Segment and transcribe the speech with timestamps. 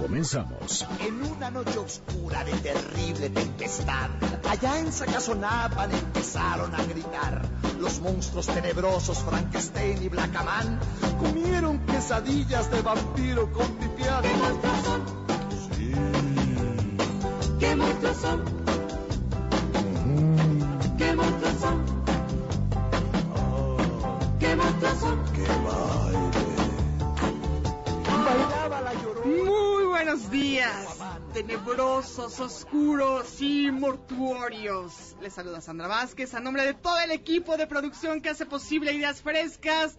[0.00, 0.86] Comenzamos.
[1.00, 4.08] En una noche oscura de terrible tempestad,
[4.48, 7.42] allá en Sacazonapan empezaron a gritar.
[7.78, 10.80] Los monstruos tenebrosos Frankenstein y Blackaman
[11.18, 13.66] comieron quesadillas de vampiro con.
[13.76, 15.04] ¿Qué monstruos son?
[15.76, 15.92] Sí.
[17.58, 18.44] ¿Qué monstruos son?
[20.96, 21.84] ¿Qué monstruos son?
[24.38, 25.24] ¿Qué monstruos son?
[25.34, 26.39] ¡Qué!
[30.10, 30.98] Buenos días,
[31.32, 35.14] tenebrosos, oscuros y mortuorios.
[35.20, 38.92] Les saluda Sandra Vázquez a nombre de todo el equipo de producción que hace posible
[38.92, 39.96] Ideas Frescas.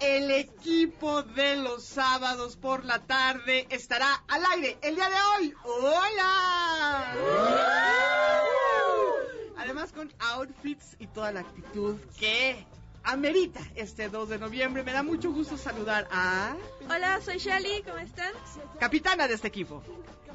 [0.00, 5.54] El equipo de los sábados por la tarde estará al aire el día de hoy.
[5.62, 7.14] ¡Hola!
[9.58, 12.66] Además con outfits y toda la actitud que
[13.04, 14.82] amerita este 2 de noviembre.
[14.82, 16.54] Me da mucho gusto saludar a
[16.88, 18.32] Hola, soy Shali, ¿cómo están?
[18.78, 19.82] capitana de este equipo.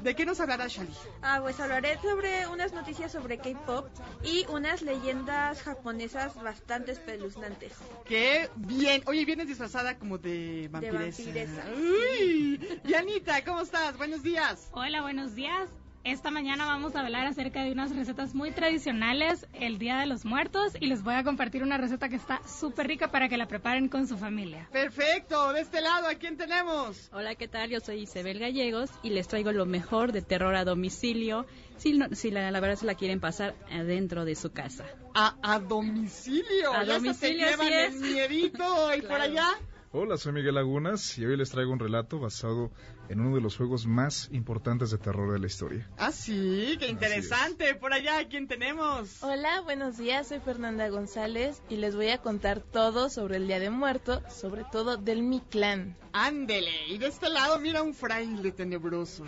[0.02, 0.92] ¿De qué nos hablará Shali?
[1.22, 3.86] Ah, pues hablaré sobre unas noticias sobre K-pop
[4.22, 7.72] y unas leyendas japonesas bastante espeluznantes.
[8.04, 9.02] ¡Qué bien!
[9.06, 11.22] Oye, vienes disfrazada como de vampiresa.
[11.22, 12.80] vampiresa, ¡Uy!
[12.84, 13.96] Y Anita, ¿cómo estás?
[13.96, 14.68] Buenos días.
[14.72, 15.68] Hola, buenos días.
[16.06, 20.24] Esta mañana vamos a hablar acerca de unas recetas muy tradicionales, el Día de los
[20.24, 23.48] Muertos, y les voy a compartir una receta que está súper rica para que la
[23.48, 24.68] preparen con su familia.
[24.70, 25.52] Perfecto.
[25.52, 27.10] De este lado, ¿a quién tenemos?
[27.12, 27.70] Hola, ¿qué tal?
[27.70, 31.44] Yo soy Isabel Gallegos y les traigo lo mejor de terror a domicilio,
[31.76, 34.84] si, no- si la, la verdad se la quieren pasar adentro de su casa.
[35.12, 36.72] A, a domicilio.
[36.72, 38.94] A Ya domicilio, te llevan el miedito.
[38.94, 39.24] ¿Y por Claro.
[39.24, 39.48] allá?
[39.92, 42.70] Hola, soy Miguel Lagunas y hoy les traigo un relato basado
[43.08, 45.88] en uno de los juegos más importantes de terror de la historia.
[45.98, 47.74] Ah, sí, qué interesante.
[47.74, 49.22] Por allá, ¿a quién tenemos?
[49.22, 53.60] Hola, buenos días, soy Fernanda González y les voy a contar todo sobre el Día
[53.60, 55.96] de Muerto, sobre todo del Mi Clan.
[56.12, 56.86] Ándele.
[56.88, 59.24] Y de este lado, mira un fraile tenebroso.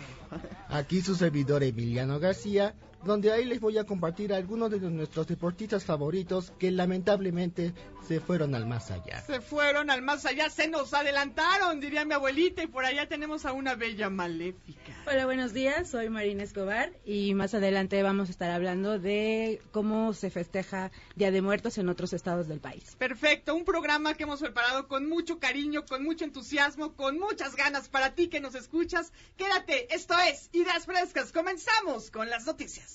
[0.69, 2.73] Aquí su servidor Emiliano García,
[3.03, 7.73] donde ahí les voy a compartir algunos de nuestros deportistas favoritos que lamentablemente
[8.07, 9.21] se fueron al más allá.
[9.21, 13.45] Se fueron al más allá, se nos adelantaron, diría mi abuelita, y por allá tenemos
[13.45, 14.93] a una bella maléfica.
[15.07, 15.89] Hola, buenos días.
[15.89, 21.31] Soy Marina Escobar y más adelante vamos a estar hablando de cómo se festeja Día
[21.31, 22.95] de Muertos en otros estados del país.
[22.97, 27.89] Perfecto, un programa que hemos preparado con mucho cariño, con mucho entusiasmo, con muchas ganas
[27.89, 29.13] para ti que nos escuchas.
[29.37, 31.31] Quédate, esto es Ideas Frescas.
[31.31, 32.88] Comenzamos con las noticias.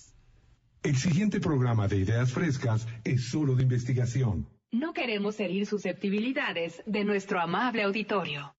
[0.85, 4.47] El siguiente programa de Ideas Frescas es solo de investigación.
[4.71, 8.55] No queremos herir susceptibilidades de nuestro amable auditorio.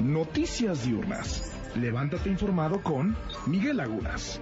[0.00, 1.56] Noticias diurnas.
[1.76, 3.16] Levántate informado con
[3.46, 4.40] Miguel Lagunas.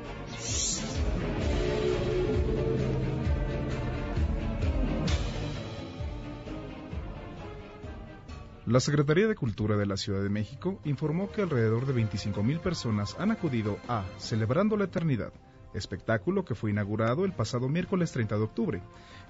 [8.65, 13.17] La Secretaría de Cultura de la Ciudad de México informó que alrededor de 25.000 personas
[13.19, 15.33] han acudido a Celebrando la Eternidad,
[15.75, 18.83] espectáculo que fue inaugurado el pasado miércoles 30 de octubre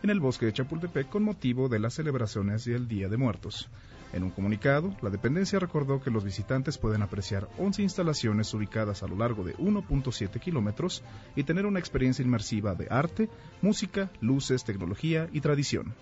[0.03, 3.70] en el bosque de Chapultepec con motivo de las celebraciones del Día de Muertos.
[4.12, 9.06] En un comunicado, la dependencia recordó que los visitantes pueden apreciar 11 instalaciones ubicadas a
[9.06, 11.03] lo largo de 1.7 kilómetros
[11.37, 13.31] y tener una experiencia inmersiva de arte,
[13.62, 15.94] música, luces, tecnología y tradición.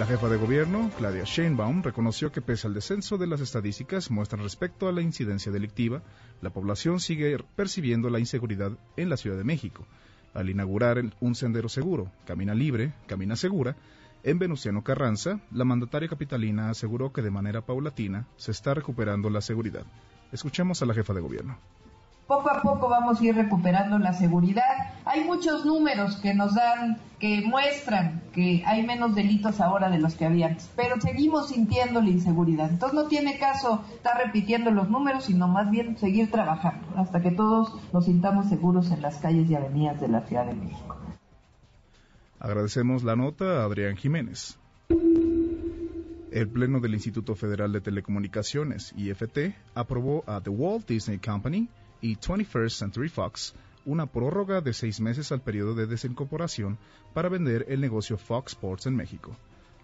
[0.00, 4.42] La jefa de gobierno, Claudia Sheinbaum, reconoció que pese al descenso de las estadísticas muestran
[4.42, 6.02] respecto a la incidencia delictiva,
[6.40, 9.86] la población sigue percibiendo la inseguridad en la Ciudad de México.
[10.32, 13.76] Al inaugurar un sendero seguro, Camina Libre, Camina Segura,
[14.22, 19.42] en Venustiano Carranza, la mandataria capitalina aseguró que de manera paulatina se está recuperando la
[19.42, 19.84] seguridad.
[20.32, 21.58] Escuchemos a la jefa de gobierno.
[22.30, 24.94] Poco a poco vamos a ir recuperando la seguridad.
[25.04, 30.14] Hay muchos números que nos dan, que muestran que hay menos delitos ahora de los
[30.14, 32.70] que había antes, pero seguimos sintiendo la inseguridad.
[32.70, 37.32] Entonces no tiene caso estar repitiendo los números, sino más bien seguir trabajando hasta que
[37.32, 40.96] todos nos sintamos seguros en las calles y avenidas de la Ciudad de México.
[42.38, 44.56] Agradecemos la nota a Adrián Jiménez.
[46.30, 51.68] El Pleno del Instituto Federal de Telecomunicaciones, IFT, aprobó a The Walt Disney Company
[52.00, 53.54] y 21st Century Fox
[53.84, 56.78] una prórroga de seis meses al periodo de desincorporación
[57.14, 59.36] para vender el negocio Fox Sports en México.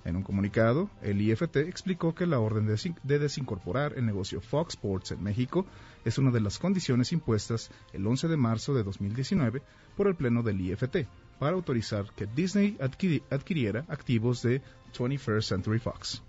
[0.05, 4.75] En un comunicado, el IFT explicó que la orden de, de desincorporar el negocio Fox
[4.75, 5.67] Sports en México
[6.05, 9.63] es una de las condiciones impuestas el 11 de marzo de 2019
[9.97, 11.09] por el Pleno del IFT
[11.41, 14.63] para autorizar que Disney adquiri- adquiriera activos de
[14.97, 16.23] 21st Century Fox.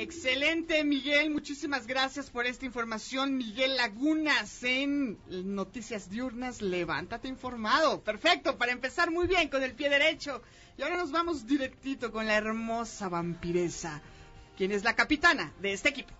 [0.00, 1.28] Excelente, Miguel.
[1.28, 3.36] Muchísimas gracias por esta información.
[3.36, 6.62] Miguel Lagunas en Noticias Diurnas.
[6.62, 8.00] Levántate informado.
[8.00, 10.40] Perfecto, para empezar muy bien con el pie derecho.
[10.78, 14.00] Y ahora nos vamos directito con la hermosa vampiresa,
[14.56, 16.14] quien es la capitana de este equipo.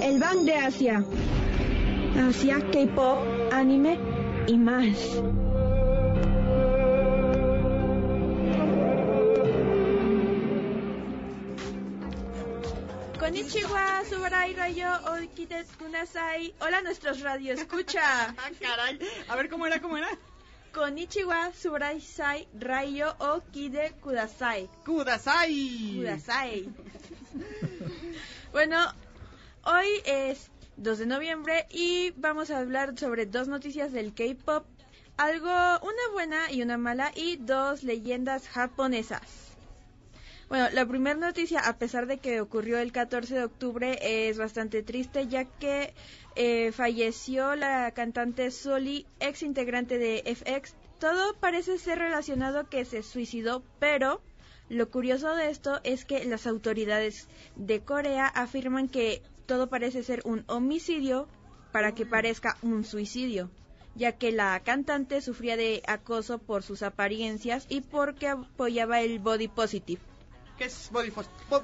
[0.00, 1.04] El Bank de Asia.
[2.16, 3.98] Asia, K-pop, anime
[4.46, 5.20] y más.
[13.28, 16.54] Konnichiwa, Subarai Rayo, Okites Kunasai.
[16.62, 18.00] Hola, nuestros radio escucha.
[18.38, 18.98] Ah, Caray,
[19.28, 20.08] a ver cómo era, cómo era.
[20.72, 24.70] Konnichiwa, Subarai Sai, Rayo, Okide Kudasai.
[24.82, 25.96] Kudasai.
[25.96, 26.72] Kudasai.
[28.52, 28.78] bueno,
[29.64, 34.64] hoy es 2 de noviembre y vamos a hablar sobre dos noticias del K-pop.
[35.18, 39.47] Algo, una buena y una mala, y dos leyendas japonesas.
[40.48, 44.82] Bueno, la primera noticia, a pesar de que ocurrió el 14 de octubre, es bastante
[44.82, 45.92] triste, ya que
[46.36, 50.74] eh, falleció la cantante Soli, ex integrante de FX.
[50.98, 54.22] Todo parece ser relacionado que se suicidó, pero
[54.70, 60.22] lo curioso de esto es que las autoridades de Corea afirman que todo parece ser
[60.24, 61.28] un homicidio
[61.72, 63.50] para que parezca un suicidio,
[63.94, 69.48] ya que la cantante sufría de acoso por sus apariencias y porque apoyaba el body
[69.48, 70.00] positive.
[70.58, 71.12] ¿Qué es body,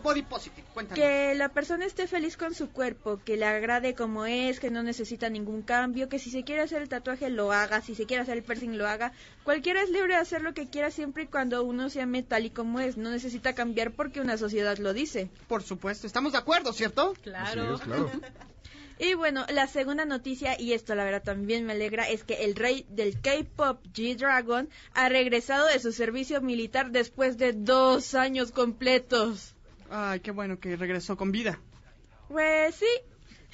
[0.04, 0.64] body positive?
[0.72, 1.02] Cuéntanos.
[1.02, 4.84] Que la persona esté feliz con su cuerpo, que le agrade como es, que no
[4.84, 8.22] necesita ningún cambio, que si se quiere hacer el tatuaje lo haga, si se quiere
[8.22, 9.12] hacer el piercing lo haga.
[9.42, 12.46] Cualquiera es libre de hacer lo que quiera siempre y cuando uno se ame tal
[12.46, 12.96] y como es.
[12.96, 15.28] No necesita cambiar porque una sociedad lo dice.
[15.48, 17.14] Por supuesto, estamos de acuerdo, ¿cierto?
[17.22, 17.80] Claro.
[18.98, 22.54] Y bueno, la segunda noticia, y esto la verdad también me alegra, es que el
[22.54, 29.54] rey del K-pop, G-Dragon, ha regresado de su servicio militar después de dos años completos.
[29.90, 31.58] Ay, qué bueno que regresó con vida.
[32.28, 32.86] Pues sí.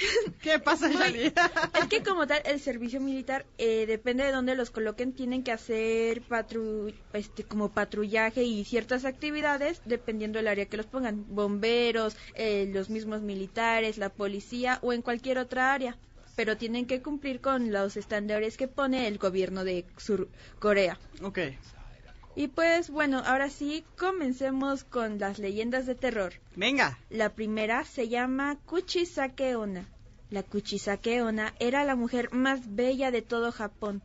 [0.42, 1.32] ¿Qué pasa, Yali?
[1.80, 5.52] Es que como tal, el servicio militar, eh, depende de dónde los coloquen, tienen que
[5.52, 11.24] hacer patru este, como patrullaje y ciertas actividades, dependiendo del área que los pongan.
[11.28, 15.96] Bomberos, eh, los mismos militares, la policía o en cualquier otra área.
[16.36, 20.98] Pero tienen que cumplir con los estándares que pone el gobierno de Sur Corea.
[21.22, 21.38] Ok.
[22.36, 26.34] Y pues bueno, ahora sí, comencemos con las leyendas de terror.
[26.54, 26.98] Venga.
[27.10, 29.88] La primera se llama Kuchisake Onna.
[30.30, 34.00] La Kuchisake Onna era la mujer más bella de todo Japón,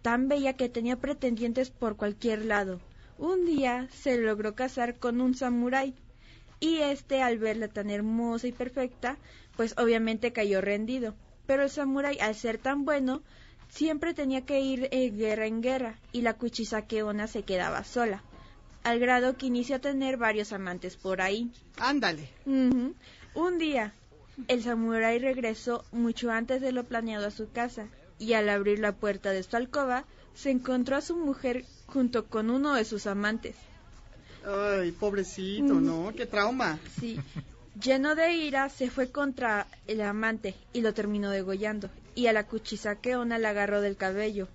[0.00, 2.80] tan bella que tenía pretendientes por cualquier lado.
[3.18, 5.94] Un día se logró casar con un samurái
[6.60, 9.18] y este al verla tan hermosa y perfecta,
[9.56, 11.14] pues obviamente cayó rendido.
[11.46, 13.22] Pero el samurái al ser tan bueno,
[13.76, 18.22] siempre tenía que ir eh, guerra en guerra y la Kuchisake Onna se quedaba sola,
[18.82, 21.50] al grado que inició a tener varios amantes por ahí.
[21.78, 22.30] Ándale.
[22.46, 23.92] Un día,
[24.48, 27.88] el samurái regresó mucho antes de lo planeado a su casa
[28.18, 32.50] y al abrir la puerta de su alcoba se encontró a su mujer junto con
[32.50, 33.56] uno de sus amantes.
[34.46, 35.74] Ay, pobrecito.
[35.74, 36.12] ¿no?
[36.16, 36.78] Qué trauma.
[36.98, 37.18] Sí.
[37.82, 41.90] Lleno de ira, se fue contra el amante y lo terminó degollando.
[42.14, 44.48] Y a la Kuchisake Onna la agarró del cabello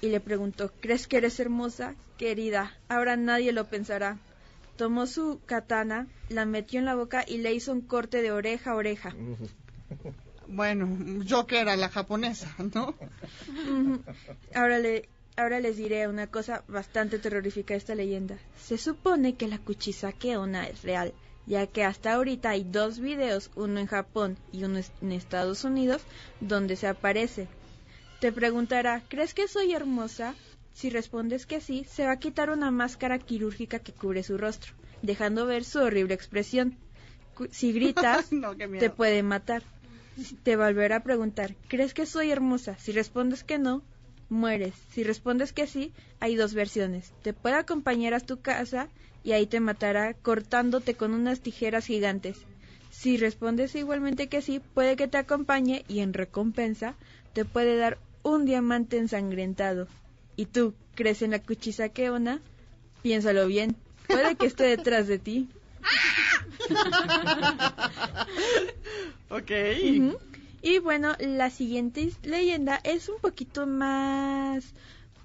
[0.00, 1.94] y le preguntó, ¿crees que eres hermosa?
[2.18, 4.18] Querida, ahora nadie lo pensará.
[4.76, 8.72] Tomó su katana, la metió en la boca y le hizo un corte de oreja
[8.72, 9.14] a oreja.
[10.48, 12.94] Bueno, yo que era la japonesa, ¿no?
[14.54, 18.36] Ahora le ahora les diré una cosa bastante terrorífica de esta leyenda.
[18.58, 21.14] Se supone que la Kuchisake Onna es real,
[21.46, 26.02] ya que hasta ahorita hay dos videos, uno en Japón y uno en Estados Unidos,
[26.40, 27.48] donde se aparece.
[28.20, 30.34] Te preguntará, ¿crees que soy hermosa?
[30.72, 34.72] Si respondes que sí, se va a quitar una máscara quirúrgica que cubre su rostro,
[35.02, 36.76] dejando ver su horrible expresión.
[37.50, 39.62] Si gritas, No, te puede matar.
[40.42, 42.76] Te volverá a preguntar, ¿crees que soy hermosa?
[42.78, 43.82] Si respondes que no,
[44.28, 44.74] mueres.
[44.92, 47.12] Si respondes que sí, hay dos versiones.
[47.22, 48.88] Te puede acompañar a tu casa
[49.24, 52.38] y ahí te matará cortándote con unas tijeras gigantes.
[52.90, 56.94] Si respondes igualmente que sí, puede que te acompañe y en recompensa
[57.32, 59.88] te puede dar un diamante ensangrentado.
[60.36, 62.40] ¿Y tú crees en la Kuchisake Onna?
[63.02, 63.76] Piénsalo bien.
[64.06, 65.48] Puede que esté detrás de ti.
[69.30, 69.50] ok.
[70.62, 74.72] Y bueno, la siguiente leyenda es un poquito más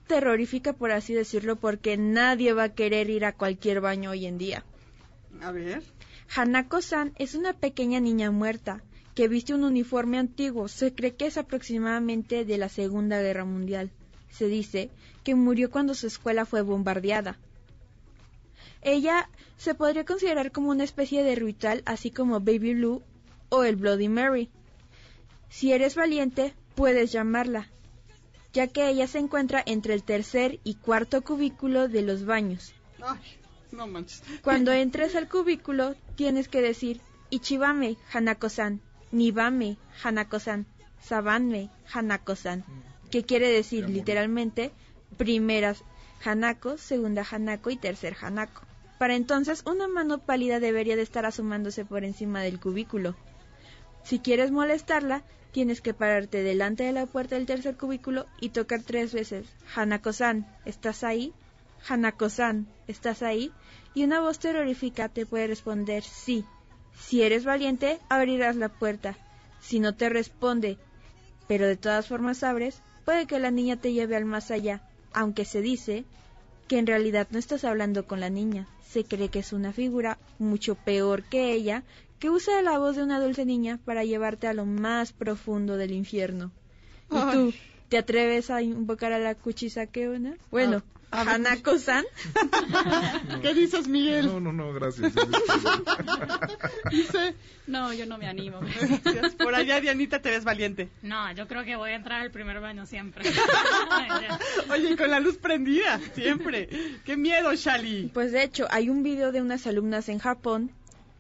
[0.08, 4.38] terrorífica, por así decirlo, porque nadie va a querer ir a cualquier baño hoy en
[4.38, 4.64] día.
[5.42, 5.84] A ver.
[6.36, 8.82] Hanako-san es una pequeña niña muerta
[9.16, 10.68] que viste un uniforme antiguo.
[10.68, 13.92] Se cree que es aproximadamente de la Segunda Guerra Mundial.
[14.30, 14.90] Se dice
[15.24, 17.38] que murió cuando su escuela fue bombardeada.
[18.82, 23.02] Ella se podría considerar como una especie de ritual, así como Baby Blue
[23.50, 24.50] o el Bloody Mary.
[25.50, 27.70] Si eres valiente, puedes llamarla,
[28.58, 32.74] ya que ella se encuentra entre el tercer y cuarto cubículo de los baños.
[33.00, 33.20] Ay,
[33.72, 34.24] no manches.
[34.42, 37.00] Cuando entres al cubículo, tienes que decir
[37.30, 40.66] Ichibame, Hanako-san, Nibame, Hanako-san,
[41.00, 42.66] Sabanme, Hanako-san,
[43.12, 44.72] que quiere decir literalmente
[45.18, 45.84] primeras
[46.26, 48.64] Hanako, segunda Hanako y tercer Hanako.
[48.98, 53.16] Para entonces, una mano pálida debería de estar asomándose por encima del cubículo.
[54.04, 55.22] Si quieres molestarla,
[55.58, 60.46] tienes que pararte delante de la puerta del tercer cubículo y tocar tres veces Hanako-san,
[60.66, 61.34] ¿estás ahí?
[61.90, 63.52] Hanako-san, ¿estás ahí?
[63.96, 66.46] Y una voz terrorífica te puede responder sí.
[67.00, 69.18] Si eres valiente, abrirás la puerta.
[69.60, 70.78] Si no te responde,
[71.48, 75.44] pero de todas formas abres, puede que la niña te lleve al más allá, aunque
[75.44, 76.06] se dice
[76.68, 80.20] que en realidad no estás hablando con la niña, se cree que es una figura
[80.38, 81.84] mucho peor que ella,
[82.20, 85.92] que usa la voz de una dulce niña para llevarte a lo más profundo del
[85.92, 86.52] infierno.
[87.12, 87.54] ¿Y tú,
[87.90, 90.36] te atreves a invocar a la Kuchisakeona?
[90.52, 90.82] Bueno,
[91.12, 91.36] A- a ver.
[91.36, 92.04] Hanako-san.
[93.42, 94.26] ¿Qué dices, Miguel?
[94.26, 95.14] No, no, no, gracias.
[96.92, 97.34] Dice,
[97.68, 98.60] No, yo no me animo.
[98.60, 99.36] gracias.
[99.36, 100.90] por allá, Dianita, te ves valiente.
[101.02, 103.24] No, yo creo que voy a entrar al primer baño siempre.
[104.72, 106.70] Oye, con la luz prendida, siempre.
[107.06, 108.12] ¡Qué miedo, Shali!
[108.14, 110.72] Pues de hecho, hay un video de unas alumnas en Japón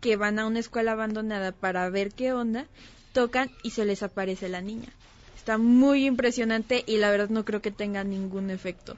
[0.02, 2.66] que van a una escuela abandonada para ver qué onda,
[3.14, 4.90] tocan y se les aparece la niña.
[5.36, 8.98] Está muy impresionante y la verdad no creo que tenga ningún efecto.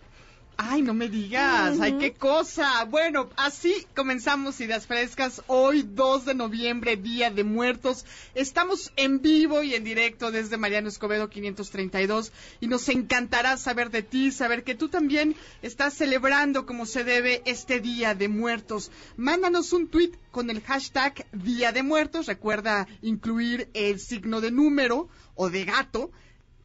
[0.62, 2.84] Ay, no me digas, ay, qué cosa.
[2.84, 5.42] Bueno, así comenzamos Ideas Frescas.
[5.48, 8.06] Hoy, 2 de noviembre, Día de Muertos.
[8.36, 14.04] Estamos en vivo y en directo desde Mariano Escobedo 532 y nos encantará saber de
[14.04, 18.92] ti, saber que tú también estás celebrando como se debe este Día de Muertos.
[19.16, 22.26] Mándanos un tweet con el hashtag Día de Muertos.
[22.26, 26.12] Recuerda incluir el signo de número o de gato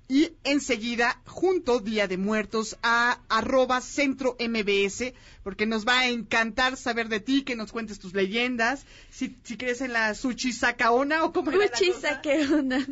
[0.08, 6.76] y enseguida junto Día de Muertos a arroba centro MBS porque nos va a encantar
[6.76, 11.22] saber de ti, que nos cuentes tus leyendas, si, si crees en la Sushi Sakaona
[11.22, 11.68] o como era.
[11.68, 12.86] Kuchisakeona.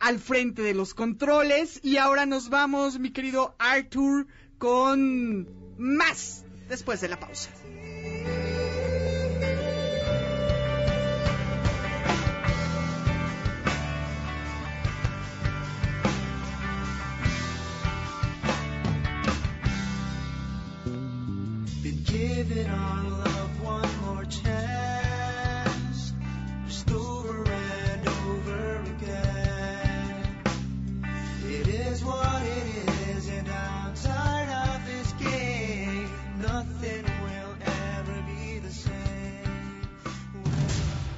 [0.00, 1.78] al frente de los controles.
[1.84, 4.26] Y ahora nos vamos, mi querido Arthur,
[4.58, 7.50] con más después de la pausa.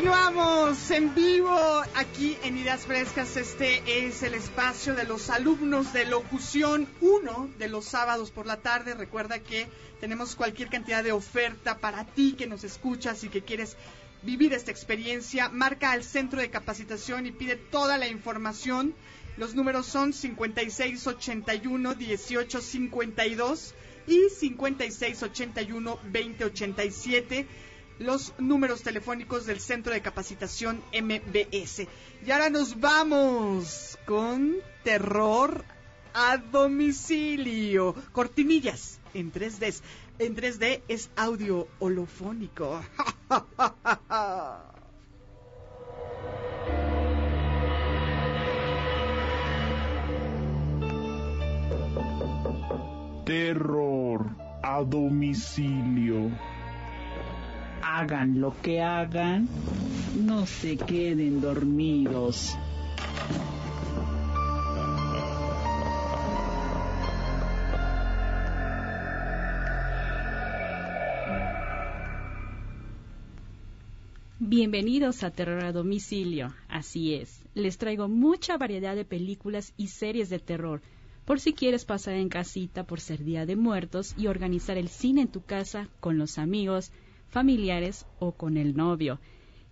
[0.00, 3.36] Continuamos en vivo aquí en Ideas Frescas.
[3.36, 8.56] Este es el espacio de los alumnos de locución 1 de los sábados por la
[8.56, 8.94] tarde.
[8.94, 9.68] Recuerda que
[10.00, 13.76] tenemos cualquier cantidad de oferta para ti que nos escuchas y que quieres
[14.22, 15.50] vivir esta experiencia.
[15.50, 18.94] Marca al centro de capacitación y pide toda la información.
[19.36, 23.74] Los números son 5681 1852
[24.06, 27.46] y 5681 2087
[28.00, 31.86] los números telefónicos del Centro de Capacitación MBS.
[32.26, 35.64] Y ahora nos vamos con terror
[36.14, 37.94] a domicilio.
[38.12, 39.82] Cortinillas en 3D.
[40.18, 42.82] En 3D es audio holofónico.
[53.26, 54.26] Terror
[54.62, 56.30] a domicilio.
[57.82, 59.48] Hagan lo que hagan,
[60.18, 62.56] no se queden dormidos.
[74.38, 76.52] Bienvenidos a Terror a Domicilio.
[76.68, 80.82] Así es, les traigo mucha variedad de películas y series de terror,
[81.24, 85.20] por si quieres pasar en casita por ser Día de Muertos y organizar el cine
[85.20, 86.90] en tu casa con los amigos,
[87.30, 89.18] familiares o con el novio,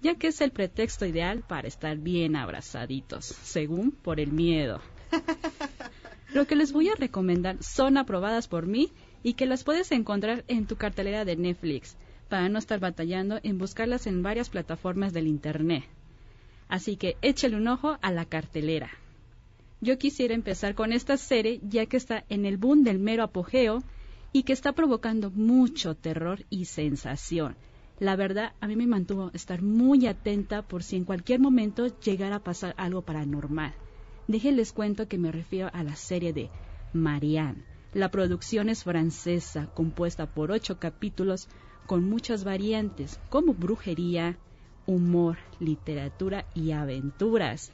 [0.00, 4.80] ya que es el pretexto ideal para estar bien abrazaditos, según por el miedo.
[6.34, 10.44] Lo que les voy a recomendar son aprobadas por mí y que las puedes encontrar
[10.46, 11.96] en tu cartelera de Netflix,
[12.28, 15.84] para no estar batallando en buscarlas en varias plataformas del Internet.
[16.68, 18.90] Así que échale un ojo a la cartelera.
[19.80, 23.82] Yo quisiera empezar con esta serie ya que está en el boom del mero apogeo
[24.32, 27.56] y que está provocando mucho terror y sensación.
[27.98, 32.36] La verdad, a mí me mantuvo estar muy atenta por si en cualquier momento llegara
[32.36, 33.74] a pasar algo paranormal.
[34.28, 36.50] Déjenles cuento que me refiero a la serie de
[36.92, 37.64] Marianne.
[37.94, 41.48] La producción es francesa, compuesta por ocho capítulos
[41.86, 44.36] con muchas variantes, como brujería,
[44.86, 47.72] humor, literatura y aventuras.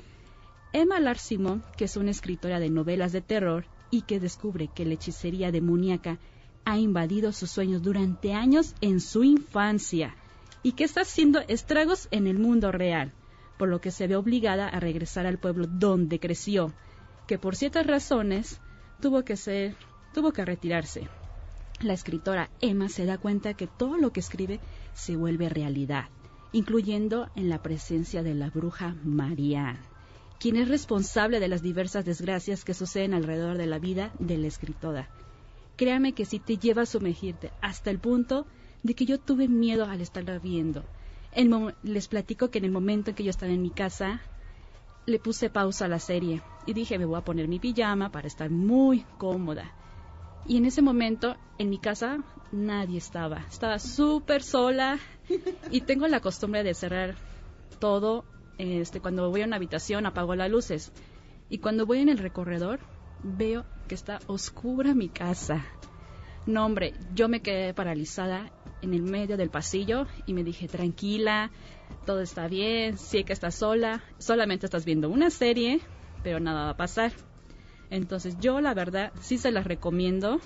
[0.72, 4.94] Emma Larsimon, que es una escritora de novelas de terror y que descubre que la
[4.94, 6.18] hechicería demoníaca
[6.64, 10.14] ha invadido sus sueños durante años en su infancia
[10.62, 13.12] y que está haciendo estragos en el mundo real,
[13.58, 16.72] por lo que se ve obligada a regresar al pueblo donde creció,
[17.26, 18.60] que por ciertas razones
[19.00, 19.76] tuvo que ser,
[20.12, 21.08] tuvo que retirarse.
[21.80, 24.60] La escritora Emma se da cuenta que todo lo que escribe
[24.94, 26.06] se vuelve realidad,
[26.52, 29.80] incluyendo en la presencia de la bruja Marianne,
[30.38, 34.46] quien es responsable de las diversas desgracias que suceden alrededor de la vida de la
[34.46, 35.10] escritora.
[35.76, 38.46] Créame que si te lleva a sumergirte hasta el punto
[38.82, 40.84] de que yo tuve miedo al estarla viendo.
[41.82, 44.20] les platico que en el momento en que yo estaba en mi casa,
[45.06, 48.28] le puse pausa a la serie y dije, me voy a poner mi pijama para
[48.28, 49.72] estar muy cómoda.
[50.46, 52.18] Y en ese momento, en mi casa,
[52.52, 53.44] nadie estaba.
[53.50, 54.98] Estaba súper sola
[55.70, 57.16] y tengo la costumbre de cerrar
[57.80, 58.24] todo.
[58.58, 60.92] Este, cuando voy a una habitación, apago las luces.
[61.48, 62.80] Y cuando voy en el recorredor,
[63.24, 65.64] veo que está oscura mi casa.
[66.46, 71.50] No, hombre, yo me quedé paralizada en el medio del pasillo y me dije, tranquila,
[72.04, 75.80] todo está bien, sé que estás sola, solamente estás viendo una serie,
[76.22, 77.12] pero nada va a pasar.
[77.90, 80.38] Entonces yo la verdad sí se las recomiendo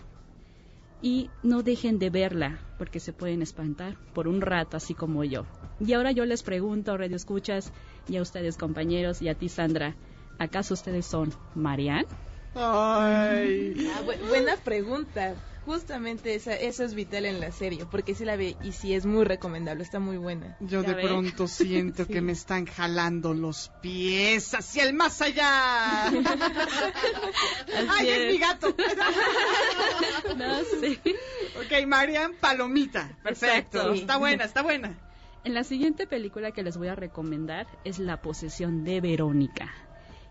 [1.03, 5.47] y no dejen de verla porque se pueden espantar por un rato así como yo.
[5.81, 7.73] Y ahora yo les pregunto, Radio Escuchas,
[8.09, 9.97] y a ustedes compañeros y a ti Sandra,
[10.39, 12.07] ¿acaso ustedes son Marianne?
[12.55, 13.75] Ay.
[13.95, 15.35] Ah, bu- buena pregunta.
[15.65, 19.05] Justamente esa, eso es vital en la serie, porque sí la ve y sí es
[19.05, 20.57] muy recomendable, está muy buena.
[20.61, 26.07] Yo de pronto siento que me están jalando los pies hacia el más allá.
[27.91, 28.19] ¡Ay, es.
[28.19, 28.33] es.
[28.33, 28.75] mi gato!
[30.37, 30.99] No sé.
[31.59, 33.11] Ok, Marian Palomita.
[33.23, 33.79] Perfecto.
[33.79, 33.93] Exacto.
[33.95, 34.99] Está buena, está buena.
[35.45, 39.73] En la siguiente película que les voy a recomendar es La posesión de Verónica.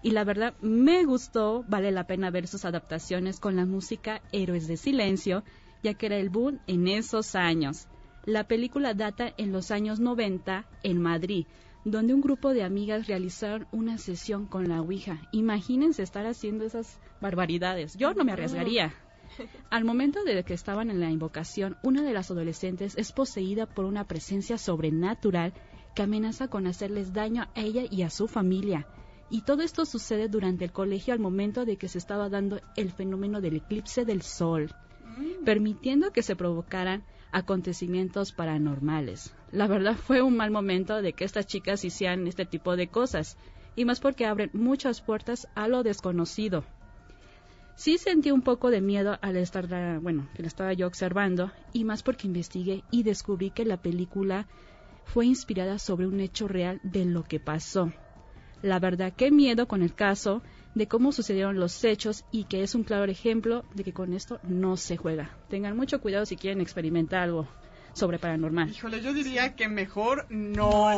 [0.08, 4.66] Y la verdad me gustó, vale la pena ver sus adaptaciones con la música Héroes
[4.66, 5.44] de Silencio,
[5.84, 7.90] ya que era el boom en esos años.
[8.24, 11.46] La película data en los años 90 en Madrid,
[11.84, 15.28] donde un grupo de amigas realizaron una sesión con la Ouija.
[15.34, 17.98] Imagínense estar haciendo esas barbaridades.
[17.98, 18.94] Yo no me arriesgaría.
[19.70, 23.84] Al momento de que estaban en la invocación, una de las adolescentes es poseída por
[23.84, 25.52] una presencia sobrenatural
[25.96, 28.88] que amenaza con hacerles daño a ella y a su familia.
[29.30, 32.92] Y todo esto sucede durante el colegio al momento de que se estaba dando el
[32.92, 34.72] fenómeno del eclipse del sol,
[35.44, 39.34] permitiendo que se provocaran acontecimientos paranormales.
[39.52, 43.38] La verdad fue un mal momento de que estas chicas hicieran este tipo de cosas,
[43.76, 46.64] y más porque abren muchas puertas a lo desconocido.
[47.76, 51.84] Sí sentí un poco de miedo al estar, bueno, que la estaba yo observando, y
[51.84, 54.48] más porque investigué y descubrí que la película
[55.06, 57.92] fue inspirada sobre un hecho real de lo que pasó.
[58.62, 60.42] La verdad, qué miedo con el caso
[60.74, 64.40] de cómo sucedieron los hechos y que es un claro ejemplo de que con esto
[64.44, 65.38] no se juega.
[65.48, 67.48] Tengan mucho cuidado si quieren experimentar algo
[67.98, 68.70] sobre paranormal.
[68.70, 70.94] Híjole, yo diría que mejor no,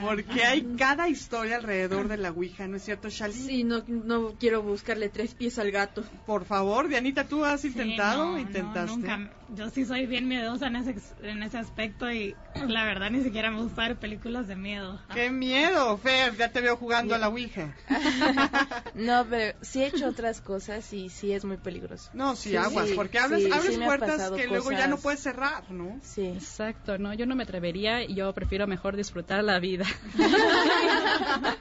[0.00, 3.32] porque hay cada historia alrededor de la Ouija, ¿no es cierto, Shali?
[3.34, 6.04] Sí, no, no quiero buscarle tres pies al gato.
[6.26, 8.32] Por favor, Dianita, ¿tú has Sí, intentado?
[8.32, 8.86] no, ¿Intentaste?
[8.90, 9.30] no, nunca.
[9.48, 12.36] Yo sí soy bien miedosa en ese, en ese aspecto y
[12.68, 15.00] la verdad ni siquiera me gusta ver películas de miedo.
[15.12, 16.36] ¡Qué miedo, Fer!
[16.36, 17.74] Ya te veo jugando a la Ouija.
[18.94, 22.10] No, pero sí he hecho otras cosas y sí es muy peligroso.
[22.12, 25.70] No, sí, aguas, porque abres, sí, abres sí puertas que luego ya no puedes cerrar,
[25.70, 25.98] ¿no?
[26.02, 26.38] Sí.
[26.42, 29.84] Exacto, no, yo no me atrevería y yo prefiero mejor disfrutar la vida.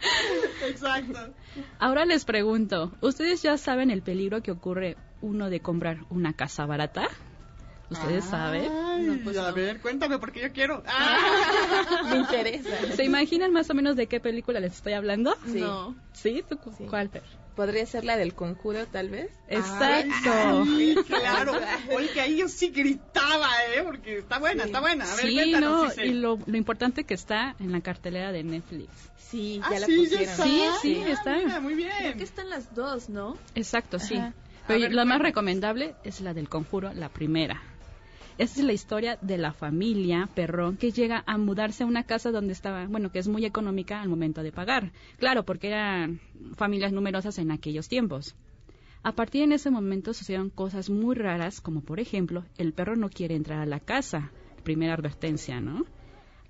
[0.68, 1.34] Exacto.
[1.80, 6.66] Ahora les pregunto, ¿ustedes ya saben el peligro que ocurre uno de comprar una casa
[6.66, 7.08] barata?
[7.90, 8.72] ¿Ustedes saben?
[8.72, 10.82] Ay, a ver, cuéntame porque yo quiero.
[12.10, 12.70] Me interesa.
[12.96, 15.36] ¿Se imaginan más o menos de qué película les estoy hablando?
[15.46, 15.60] Sí.
[15.60, 15.94] No.
[16.14, 16.44] ¿Sí?
[16.48, 17.10] ¿Tú cu- ¿Cuál?
[17.10, 17.24] Fer?
[17.56, 19.30] ¿Podría ser la del conjuro, tal vez?
[19.48, 20.32] Exacto.
[20.34, 21.54] Ay, claro.
[21.96, 23.84] Oye, que ahí yo sí gritaba, ¿eh?
[23.84, 25.04] Porque está buena, está buena.
[25.12, 28.90] A ver, sí, no, y lo, lo importante que está en la cartelera de Netflix.
[29.18, 30.44] Sí, Ah, ya la sí, ya está.
[30.44, 31.38] Sí, sí, Ah, está.
[31.38, 31.92] mira, muy bien.
[31.98, 33.38] Creo que están las dos, ¿no?
[33.56, 34.16] Exacto, sí.
[34.16, 34.34] Ajá.
[34.68, 37.62] Pero ver, la más recomendable es la del conjuro, la primera.
[38.42, 42.32] Esta es la historia de la familia Perrón que llega a mudarse a una casa
[42.32, 44.92] donde estaba, bueno, que es muy económica al momento de pagar.
[45.20, 46.20] Claro, porque eran
[46.56, 48.34] familias numerosas en aquellos tiempos.
[49.04, 53.10] A partir de ese momento sucedieron cosas muy raras, como por ejemplo, el perro no
[53.12, 54.32] quiere entrar a la casa.
[54.64, 55.86] Primera advertencia, ¿no?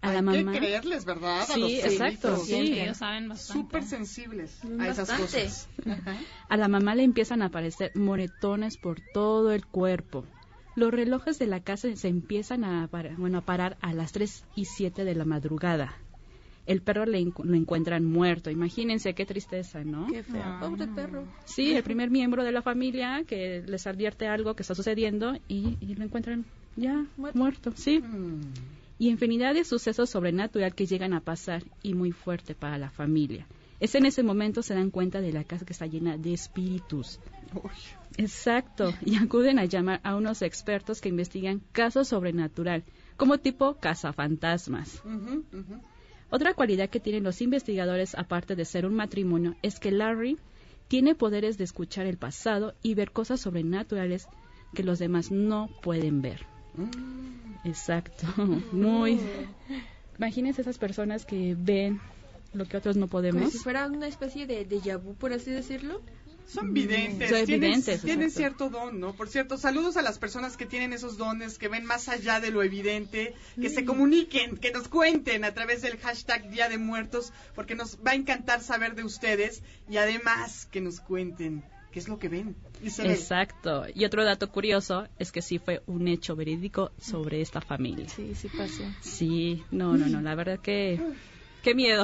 [0.01, 0.53] A Hay la mamá.
[0.53, 1.41] que creerles, ¿verdad?
[1.41, 2.47] A Sí, los exacto, perritos.
[2.47, 2.79] sí.
[2.79, 3.63] Ellos saben bastante.
[3.63, 5.67] Súper sensibles a esas cosas.
[5.85, 6.17] Ajá.
[6.47, 10.23] A la mamá le empiezan a aparecer moretones por todo el cuerpo.
[10.75, 14.45] Los relojes de la casa se empiezan a, par- bueno, a parar a las 3
[14.55, 15.97] y 7 de la madrugada.
[16.67, 18.49] El perro le encu- lo encuentran muerto.
[18.51, 20.07] Imagínense qué tristeza, ¿no?
[20.07, 20.59] Qué feo.
[20.61, 21.25] Pobre perro.
[21.43, 25.77] Sí, el primer miembro de la familia que les advierte algo que está sucediendo y,
[25.81, 26.45] y lo encuentran
[26.77, 27.37] ya Muerto.
[27.37, 27.71] muerto.
[27.75, 27.99] sí.
[27.99, 28.41] Mm.
[28.99, 33.47] Y infinidad de sucesos sobrenatural que llegan a pasar y muy fuerte para la familia.
[33.79, 37.19] Es en ese momento se dan cuenta de la casa que está llena de espíritus.
[37.55, 37.71] Uy.
[38.17, 42.83] Exacto, y acuden a llamar a unos expertos que investigan casos sobrenatural,
[43.17, 45.01] como tipo cazafantasmas.
[45.05, 45.43] Ujú.
[46.29, 50.37] Otra cualidad que tienen los investigadores, aparte de ser un matrimonio, es que Larry
[50.87, 54.27] tiene poderes de escuchar el pasado y ver cosas sobrenaturales
[54.73, 56.45] que los demás no pueden ver.
[57.63, 58.27] Exacto,
[58.71, 59.19] muy.
[60.17, 61.99] Imagínense esas personas que ven
[62.53, 63.51] lo que otros no Como podemos.
[63.51, 66.01] si fuera una especie de déjà vu, por así decirlo.
[66.51, 68.67] Son videntes, Son tienen, videntes, tienen exacto.
[68.67, 69.13] cierto don, ¿no?
[69.13, 72.51] Por cierto, saludos a las personas que tienen esos dones, que ven más allá de
[72.51, 77.31] lo evidente, que se comuniquen, que nos cuenten a través del hashtag Día de Muertos,
[77.55, 82.09] porque nos va a encantar saber de ustedes y además que nos cuenten qué es
[82.09, 82.55] lo que ven.
[82.83, 83.85] Exacto.
[83.93, 88.09] Y otro dato curioso es que sí fue un hecho verídico sobre esta familia.
[88.09, 88.83] Sí, sí pasó.
[89.01, 90.99] Sí, no, no, no, la verdad que...
[91.61, 92.03] ¡Qué miedo!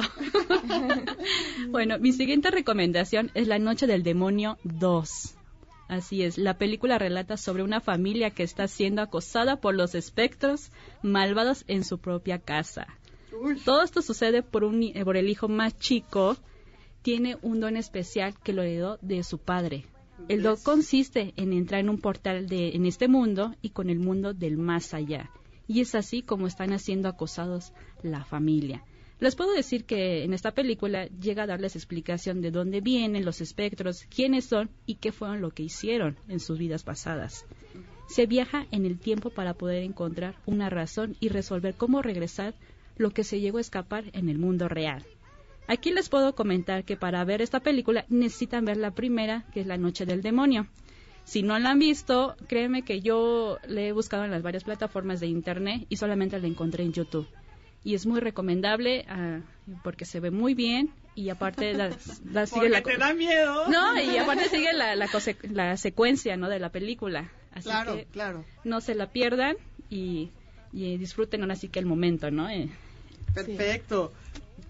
[1.70, 5.34] bueno, mi siguiente recomendación es La Noche del Demonio 2.
[5.88, 10.70] Así es, la película relata sobre una familia que está siendo acosada por los espectros
[11.02, 12.86] malvados en su propia casa.
[13.40, 13.58] Uy.
[13.64, 16.36] Todo esto sucede por, un, por el hijo más chico.
[17.02, 19.86] Tiene un don especial que lo heredó de su padre.
[20.28, 23.98] El don consiste en entrar en un portal de, en este mundo y con el
[23.98, 25.30] mundo del más allá.
[25.66, 28.84] Y es así como están siendo acosados la familia.
[29.20, 33.40] Les puedo decir que en esta película llega a darles explicación de dónde vienen los
[33.40, 37.44] espectros, quiénes son y qué fueron lo que hicieron en sus vidas pasadas.
[38.06, 42.54] Se viaja en el tiempo para poder encontrar una razón y resolver cómo regresar
[42.96, 45.04] lo que se llegó a escapar en el mundo real.
[45.66, 49.66] Aquí les puedo comentar que para ver esta película necesitan ver la primera, que es
[49.66, 50.68] La Noche del Demonio.
[51.24, 55.20] Si no la han visto, créeme que yo la he buscado en las varias plataformas
[55.20, 57.26] de internet y solamente la encontré en YouTube.
[57.84, 59.40] Y es muy recomendable ah,
[59.84, 61.88] porque se ve muy bien y aparte la,
[62.32, 63.68] la- sigue Porque la, te da miedo.
[63.68, 66.48] no, y aparte sigue la, la, secuencia ¿no?
[66.48, 67.30] de la película.
[67.52, 68.44] Así Claro, que claro.
[68.64, 69.56] no se la pierdan
[69.90, 70.30] y,
[70.72, 72.48] y disfruten ahora sí que el momento, ¿no?
[72.50, 72.68] Eh,
[73.34, 74.12] Perfecto.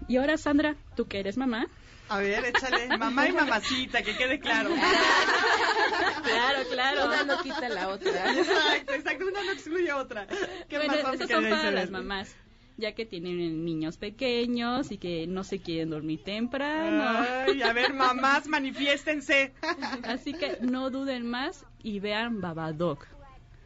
[0.07, 1.67] Y ahora, Sandra, tú que eres mamá,
[2.09, 2.87] A ver, échale.
[2.97, 4.69] Mamá y mamacita, que quede claro.
[6.23, 7.05] claro, claro.
[7.07, 8.33] Una no quita la otra.
[8.33, 10.27] Exacto, exacto, una no excluye a otra.
[10.67, 12.35] ¿Qué Bueno, más, esas son para las mamás,
[12.79, 17.03] ya que tienen niños pequeños y que no se quieren dormir temprano.
[17.07, 19.53] Ay, a ver, mamás, manifiéstense.
[20.03, 23.05] Así que no duden más y vean Babadook.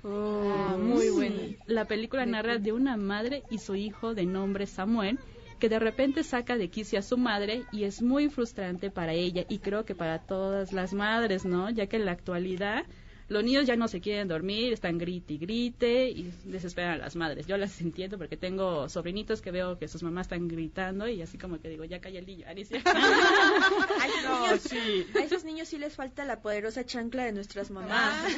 [0.03, 1.09] Ah, muy Sí.
[1.11, 1.41] buena.
[1.67, 5.17] La película narra de una madre y su hijo de nombre Samuel
[5.59, 9.45] que de repente saca de quicio a su madre y es muy frustrante para ella
[9.47, 11.69] y creo que para todas las madres, ¿no?
[11.69, 12.83] Ya que en la actualidad
[13.33, 17.15] los niños ya no se quieren dormir, están grite y grite y desesperan a las
[17.15, 17.45] madres.
[17.47, 21.37] Yo las entiendo porque tengo sobrinitos que veo que sus mamás están gritando y así
[21.37, 22.81] como que digo, ya calla el niño, Alicia.
[22.85, 25.05] A esos, No, niños, sí.
[25.15, 28.33] a esos niños sí les falta la poderosa chancla de nuestras mamás.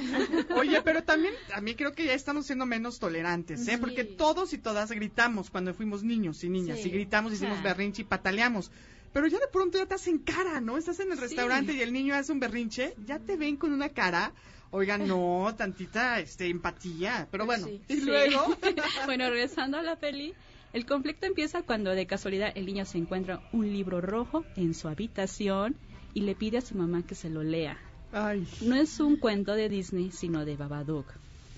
[0.55, 3.71] Oye, pero también a mí creo que ya estamos siendo menos tolerantes, ¿eh?
[3.73, 3.77] Sí.
[3.77, 6.89] Porque todos y todas gritamos cuando fuimos niños y niñas, Sí.
[6.89, 7.63] y gritamos, hicimos Ah.
[7.63, 8.71] berrinche y pataleamos.
[9.13, 10.77] Pero ya de pronto ya te hacen cara, ¿no?
[10.77, 11.23] Estás en el Sí.
[11.23, 14.33] restaurante y el niño hace un berrinche, ya te ven con una cara.
[14.71, 17.27] Oigan, no, tantita este, empatía.
[17.31, 17.81] Pero bueno, Sí.
[17.87, 18.01] y Sí.
[18.01, 18.39] luego.
[19.05, 20.33] bueno, regresando a la peli,
[20.73, 24.87] el conflicto empieza cuando de casualidad el niño se encuentra un libro rojo en su
[24.87, 25.75] habitación
[26.13, 27.77] y le pide a su mamá que se lo lea.
[28.11, 28.45] Ay.
[28.61, 31.07] No es un cuento de Disney, sino de Babadook.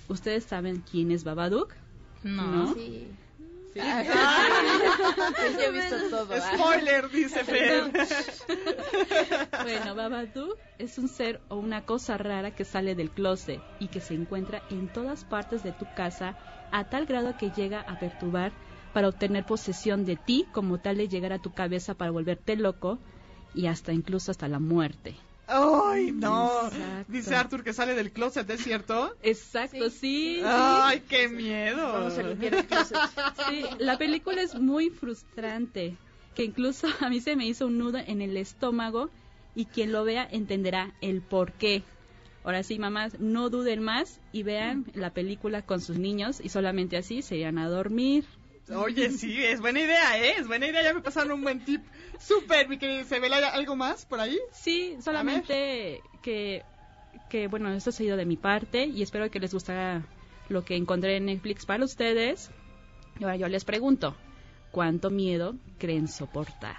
[0.08, 1.74] ¿Ustedes saben quién es Babadook?
[2.24, 2.74] No.
[2.74, 3.08] Sí.
[5.38, 5.63] Sí.
[5.63, 6.34] He visto todo.
[6.54, 7.92] Spoiler, dice Fer.
[9.63, 14.02] Bueno, Babadook es un ser o una cosa rara que sale del closet y que
[14.02, 16.36] se encuentra en todas partes de tu casa
[16.72, 18.52] a tal grado que llega a perturbar
[18.94, 23.00] para obtener posesión de ti como tal de llegar a tu cabeza para volverte loco
[23.54, 25.16] y hasta incluso hasta la muerte.
[25.48, 26.68] Ay, no.
[26.68, 27.12] Exacto.
[27.12, 29.16] Dice Arthur que sale del closet, ¿es cierto?
[29.24, 30.38] Exacto, sí.
[30.38, 30.42] sí.
[30.46, 31.94] Ay, qué miedo.
[31.94, 32.98] Vamos a limpiar el closet.
[33.48, 35.96] Sí, la película es muy frustrante,
[36.36, 39.10] que incluso a mí se me hizo un nudo en el estómago
[39.56, 41.82] y quien lo vea entenderá el por qué.
[42.44, 46.96] Ahora sí, mamás, no duden más y vean la película con sus niños y solamente
[46.96, 48.24] así se irán a dormir.
[48.76, 50.36] Oye, sí, es buena idea, ¿eh?
[50.38, 51.86] Es buena idea, ya me pasaron un buen tip.
[52.20, 54.40] Súper, mi querida Isabel, ¿hay algo más por ahí?
[54.52, 56.64] Sí, solamente que,
[57.30, 60.04] que, bueno, esto ha sido de mi parte y espero que les gustara
[60.50, 62.50] lo que encontré en Netflix para ustedes.
[63.20, 64.16] Y ahora yo les pregunto,
[64.72, 66.78] ¿cuánto miedo creen soportar?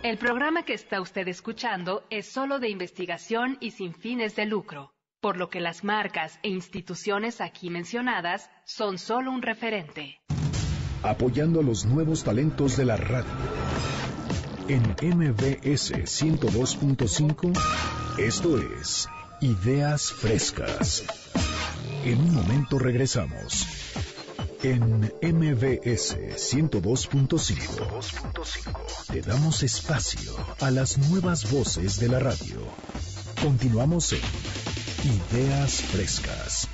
[0.02, 4.92] El programa que está usted escuchando es solo de investigación y sin fines de lucro,
[5.20, 10.20] por lo que las marcas e instituciones aquí mencionadas son solo un referente.
[11.02, 13.32] Apoyando a los nuevos talentos de la radio.
[14.68, 17.52] En MBS 102.5,
[18.18, 19.08] esto es
[19.40, 21.02] Ideas Frescas.
[22.04, 23.66] En un momento regresamos.
[24.62, 32.62] En MBS 102.5 te damos espacio a las nuevas voces de la radio.
[33.42, 34.22] Continuamos en
[35.32, 36.68] Ideas Frescas.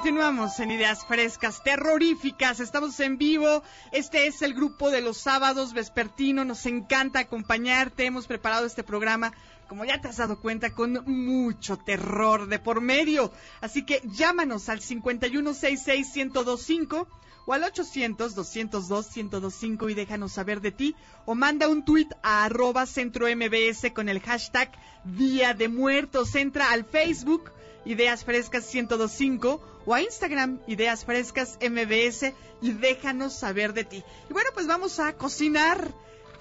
[0.00, 5.74] Continuamos en Ideas Frescas, terroríficas, estamos en vivo, este es el grupo de los sábados
[5.74, 9.34] vespertino, nos encanta acompañarte, hemos preparado este programa,
[9.68, 14.70] como ya te has dado cuenta, con mucho terror de por medio, así que llámanos
[14.70, 17.06] al 5166-1025
[17.44, 23.26] o al 800-202-1025 y déjanos saber de ti, o manda un tuit a arroba centro
[23.26, 24.72] MBS con el hashtag
[25.04, 27.52] Día de Muertos, entra al Facebook,
[27.84, 34.04] Ideas Frescas 1025 o a Instagram Ideas Frescas MBS y déjanos saber de ti.
[34.28, 35.92] Y bueno, pues vamos a cocinar,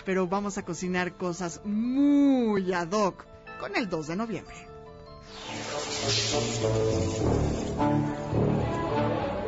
[0.06, 3.26] pero vamos a cocinar cosas muy ad hoc
[3.60, 4.56] con el 2 de noviembre.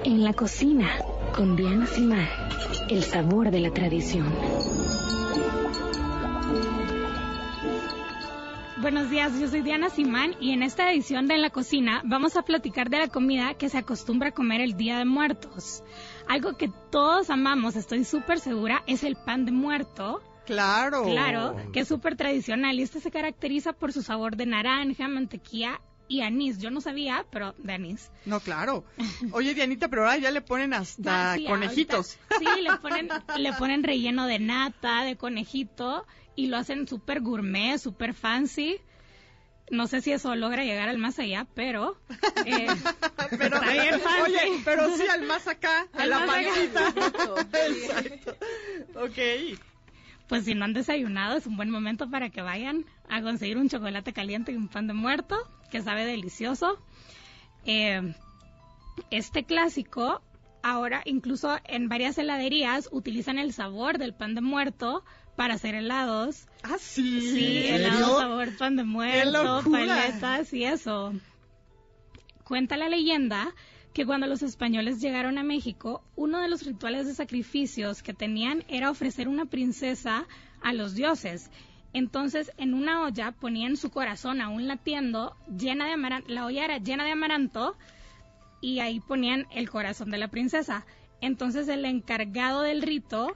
[0.04, 0.90] En la cocina,
[1.36, 2.28] con Diana Simán,
[2.90, 4.61] el sabor de la tradición.
[8.82, 12.36] Buenos días, yo soy Diana Simán y en esta edición de En la Cocina vamos
[12.36, 15.84] a platicar de la comida que se acostumbra a comer el Día de Muertos.
[16.28, 20.22] Algo que todos amamos, estoy súper segura, es el pan de muerto.
[20.46, 21.04] Claro.
[21.04, 25.80] Claro, que es súper tradicional y este se caracteriza por su sabor de naranja, mantequilla
[26.08, 26.60] y anís.
[26.60, 28.12] Yo no sabía, pero de anís.
[28.26, 28.84] No, claro.
[29.32, 32.18] Oye, Dianita, pero ahora ya le ponen hasta Ah, sí, conejitos.
[32.32, 37.22] ahorita- sí, le ponen, le ponen relleno de nata, de conejito y lo hacen súper
[37.22, 38.80] gourmet, súper fancy.
[39.70, 41.98] No sé si eso logra llegar al más allá, pero,
[42.46, 42.68] eh,
[43.30, 44.22] Pero, está bien fancy.
[44.22, 46.94] Oye, pero sí al más acá, a la pancita.
[47.68, 48.38] Exacto.
[48.96, 49.60] Ok.
[50.28, 53.70] Pues si no han desayunado, es un buen momento para que vayan a conseguir un
[53.70, 55.38] chocolate caliente y un pan de muerto,
[55.72, 56.78] que sabe delicioso.
[57.66, 58.14] Eh,
[59.10, 60.22] este clásico,
[60.64, 65.04] ahora incluso en varias heladerías utilizan el sabor del pan de muerto
[65.42, 66.46] para hacer helados.
[66.62, 67.20] Ah, sí.
[67.34, 71.14] Sí, sabor pan de muerto, paletas y eso.
[72.44, 73.52] Cuenta la leyenda
[73.92, 78.64] que cuando los españoles llegaron a México, uno de los rituales de sacrificios que tenían
[78.68, 80.28] era ofrecer una princesa
[80.62, 81.50] a los dioses.
[81.92, 86.78] Entonces, en una olla ponían su corazón aún latiendo, llena de amaranto, la olla era
[86.78, 87.76] llena de amaranto,
[88.62, 90.86] y ahí ponían el corazón de la princesa.
[91.20, 93.36] Entonces, el encargado del rito,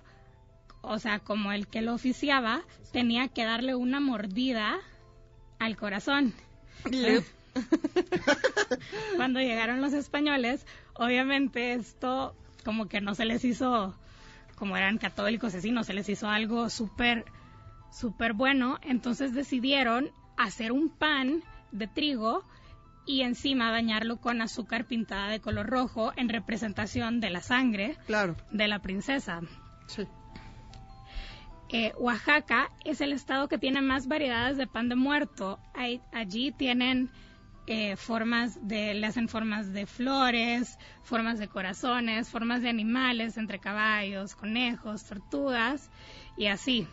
[0.87, 4.77] o sea, como el que lo oficiaba, tenía que darle una mordida
[5.59, 6.33] al corazón.
[9.15, 13.95] Cuando llegaron los españoles, obviamente esto como que no se les hizo,
[14.55, 17.25] como eran católicos así, no se les hizo algo súper,
[17.91, 22.43] súper bueno, entonces decidieron hacer un pan de trigo
[23.05, 28.35] y encima bañarlo con azúcar pintada de color rojo en representación de la sangre Claro.
[28.51, 29.41] de la princesa.
[29.87, 30.07] Sí.
[31.69, 35.59] Eh, Oaxaca es el estado que tiene más variedades de pan de muerto.
[35.73, 37.09] Ahí- allí tienen
[37.67, 43.57] eh, formas de, le hacen formas de flores, formas de corazones, formas de animales entre
[43.57, 45.89] caballos, conejos, tortugas
[46.37, 46.85] y así.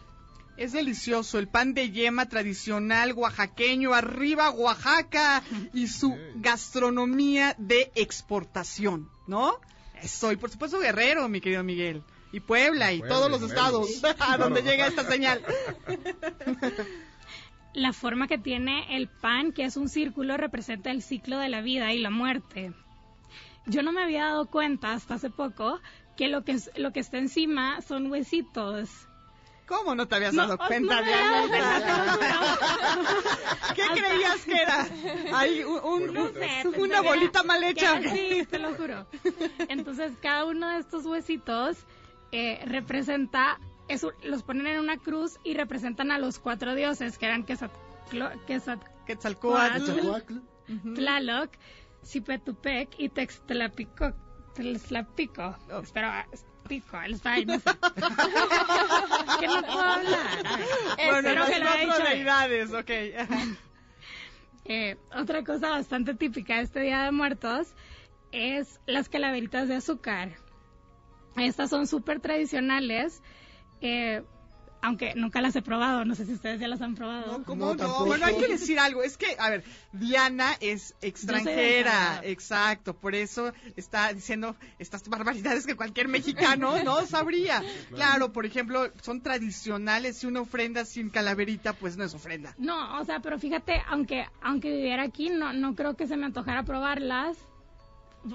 [0.56, 5.42] Es delicioso, el pan de yema tradicional oaxaqueño, arriba Oaxaca
[5.74, 9.54] y su gastronomía de exportación, ¿no?
[10.06, 12.02] Soy, por supuesto, Guerrero, mi querido Miguel.
[12.32, 15.42] Y Puebla y Puebla, todos los estados a donde llega esta señal.
[17.74, 21.60] La forma que tiene el pan, que es un círculo, representa el ciclo de la
[21.62, 22.72] vida y la muerte.
[23.66, 25.80] Yo no me había dado cuenta hasta hace poco
[26.16, 28.90] que lo que, es- lo que está encima son huesitos.
[29.66, 31.48] ¿Cómo no te habías No, dado no cuenta, Dianita?
[31.48, 32.58] cuenta,
[33.74, 34.86] ¿Qué creías que era?
[35.32, 38.00] Hay un, un- No sé, una bolita mal hecha.
[38.02, 39.06] Sí, te lo juro.
[39.68, 41.78] Entonces, cada uno de estos huesitos
[42.32, 47.18] eh, representa, es un- los ponen en una cruz y representan a los cuatro dioses,
[47.18, 50.38] que eran Quetzalclo- Quetzal- Quetzalcóatl.
[50.94, 51.50] Tlaloc,
[52.04, 54.12] Cipetupec y Textlapico.
[54.54, 55.56] Textlapico.
[55.72, 55.80] Oh.
[55.80, 57.44] Espera, es pico, el no sé.
[59.40, 60.42] que no puedo hablar.
[60.96, 62.90] Bueno, espero que lo cuatro deidades, ok.
[64.64, 67.74] Eh, otra cosa bastante típica de este Día de Muertos
[68.30, 70.30] es las calaveritas de azúcar.
[71.36, 73.22] Estas son súper tradicionales,
[73.80, 74.22] eh,
[74.82, 76.04] aunque nunca las he probado.
[76.04, 77.44] No sé si ustedes ya las han probado.
[77.44, 78.04] ¿Cómo no?
[78.04, 79.02] Bueno, hay que decir algo.
[79.02, 82.20] Es que, a ver, Diana es extranjera.
[82.24, 82.92] Exacto.
[82.92, 87.62] Por eso está diciendo estas barbaridades que cualquier mexicano no sabría.
[87.94, 92.54] Claro, por ejemplo, son tradicionales y una ofrenda sin calaverita, pues no es ofrenda.
[92.58, 96.26] No, o sea, pero fíjate, aunque aunque viviera aquí, no no creo que se me
[96.26, 97.38] antojara probarlas,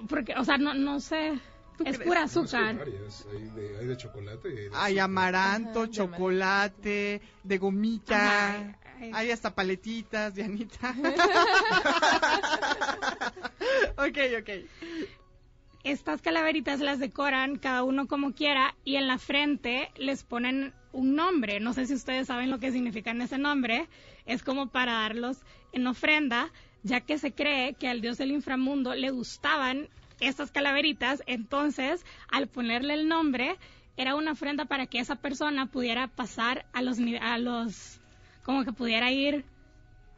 [0.07, 1.39] porque, o sea, no no sé,
[1.85, 2.69] es pura azúcar.
[2.69, 4.49] Hay varias, hay de, hay de chocolate.
[4.49, 4.99] y de Hay azúcar.
[5.05, 8.49] amaranto, chocolate, de gomita.
[8.49, 9.11] Ajá, ay.
[9.13, 10.95] Hay hasta paletitas, Dianita.
[13.97, 14.49] ok, ok.
[15.83, 21.15] Estas calaveritas las decoran cada uno como quiera y en la frente les ponen un
[21.15, 21.59] nombre.
[21.59, 23.87] No sé si ustedes saben lo que significa ese nombre.
[24.25, 25.37] Es como para darlos
[25.71, 26.51] en ofrenda,
[26.83, 29.87] ya que se cree que al dios del inframundo le gustaban
[30.19, 31.23] estas calaveritas.
[31.25, 33.57] Entonces, al ponerle el nombre,
[33.97, 37.99] era una ofrenda para que esa persona pudiera pasar a los, a los,
[38.43, 39.45] como que pudiera ir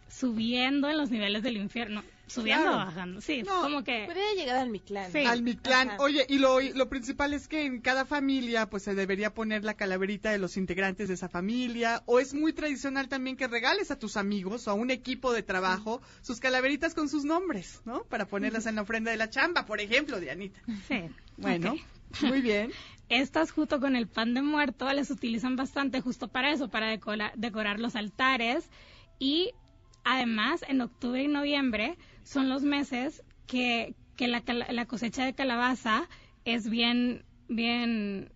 [0.09, 2.03] subiendo en los niveles del infierno.
[2.29, 3.21] Subiendo o bajando.
[3.21, 4.05] Sí, No, como que...
[4.05, 5.11] Podría llegar al mi clan.
[5.11, 5.19] Sí.
[5.25, 5.89] Al mi clan.
[5.89, 5.97] Ajá.
[6.01, 9.73] Oye, y lo, lo principal es que en cada familia, pues se debería poner la
[9.73, 12.03] calaverita de los integrantes de esa familia.
[12.05, 15.43] O es muy tradicional también que regales a tus amigos o a un equipo de
[15.43, 18.03] trabajo sus calaveritas con sus nombres, ¿no?
[18.03, 20.59] Para ponerlas en la ofrenda de la chamba, por ejemplo, Dianita.
[20.87, 21.01] Sí.
[21.37, 21.75] Bueno,
[22.21, 22.71] muy bien.
[23.09, 27.33] Estas junto con el pan de muerto les utilizan bastante justo para eso, para decora-
[27.35, 28.69] decorar los altares
[29.17, 29.51] y
[30.05, 31.97] Además, en octubre y noviembre
[32.29, 36.07] son los meses que, que la, la cosecha de calabaza
[36.45, 38.31] es bien, bien...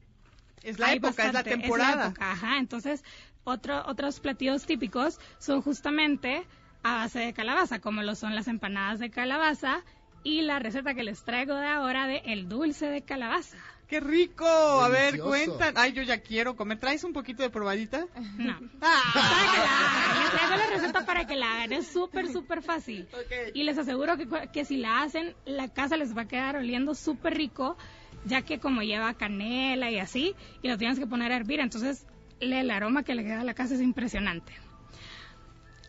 [0.64, 2.08] Es la época, es la temporada.
[2.08, 2.58] época, ajá.
[2.58, 3.04] Entonces,
[3.44, 6.44] otro, otros platillos típicos son justamente
[6.82, 9.84] a base de calabaza, como lo son las empanadas de calabaza
[10.24, 13.58] y la receta que les traigo de ahora de el dulce de calabaza.
[13.94, 14.44] ¡Qué rico!
[14.48, 15.76] A ver, cuentan.
[15.78, 16.80] Ay, yo ya quiero comer.
[16.80, 18.08] ¿Traes un poquito de probadita?
[18.38, 18.60] No.
[18.82, 20.20] Sácala.
[20.24, 21.74] Les traigo la receta para que la hagan.
[21.74, 23.08] Es súper, súper fácil.
[23.54, 26.96] Y les aseguro que, que si la hacen, la casa les va a quedar oliendo
[26.96, 27.78] súper rico,
[28.26, 30.34] ya que como lleva canela y así,
[30.64, 31.60] y lo tienes que poner a hervir.
[31.60, 32.08] Entonces,
[32.40, 34.54] le- el aroma que le queda a la casa es impresionante.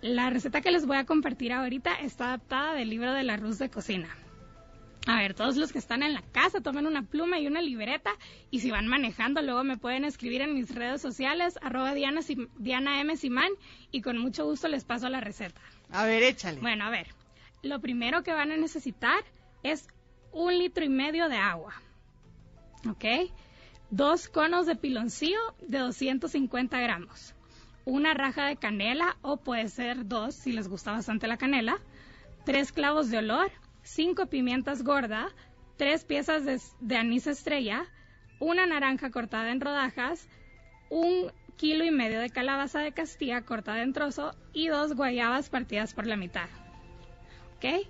[0.03, 3.59] La receta que les voy a compartir ahorita está adaptada del libro de la Rus
[3.59, 4.15] de cocina.
[5.07, 8.11] A ver, todos los que están en la casa tomen una pluma y una libreta
[8.51, 12.49] y si van manejando luego me pueden escribir en mis redes sociales arroba Diana, Sim-
[12.57, 13.15] Diana M.
[13.19, 13.51] Simán
[13.91, 15.61] y con mucho gusto les paso la receta.
[15.91, 16.61] A ver, échale.
[16.61, 17.09] Bueno, a ver,
[17.63, 19.23] lo primero que van a necesitar
[19.63, 19.87] es
[20.33, 21.75] un litro y medio de agua,
[22.89, 23.31] ¿ok?
[23.91, 27.35] Dos conos de piloncillo de 250 gramos,
[27.85, 31.77] una raja de canela o puede ser dos si les gusta bastante la canela,
[32.47, 33.53] tres clavos de olor,
[33.85, 35.29] cinco pimientas gorda,
[35.77, 37.87] tres piezas de, de anís estrella,
[38.41, 40.29] una naranja cortada en rodajas,
[40.91, 45.95] un kilo y medio de calabaza de Castilla cortada en trozo y dos guayabas partidas
[45.95, 46.49] por la mitad.
[47.57, 47.87] ¿Ok?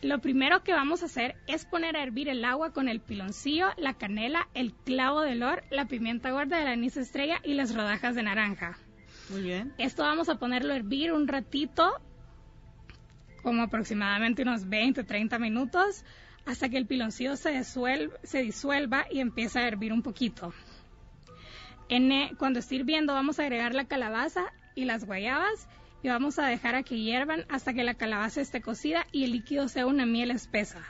[0.00, 3.68] Lo primero que vamos a hacer es poner a hervir el agua con el piloncillo,
[3.76, 8.14] la canela, el clavo de olor, la pimienta gorda, el anís estrella y las rodajas
[8.14, 8.78] de naranja.
[9.30, 9.74] Muy bien.
[9.76, 12.00] Esto vamos a ponerlo a hervir un ratito,
[13.42, 16.04] como aproximadamente unos 20 30 minutos,
[16.46, 20.52] hasta que el piloncillo se, se disuelva y empiece a hervir un poquito.
[21.88, 25.68] En, eh, cuando esté hirviendo vamos a agregar la calabaza y las guayabas
[26.02, 29.32] y vamos a dejar a que hiervan hasta que la calabaza esté cocida y el
[29.32, 30.82] líquido sea una miel espesa.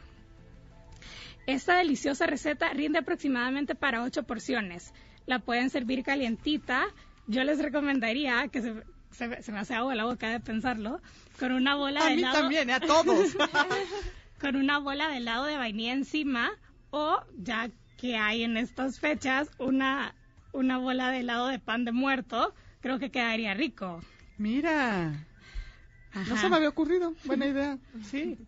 [1.47, 4.93] Esta deliciosa receta rinde aproximadamente para 8 porciones.
[5.25, 6.85] La pueden servir calientita.
[7.27, 8.75] Yo les recomendaría que se,
[9.19, 11.01] se- se me hace agua la boca de pensarlo,
[11.39, 12.41] con una bola A de mí helado.
[12.41, 12.75] también, ¿eh?
[12.75, 13.37] a todos.
[14.41, 16.51] con una bola de helado de vainilla encima
[16.91, 20.15] o ya que hay en estas fechas una
[20.53, 24.01] una bola de helado de pan de muerto, creo que quedaría rico.
[24.39, 25.27] Mira.
[26.15, 27.13] No se me había ocurrido.
[27.25, 27.79] Buena idea.
[28.05, 28.39] Sí.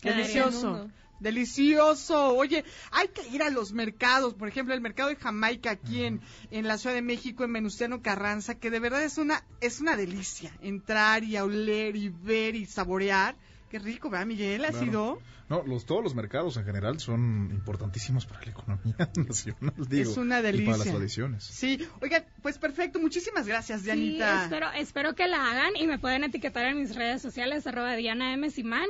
[0.00, 0.90] Quedaría Delicioso.
[1.20, 2.34] Delicioso.
[2.36, 4.34] Oye, hay que ir a los mercados.
[4.34, 8.02] Por ejemplo, el mercado de Jamaica aquí en, en la Ciudad de México, en Venustiano
[8.02, 10.52] Carranza, que de verdad es una, es una delicia.
[10.62, 13.36] Entrar y a oler y ver y saborear.
[13.70, 14.64] Qué rico, ¿verdad, Miguel?
[14.64, 14.86] ¿Has Claro.
[14.86, 15.22] ido?
[15.48, 20.10] No, los, todos los mercados en general son importantísimos para la economía nacional, digo.
[20.12, 20.66] es una Y delicia.
[20.72, 21.42] para las tradiciones.
[21.44, 21.88] Sí.
[22.00, 23.00] Oigan, pues perfecto.
[23.00, 24.44] Muchísimas gracias, Sí, Dianita.
[24.44, 28.32] espero, espero que la hagan y me pueden etiquetar en mis redes sociales, arroba Diana
[28.32, 28.48] M.
[28.50, 28.86] Simán,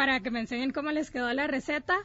[0.00, 1.98] para que me enseñen cómo les quedó la receta.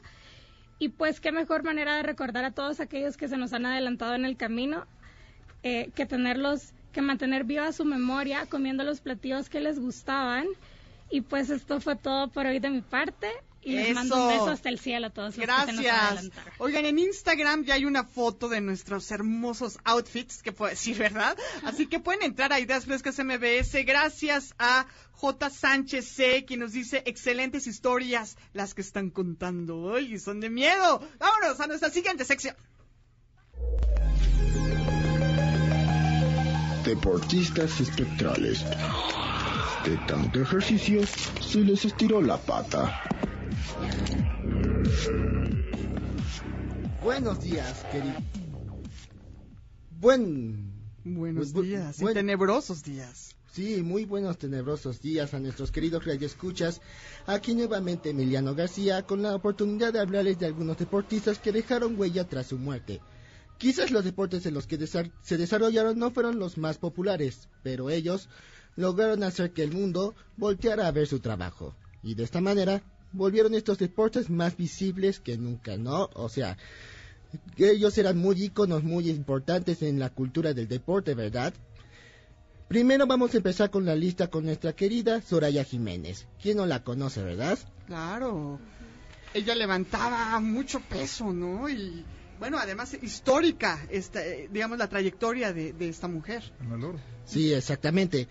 [0.79, 4.15] Y pues qué mejor manera de recordar a todos aquellos que se nos han adelantado
[4.15, 4.85] en el camino
[5.63, 10.45] eh, que tenerlos, que mantener viva su memoria comiendo los platillos que les gustaban.
[11.09, 13.29] Y pues esto fue todo por hoy de mi parte.
[13.65, 14.39] Y les mando un Eso.
[14.41, 16.31] beso hasta el cielo a todos los que se nos adelantaron.
[16.59, 21.35] Oigan, en Instagram ya hay una foto de nuestros hermosos outfits, que puedo decir, ¿verdad?
[21.63, 23.83] Así que pueden entrar a Ideas Frescas MBS.
[23.83, 25.49] Gracias a J.
[25.49, 30.51] Sánchez C, quien nos dice excelentes historias las que están contando hoy y son de
[30.51, 31.01] miedo.
[31.17, 32.55] Vámonos a nuestra siguiente sección.
[36.85, 38.63] Deportistas espectrales.
[39.83, 41.01] De tanto ejercicio,
[41.41, 43.01] se les estiró la pata.
[47.03, 48.15] Buenos días, querido.
[49.99, 50.73] Buen.
[51.03, 53.35] Buenos bu- días, y tenebrosos días.
[53.51, 56.81] Sí, muy buenos tenebrosos días a nuestros queridos radioescuchas.
[57.25, 62.27] Aquí nuevamente Emiliano García con la oportunidad de hablarles de algunos deportistas que dejaron huella
[62.27, 63.01] tras su muerte.
[63.57, 67.89] Quizás los deportes en los que desa- se desarrollaron no fueron los más populares, pero
[67.89, 68.27] ellos
[68.75, 71.73] lograron hacer que el mundo volteara a ver su trabajo.
[72.03, 72.81] Y de esta manera
[73.11, 76.09] volvieron estos deportes más visibles que nunca, ¿no?
[76.13, 76.57] O sea,
[77.55, 81.53] que ellos eran muy íconos, muy importantes en la cultura del deporte, ¿verdad?
[82.67, 86.27] Primero vamos a empezar con la lista con nuestra querida Soraya Jiménez.
[86.41, 87.59] ¿Quién no la conoce, verdad?
[87.85, 88.59] Claro.
[89.33, 91.69] Ella levantaba mucho peso, ¿no?
[91.69, 92.03] Y
[92.39, 96.51] bueno, además histórica, esta, digamos, la trayectoria de, de esta mujer.
[97.25, 98.27] Sí, exactamente.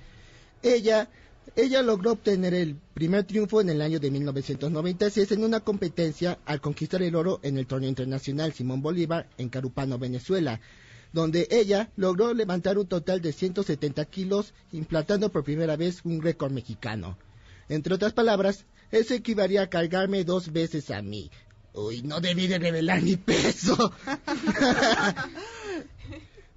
[0.63, 1.09] Ella,
[1.57, 6.61] ella logró obtener el primer triunfo en el año de 1996 en una competencia al
[6.61, 10.61] conquistar el oro en el torneo internacional Simón Bolívar en Carupano, Venezuela.
[11.13, 16.51] donde ella logró levantar un total de 170 kilos, implantando por primera vez un récord
[16.51, 17.17] mexicano.
[17.69, 21.31] Entre otras palabras, eso equivalía a cargarme dos veces a mí.
[21.73, 23.93] Uy, no debí de revelar mi peso.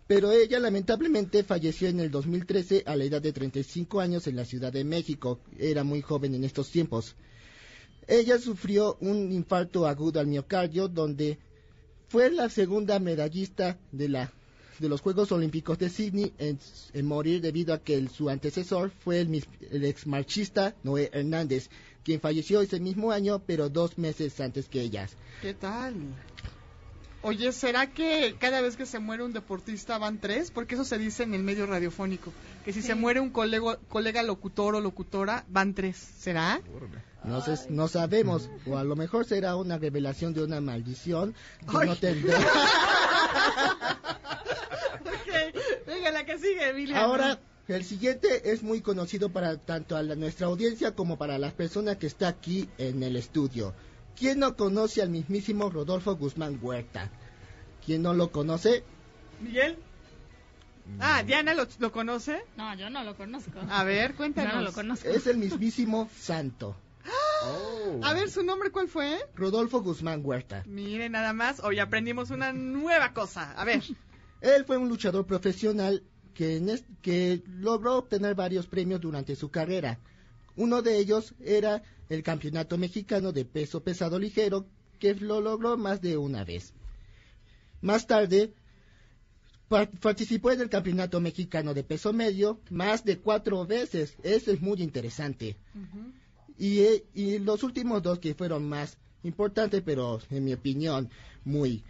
[0.07, 4.45] Pero ella lamentablemente falleció en el 2013 a la edad de 35 años en la
[4.45, 5.39] Ciudad de México.
[5.59, 7.15] Era muy joven en estos tiempos.
[8.07, 11.39] Ella sufrió un infarto agudo al miocardio donde
[12.07, 14.33] fue la segunda medallista de la
[14.79, 16.59] de los Juegos Olímpicos de Sydney en,
[17.05, 21.69] morir debido a que su antecesor fue el, el exmarchista Noé Hernández,
[22.03, 25.17] quien falleció ese mismo año, pero dos meses antes que ellas.
[25.41, 25.95] ¿Qué tal?
[27.27, 30.49] Oye, ¿será que cada vez que se muere un deportista van tres?
[30.49, 32.31] Porque eso se dice en el medio radiofónico,
[32.63, 35.97] que si se muere un colega, colega locutor o locutora, van tres.
[35.97, 36.61] ¿Será?
[37.25, 41.35] No, sé- no sabemos, o a lo mejor será una revelación de una maldición
[41.69, 41.87] que Ay.
[41.89, 42.39] no tendrá.
[45.01, 46.99] Ok, venga, la que sigue, Emilia.
[47.03, 51.53] Ahora, el siguiente es muy conocido para tanto a la- nuestra audiencia como para las
[51.53, 53.73] personas que está aquí en el estudio.
[54.17, 57.09] ¿Quién no conoce al mismísimo Rodolfo Guzmán Huerta?
[57.85, 58.83] ¿Quién no lo conoce?
[59.41, 59.77] ¿Miguel?
[60.99, 62.41] Ah, ¿Diana lo, lo conoce?
[62.55, 63.59] No, yo no lo conozco.
[63.69, 64.53] A ver, cuéntanos.
[64.53, 65.07] Yo no lo conozco.
[65.07, 66.75] Es el mismísimo santo.
[68.01, 69.17] A ver, ¿su nombre cuál fue?
[69.35, 70.63] Rodolfo Guzmán Huerta.
[70.65, 73.51] Mire, nada más, hoy aprendimos una nueva cosa.
[73.53, 73.81] A ver.
[74.41, 76.03] Él fue un luchador profesional
[76.33, 79.99] que, en es- que logró obtener varios premios durante su carrera.
[80.57, 84.65] Uno de ellos era el Campeonato Mexicano de Peso Pesado Ligero,
[84.99, 86.73] que lo logró más de una vez.
[87.81, 88.51] Más tarde,
[89.69, 94.15] par- participó en el Campeonato Mexicano de Peso Medio más de cuatro veces.
[94.23, 95.55] Eso es muy interesante.
[96.57, 101.09] Y, eh, y los últimos dos que fueron más importantes, pero en mi opinión
[101.45, 101.83] muy,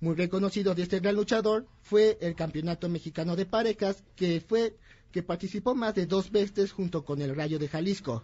[0.00, 4.76] muy reconocidos de este gran luchador, fue el Campeonato Mexicano de Parejas, que fue
[5.12, 8.22] que participó más de dos veces junto con el Rayo de Jalisco,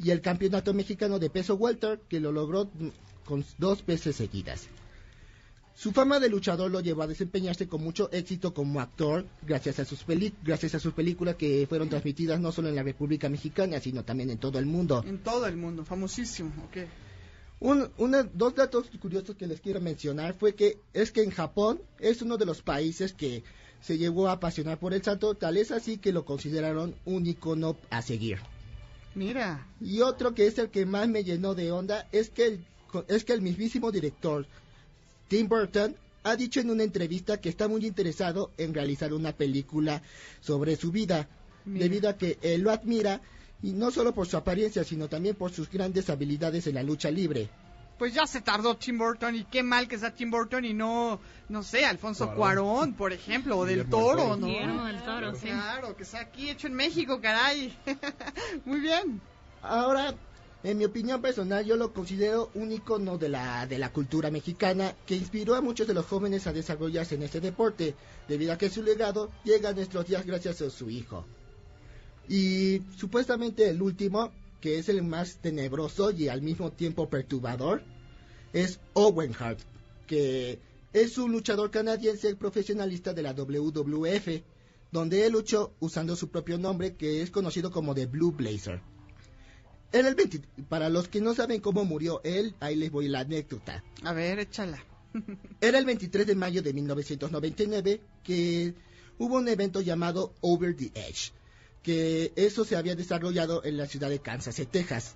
[0.00, 2.70] y el Campeonato Mexicano de Peso Welter, que lo logró
[3.24, 4.68] con dos veces seguidas.
[5.74, 9.84] Su fama de luchador lo llevó a desempeñarse con mucho éxito como actor, gracias a
[9.84, 13.78] sus peli- gracias a sus películas que fueron transmitidas no solo en la República Mexicana,
[13.80, 15.04] sino también en todo el mundo.
[15.06, 16.50] En todo el mundo, famosísimo.
[16.68, 16.78] Ok.
[17.60, 21.80] Un- una- dos datos curiosos que les quiero mencionar fue que es que en Japón
[22.00, 23.42] es uno de los países que
[23.80, 27.76] se llegó a apasionar por el santo, tal es así que lo consideraron un icono
[27.90, 28.38] a seguir.
[29.14, 29.66] Mira.
[29.80, 32.64] Y otro que es el que más me llenó de onda es que el,
[33.08, 34.46] es que el mismísimo director
[35.28, 40.02] Tim Burton ha dicho en una entrevista que está muy interesado en realizar una película
[40.40, 41.28] sobre su vida,
[41.64, 41.84] Mira.
[41.84, 43.20] debido a que él lo admira
[43.62, 47.10] y no solo por su apariencia, sino también por sus grandes habilidades en la lucha
[47.10, 47.48] libre.
[47.98, 51.18] Pues ya se tardó Tim Burton y qué mal que sea Tim Burton y no,
[51.48, 52.64] no sé, Alfonso Cuarón.
[52.64, 54.36] Cuarón, por ejemplo, o del Guillermo Toro, Toro.
[54.36, 54.46] ¿no?
[54.46, 55.48] Guillermo del Toro, sí.
[55.48, 57.76] Claro, que sea aquí hecho en México, caray.
[58.64, 59.20] Muy bien.
[59.62, 60.14] Ahora,
[60.62, 64.94] en mi opinión personal, yo lo considero un icono de la, de la cultura mexicana
[65.06, 67.94] que inspiró a muchos de los jóvenes a desarrollarse en este deporte,
[68.28, 71.24] debido a que su legado llega a nuestros días gracias a su hijo.
[72.28, 77.82] Y supuestamente el último, que es el más tenebroso y al mismo tiempo perturbador,
[78.52, 79.60] es Owen Hart,
[80.06, 80.58] que
[80.92, 84.42] es un luchador canadiense profesionalista de la WWF,
[84.90, 88.80] donde él luchó usando su propio nombre, que es conocido como The Blue Blazer.
[89.92, 93.82] El 20 para los que no saben cómo murió él, ahí les voy la anécdota.
[94.02, 94.82] A ver, échala.
[95.60, 98.74] Era el 23 de mayo de 1999 que
[99.18, 101.32] hubo un evento llamado Over the Edge,
[101.82, 105.14] que eso se había desarrollado en la ciudad de Kansas, en Texas.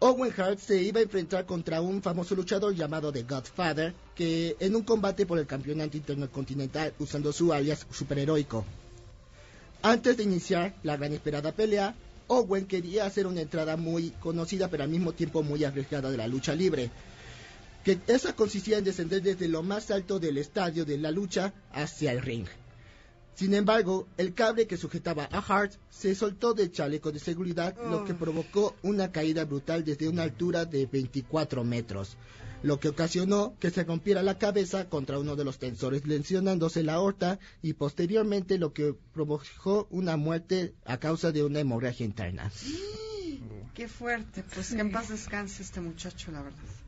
[0.00, 4.76] Owen Hart se iba a enfrentar contra un famoso luchador llamado The Godfather, que en
[4.76, 8.64] un combate por el campeonato intercontinental usando su alias superheroico.
[9.82, 11.94] Antes de iniciar la gran esperada pelea,
[12.26, 16.26] Owen quería hacer una entrada muy conocida pero al mismo tiempo muy arriesgada de la
[16.26, 16.90] lucha libre,
[17.84, 22.12] que esa consistía en descender desde lo más alto del estadio de la lucha hacia
[22.12, 22.46] el ring.
[23.34, 28.04] Sin embargo, el cable que sujetaba a Hart se soltó del chaleco de seguridad, lo
[28.04, 32.16] que provocó una caída brutal desde una altura de 24 metros,
[32.62, 36.94] lo que ocasionó que se rompiera la cabeza contra uno de los tensores, lesionándose la
[36.94, 42.52] aorta y posteriormente lo que provocó una muerte a causa de una hemorragia interna.
[43.74, 44.44] Qué fuerte.
[44.54, 46.83] Pues que en paz descanse este muchacho, la verdad.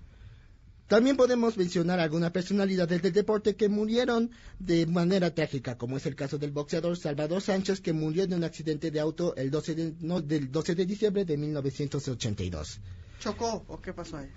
[0.89, 4.31] También podemos mencionar algunas personalidades del deporte que murieron
[4.61, 8.45] de manera trágica, como es el caso del boxeador Salvador Sánchez, que murió en un
[8.45, 12.81] accidente de auto el 12 de, no, del 12 de diciembre de 1982.
[13.19, 14.31] ¿Chocó o qué pasó ahí?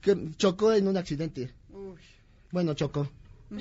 [0.00, 1.54] Que chocó en un accidente.
[1.70, 2.00] Uy.
[2.50, 3.08] Bueno, chocó.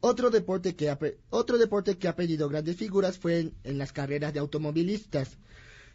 [0.00, 0.98] Otro deporte que ha,
[1.28, 5.36] otro deporte que ha perdido grandes figuras fue en, en las carreras de automovilistas,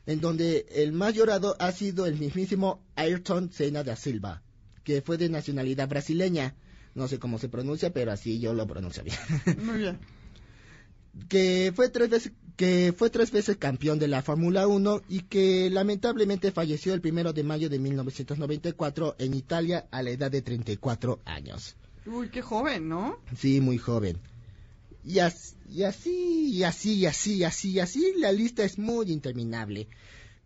[0.05, 4.41] en donde el más llorado ha sido el mismísimo Ayrton Senna da Silva,
[4.83, 6.55] que fue de nacionalidad brasileña.
[6.93, 9.17] No sé cómo se pronuncia, pero así yo lo pronuncio bien.
[9.65, 9.99] Muy bien.
[11.29, 15.69] que fue tres veces que fue tres veces campeón de la Fórmula 1 y que
[15.69, 21.19] lamentablemente falleció el primero de mayo de 1994 en Italia a la edad de 34
[21.25, 21.75] años.
[22.05, 23.19] Uy, qué joven, ¿no?
[23.37, 24.19] Sí, muy joven.
[25.05, 28.79] Y así, y así, y así, y así, y así, y así, la lista es
[28.79, 29.87] muy interminable.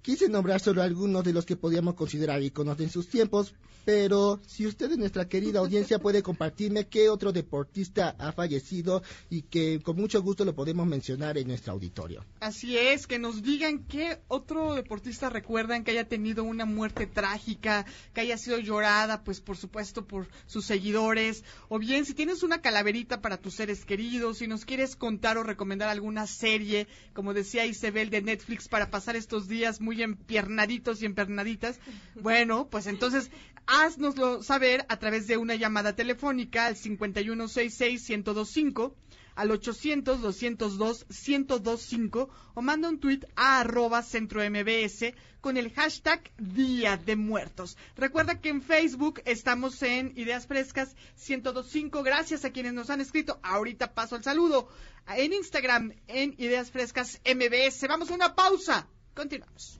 [0.01, 3.53] Quise nombrar solo algunos de los que podíamos considerar iconos en sus tiempos,
[3.85, 9.43] pero si usted en nuestra querida audiencia puede compartirme qué otro deportista ha fallecido y
[9.43, 12.25] que con mucho gusto lo podemos mencionar en nuestro auditorio.
[12.39, 17.85] Así es, que nos digan qué otro deportista recuerdan que haya tenido una muerte trágica,
[18.13, 22.61] que haya sido llorada, pues por supuesto por sus seguidores, o bien si tienes una
[22.61, 27.65] calaverita para tus seres queridos, si nos quieres contar o recomendar alguna serie, como decía
[27.65, 31.79] Isabel de Netflix, para pasar estos días muy empiernaditos y empernaditas,
[32.15, 33.31] bueno, pues entonces
[33.69, 38.93] haznoslo saber a través de una llamada telefónica al 5166-1025
[39.39, 47.15] al 800-202-1025 o manda un tuit a arroba centro MBS con el hashtag Día de
[47.15, 47.77] Muertos.
[47.95, 52.03] Recuerda que en Facebook estamos en Ideas Frescas 1025.
[52.03, 53.39] Gracias a quienes nos han escrito.
[53.41, 54.67] Ahorita paso el saludo.
[55.07, 57.87] En Instagram, en Ideas Frescas MBS.
[57.87, 58.89] Vamos a una pausa.
[59.13, 59.79] Continuamos.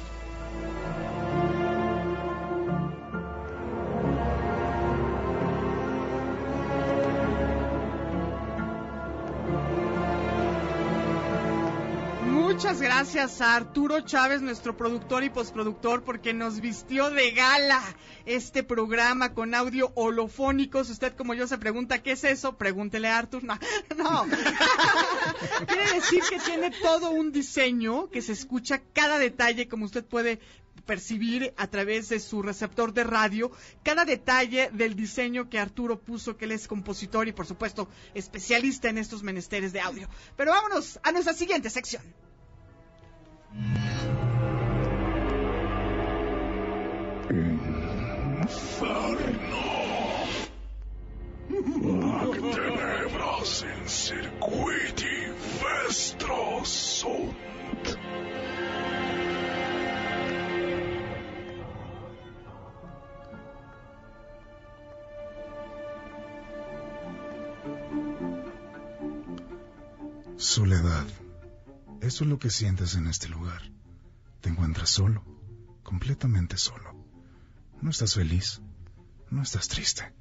[12.61, 17.81] Muchas gracias a Arturo Chávez, nuestro productor y postproductor, porque nos vistió de gala
[18.27, 20.83] este programa con audio holofónico.
[20.83, 23.43] Si usted como yo se pregunta qué es eso, pregúntele a Artur.
[23.43, 23.57] No,
[23.97, 24.25] no.
[25.67, 30.39] Quiere decir que tiene todo un diseño que se escucha cada detalle, como usted puede
[30.85, 33.51] percibir a través de su receptor de radio
[33.81, 38.87] cada detalle del diseño que Arturo puso, que él es compositor y por supuesto especialista
[38.87, 40.07] en estos menesteres de audio.
[40.37, 42.03] Pero vámonos a nuestra siguiente sección.
[52.21, 57.97] Ac tenebras in circuiti vestros sunt.
[70.37, 71.20] Soledad.
[72.01, 73.61] Eso es lo que sientes en este lugar.
[74.41, 75.23] Te encuentras solo,
[75.83, 76.95] completamente solo.
[77.79, 78.59] No estás feliz,
[79.29, 80.11] no estás triste.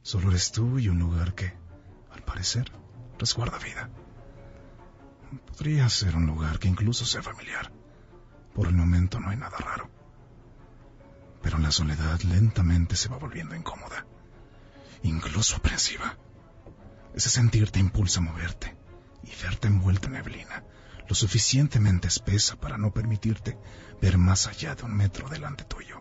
[0.00, 1.52] Solo eres tú y un lugar que,
[2.10, 2.72] al parecer,
[3.18, 3.90] resguarda vida.
[5.46, 7.70] Podría ser un lugar que incluso sea familiar.
[8.54, 9.90] Por el momento no hay nada raro.
[11.42, 14.06] Pero la soledad lentamente se va volviendo incómoda,
[15.02, 16.16] incluso aprensiva.
[17.14, 18.74] Ese sentir te impulsa a moverte
[19.22, 20.64] y verte envuelta en neblina,
[21.10, 23.58] lo suficientemente espesa para no permitirte
[24.00, 26.00] ver más allá de un metro delante tuyo.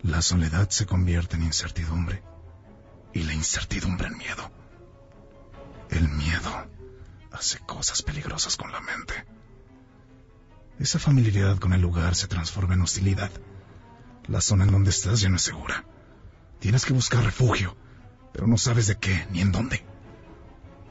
[0.00, 2.22] La soledad se convierte en incertidumbre
[3.12, 4.50] y la incertidumbre en miedo.
[5.90, 6.66] El miedo
[7.30, 9.12] hace cosas peligrosas con la mente.
[10.78, 13.30] Esa familiaridad con el lugar se transforma en hostilidad.
[14.28, 15.84] La zona en donde estás ya no es segura.
[16.58, 17.76] Tienes que buscar refugio,
[18.32, 19.84] pero no sabes de qué ni en dónde.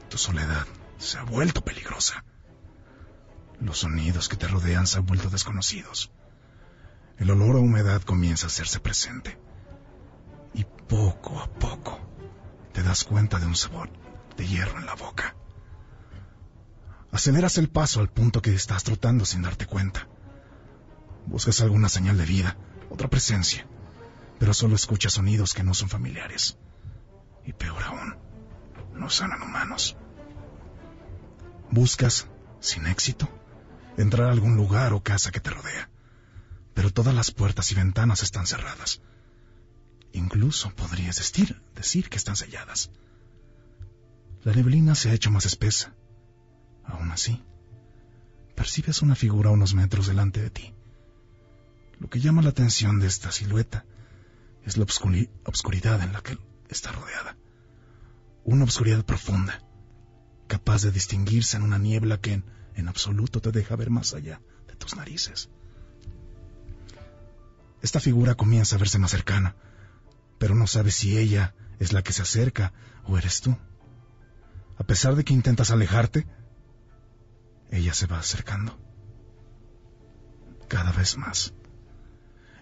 [0.08, 2.24] Tu soledad se ha vuelto peligrosa.
[3.60, 6.12] Los sonidos que te rodean se han vuelto desconocidos.
[7.18, 9.38] El olor a humedad comienza a hacerse presente.
[10.54, 11.98] Y poco a poco
[12.72, 13.90] te das cuenta de un sabor
[14.36, 15.34] de hierro en la boca.
[17.10, 20.06] Aceleras el paso al punto que estás trotando sin darte cuenta.
[21.26, 22.56] Buscas alguna señal de vida,
[22.90, 23.66] otra presencia,
[24.38, 26.58] pero solo escuchas sonidos que no son familiares.
[27.44, 28.16] Y peor aún,
[28.94, 29.96] no suenan humanos.
[31.70, 32.28] Buscas,
[32.60, 33.28] sin éxito,
[33.98, 35.90] entrar a algún lugar o casa que te rodea,
[36.74, 39.02] pero todas las puertas y ventanas están cerradas.
[40.12, 42.90] Incluso podrías decir, decir que están selladas.
[44.44, 45.94] La neblina se ha hecho más espesa.
[46.84, 47.42] Aún así,
[48.54, 50.74] percibes una figura unos metros delante de ti.
[51.98, 53.84] Lo que llama la atención de esta silueta
[54.64, 56.38] es la obscuri- obscuridad en la que
[56.68, 57.36] está rodeada.
[58.44, 59.62] Una obscuridad profunda,
[60.46, 62.44] capaz de distinguirse en una niebla que en,
[62.78, 65.50] en absoluto te deja ver más allá de tus narices.
[67.82, 69.56] Esta figura comienza a verse más cercana,
[70.38, 72.72] pero no sabes si ella es la que se acerca
[73.04, 73.56] o eres tú.
[74.78, 76.26] A pesar de que intentas alejarte,
[77.70, 78.78] ella se va acercando.
[80.68, 81.52] Cada vez más.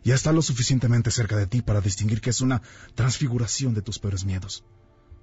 [0.02, 2.62] Ya está lo suficientemente cerca de ti para distinguir que es una
[2.94, 4.64] transfiguración de tus peores miedos,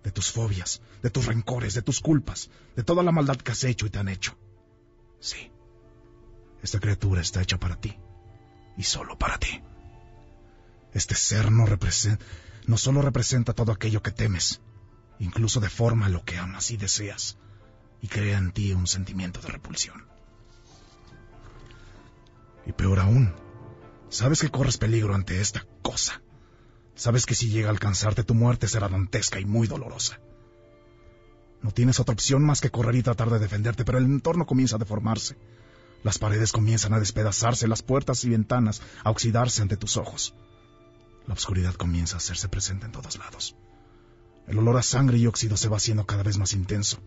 [0.03, 3.63] de tus fobias, de tus rencores, de tus culpas, de toda la maldad que has
[3.63, 4.37] hecho y te han hecho.
[5.23, 5.49] Sí,
[6.61, 7.97] esta criatura está hecha para ti,
[8.75, 9.63] y solo para ti.
[10.91, 12.19] Este ser no, represen-
[12.67, 14.59] no solo representa todo aquello que temes,
[15.19, 17.37] incluso deforma lo que amas y deseas,
[18.01, 20.05] y crea en ti un sentimiento de repulsión.
[22.65, 23.33] Y peor aún,
[24.09, 26.21] sabes que corres peligro ante esta cosa.
[26.95, 30.19] Sabes que si llega a alcanzarte tu muerte será dantesca y muy dolorosa.
[31.63, 34.75] No tienes otra opción más que correr y tratar de defenderte, pero el entorno comienza
[34.75, 35.37] a deformarse.
[36.03, 40.35] Las paredes comienzan a despedazarse, las puertas y ventanas a oxidarse ante tus ojos.
[41.25, 43.55] La oscuridad comienza a hacerse presente en todos lados.
[44.45, 46.99] El olor a sangre y óxido se va haciendo cada vez más intenso.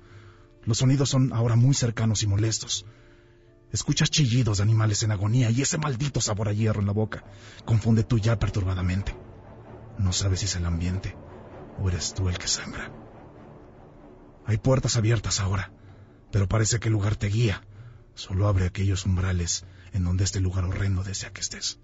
[0.64, 2.86] Los sonidos son ahora muy cercanos y molestos.
[3.72, 7.24] Escuchas chillidos de animales en agonía y ese maldito sabor a hierro en la boca
[7.66, 9.14] confunde tu ya perturbadamente.
[9.98, 11.14] No sabes si es el ambiente
[11.78, 13.05] o eres tú el que sangra.
[14.46, 15.72] Hay puertas abiertas ahora,
[16.30, 17.62] pero parece que el lugar te guía.
[18.14, 21.80] Solo abre aquellos umbrales en donde este lugar horrendo desea que estés.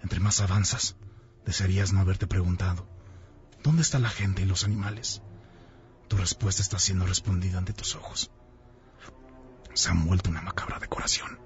[0.00, 0.96] Entre más avanzas,
[1.44, 2.88] desearías no haberte preguntado,
[3.62, 5.22] ¿dónde está la gente y los animales?
[6.08, 8.30] Tu respuesta está siendo respondida ante tus ojos.
[9.74, 11.38] Se han vuelto una macabra decoración.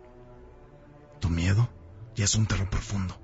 [1.21, 1.69] Tu miedo
[2.15, 3.21] ya es un terror profundo,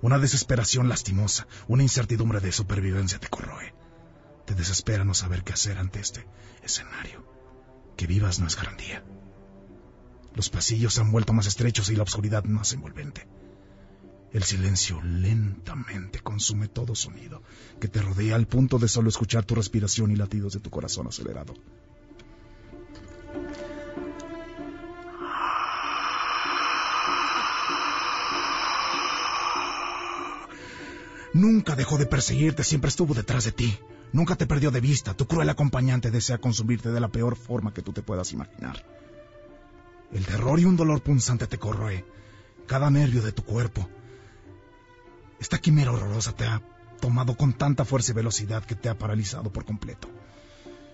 [0.00, 3.74] una desesperación lastimosa, una incertidumbre de supervivencia te corroe.
[4.50, 6.26] Te desespera no saber qué hacer ante este
[6.64, 7.24] escenario.
[7.96, 9.04] Que vivas no es garantía.
[10.34, 13.28] Los pasillos se han vuelto más estrechos y la oscuridad más envolvente.
[14.32, 17.44] El silencio lentamente consume todo sonido
[17.80, 21.06] que te rodea al punto de solo escuchar tu respiración y latidos de tu corazón
[21.06, 21.54] acelerado.
[31.34, 33.78] Nunca dejó de perseguirte, siempre estuvo detrás de ti.
[34.12, 35.14] Nunca te perdió de vista.
[35.14, 38.84] Tu cruel acompañante desea consumirte de la peor forma que tú te puedas imaginar.
[40.12, 42.04] El terror y un dolor punzante te corroe.
[42.66, 43.88] Cada nervio de tu cuerpo.
[45.38, 46.60] Esta quimera horrorosa te ha
[47.00, 50.08] tomado con tanta fuerza y velocidad que te ha paralizado por completo.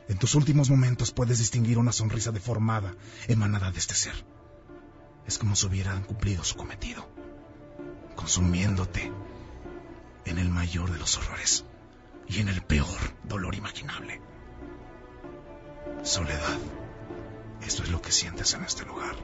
[0.08, 2.94] En tus últimos momentos puedes distinguir una sonrisa deformada
[3.26, 4.14] emanada de este ser.
[5.26, 7.08] Es como si hubieran cumplido su cometido,
[8.14, 9.10] consumiéndote
[10.26, 11.64] en el mayor de los horrores
[12.28, 14.20] y en el peor dolor imaginable.
[16.02, 16.58] Soledad.
[17.64, 19.16] Esto es lo que sientes en este lugar.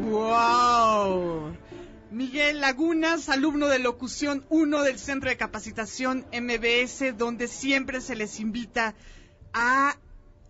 [0.00, 1.56] ¡Wow!
[2.10, 8.40] Miguel Lagunas, alumno de locución 1 del Centro de Capacitación MBS, donde siempre se les
[8.40, 8.94] invita
[9.52, 9.96] a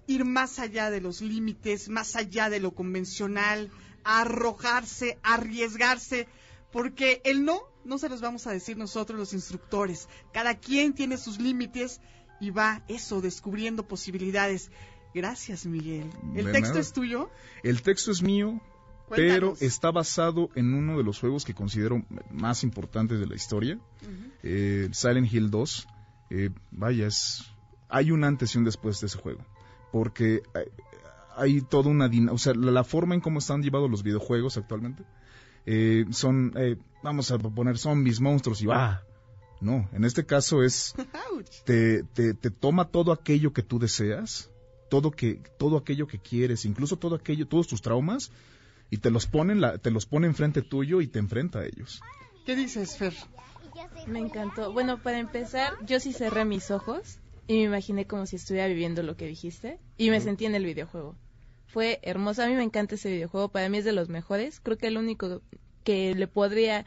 [0.06, 3.70] ir más allá de los límites, más allá de lo convencional,
[4.06, 6.28] arrojarse, arriesgarse,
[6.72, 10.08] porque el no no se los vamos a decir nosotros los instructores.
[10.32, 12.00] Cada quien tiene sus límites
[12.40, 14.70] y va eso, descubriendo posibilidades.
[15.14, 16.10] Gracias, Miguel.
[16.34, 16.80] ¿El De texto nada.
[16.80, 17.30] es tuyo?
[17.62, 18.60] El texto es mío,
[19.06, 19.34] Cuéntanos.
[19.34, 23.78] pero está basado en uno de los juegos que considero más importantes de la historia,
[24.42, 25.88] eh, Silent Hill 2.
[26.30, 27.44] Eh, vaya, es,
[27.88, 29.46] hay un antes y un después de ese juego,
[29.92, 30.42] porque
[31.36, 34.56] hay, toda una dinámica, o sea, la, la forma en cómo están llevados los videojuegos
[34.56, 35.04] actualmente,
[35.66, 39.02] eh, son, eh, vamos a poner zombies, monstruos y va.
[39.60, 40.94] No, en este caso es,
[41.64, 44.50] te, te, te toma todo aquello que tú deseas,
[44.88, 48.30] todo que todo aquello que quieres, incluso todo aquello, todos tus traumas
[48.90, 51.66] y te los pone en la, te los pone enfrente tuyo y te enfrenta a
[51.66, 52.00] ellos.
[52.44, 53.14] ¿Qué dices, Fer?
[54.06, 54.72] Me encantó.
[54.72, 59.02] Bueno, para empezar, yo sí cerré mis ojos y me imaginé como si estuviera viviendo
[59.02, 61.16] lo que dijiste y me sentí en el videojuego.
[61.66, 62.42] Fue hermoso.
[62.42, 63.48] A mí me encanta ese videojuego.
[63.48, 64.60] Para mí es de los mejores.
[64.60, 65.42] Creo que el único
[65.84, 66.86] que le podría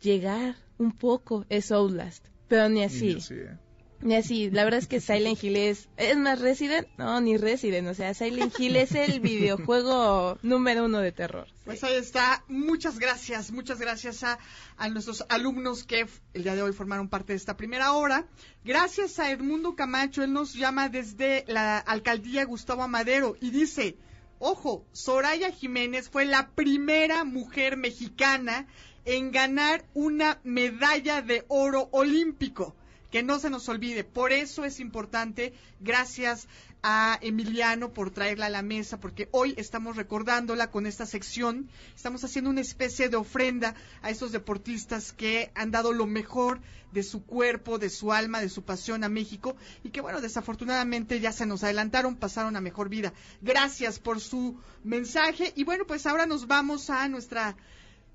[0.00, 2.26] llegar un poco es Outlast.
[2.48, 3.20] Pero ni así.
[3.20, 3.56] Sí, eh.
[4.04, 5.88] Y así, la verdad es que Silent Hill es...
[5.96, 6.86] ¿Es más Resident?
[6.98, 7.88] No, ni Resident.
[7.88, 11.48] O sea, Silent Hill es el videojuego número uno de terror.
[11.64, 12.44] Pues ahí está.
[12.48, 14.38] Muchas gracias, muchas gracias a,
[14.76, 18.26] a nuestros alumnos que el día de hoy formaron parte de esta primera hora.
[18.64, 23.96] Gracias a Edmundo Camacho, él nos llama desde la alcaldía Gustavo Amadero y dice,
[24.38, 28.66] ojo, Soraya Jiménez fue la primera mujer mexicana
[29.06, 32.76] en ganar una medalla de oro olímpico.
[33.16, 36.48] Que no se nos olvide, por eso es importante, gracias
[36.82, 42.24] a Emiliano por traerla a la mesa, porque hoy estamos recordándola con esta sección, estamos
[42.24, 46.60] haciendo una especie de ofrenda a estos deportistas que han dado lo mejor
[46.92, 51.18] de su cuerpo, de su alma, de su pasión a México y que bueno, desafortunadamente
[51.18, 53.14] ya se nos adelantaron, pasaron a mejor vida.
[53.40, 55.54] Gracias por su mensaje.
[55.56, 57.56] Y bueno, pues ahora nos vamos a nuestra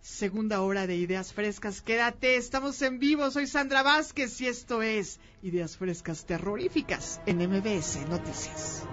[0.01, 1.81] segunda hora de Ideas Frescas.
[1.81, 3.29] Quédate, estamos en vivo.
[3.31, 8.83] Soy Sandra Vázquez y esto es Ideas Frescas Terroríficas en MBS Noticias.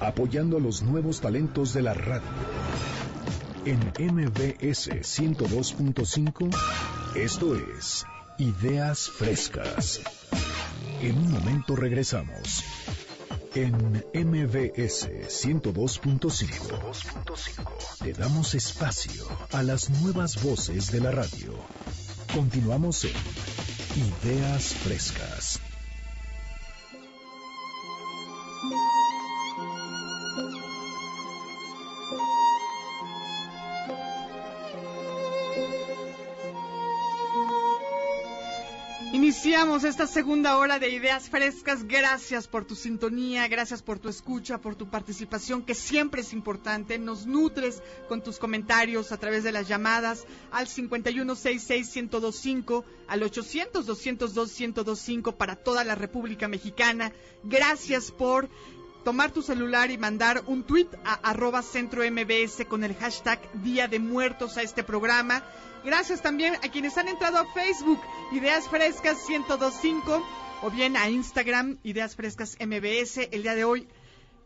[0.00, 2.28] apoyando a los nuevos talentos de la radio.
[3.64, 6.54] En MBS 102.5,
[7.16, 8.06] esto es
[8.38, 10.02] Ideas Frescas.
[11.04, 12.64] En un momento regresamos.
[13.54, 13.74] En
[14.14, 21.52] MBS 102.5, te damos espacio a las nuevas voces de la radio.
[22.32, 23.12] Continuamos en
[24.32, 25.60] Ideas Frescas.
[39.44, 41.86] Iniciamos esta segunda hora de Ideas Frescas.
[41.86, 46.98] Gracias por tu sintonía, gracias por tu escucha, por tu participación, que siempre es importante.
[46.98, 55.56] Nos nutres con tus comentarios a través de las llamadas al 5166-1025, al 800-202-1025 para
[55.56, 57.12] toda la República Mexicana.
[57.42, 58.48] Gracias por
[59.04, 63.88] tomar tu celular y mandar un tweet a arroba centro MBS con el hashtag Día
[63.88, 65.44] de Muertos a este programa.
[65.84, 68.00] Gracias también a quienes han entrado a Facebook,
[68.32, 70.26] Ideas Frescas 1025,
[70.62, 73.28] o bien a Instagram, Ideas Frescas MBS.
[73.30, 73.86] El día de hoy,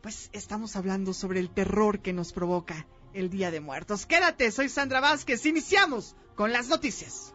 [0.03, 4.05] pues estamos hablando sobre el terror que nos provoca el Día de Muertos.
[4.05, 5.47] Quédate, soy Sandra Vázquez.
[5.47, 7.33] Iniciamos con las noticias.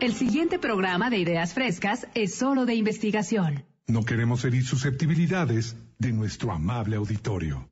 [0.00, 3.64] El siguiente programa de Ideas Frescas es solo de investigación.
[3.86, 7.70] No queremos herir susceptibilidades de nuestro amable auditorio.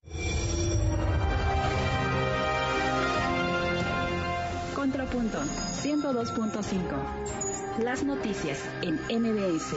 [4.83, 7.85] Contrapunto 102.5.
[7.85, 9.77] Las noticias en MBS.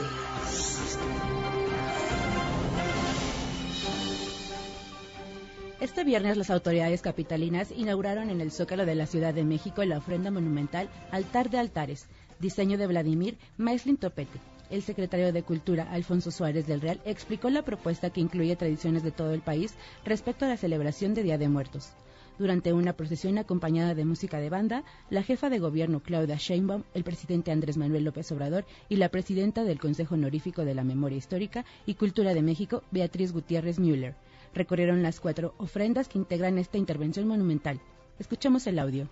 [5.80, 9.98] Este viernes las autoridades capitalinas inauguraron en el Zócalo de la Ciudad de México la
[9.98, 12.08] ofrenda monumental Altar de Altares,
[12.40, 14.40] diseño de Vladimir Maislin Topete.
[14.70, 19.12] El secretario de Cultura, Alfonso Suárez del Real, explicó la propuesta que incluye tradiciones de
[19.12, 21.92] todo el país respecto a la celebración de Día de Muertos.
[22.38, 27.02] Durante una procesión acompañada de música de banda, la jefa de gobierno Claudia Sheinbaum, el
[27.02, 31.64] presidente Andrés Manuel López Obrador y la presidenta del Consejo Honorífico de la Memoria Histórica
[31.86, 34.14] y Cultura de México, Beatriz Gutiérrez Müller,
[34.54, 37.80] recorrieron las cuatro ofrendas que integran esta intervención monumental.
[38.18, 39.08] Escuchamos el audio.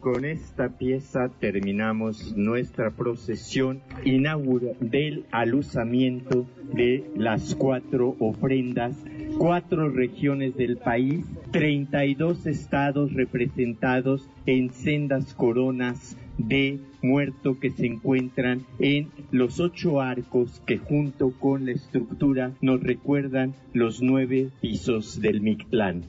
[0.00, 8.96] Con esta pieza terminamos nuestra procesión inaugura del aluzamiento de las cuatro ofrendas,
[9.38, 18.64] cuatro regiones del país, 32 estados representados en sendas coronas de muerto que se encuentran
[18.78, 25.40] en los ocho arcos que junto con la estructura nos recuerdan los nueve pisos del
[25.40, 26.04] Mictlán.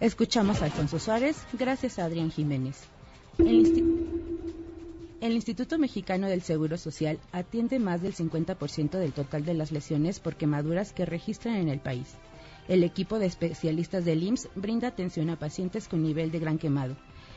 [0.00, 2.88] Escuchamos a Alfonso Suárez, gracias a Adrián Jiménez.
[5.24, 10.20] El Instituto Mexicano del Seguro Social atiende más del 50% del total de las lesiones
[10.20, 12.14] por quemaduras que registran en el país.
[12.68, 16.94] El equipo de especialistas del IMSS brinda atención a pacientes con nivel de gran quemado.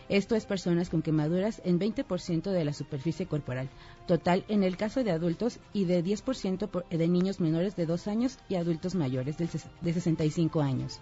[0.10, 3.70] Esto es personas con quemaduras en 20% de la superficie corporal,
[4.06, 8.08] total en el caso de adultos y de 10% por- de niños menores de 2
[8.10, 11.00] años y adultos mayores de 65 años.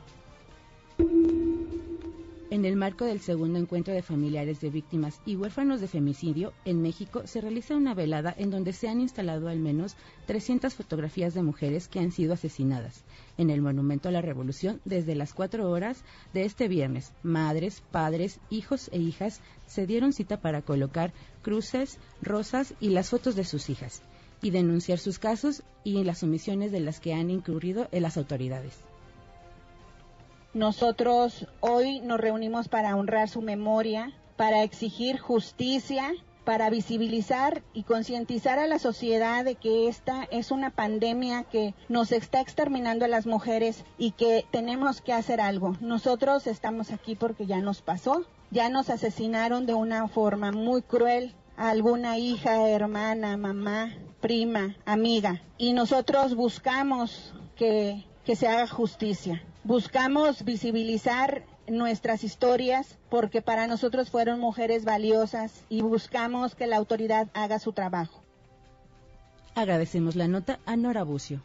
[2.51, 6.79] En el marco del segundo encuentro de familiares de víctimas y huérfanos de femicidio, en
[6.79, 9.95] México se realiza una velada en donde se han instalado al menos
[10.27, 13.03] 300 fotografías de mujeres que han sido asesinadas.
[13.39, 16.03] En el Monumento a la Revolución, desde las 4 horas
[16.35, 22.75] de este viernes, madres, padres, hijos e hijas se dieron cita para colocar cruces, rosas
[22.79, 24.03] y las fotos de sus hijas,
[24.43, 28.77] y denunciar sus casos y las omisiones de las que han incurrido en las autoridades.
[30.55, 36.13] Nosotros hoy nos reunimos para honrar su memoria, para exigir justicia,
[36.45, 42.13] para visibilizar y concientizar a la sociedad de que esta es una pandemia que nos
[42.13, 45.75] está exterminando a las mujeres y que tenemos que hacer algo.
[45.81, 51.35] Nosotros estamos aquí porque ya nos pasó, ya nos asesinaron de una forma muy cruel
[51.57, 53.91] a alguna hija, hermana, mamá,
[54.21, 55.41] prima, amiga.
[55.57, 59.43] Y nosotros buscamos que, que se haga justicia.
[59.65, 67.29] Buscamos visibilizar nuestras historias porque para nosotros fueron mujeres valiosas y buscamos que la autoridad
[67.33, 68.21] haga su trabajo.
[69.55, 71.41] Agradecemos la nota a Nora Bucio.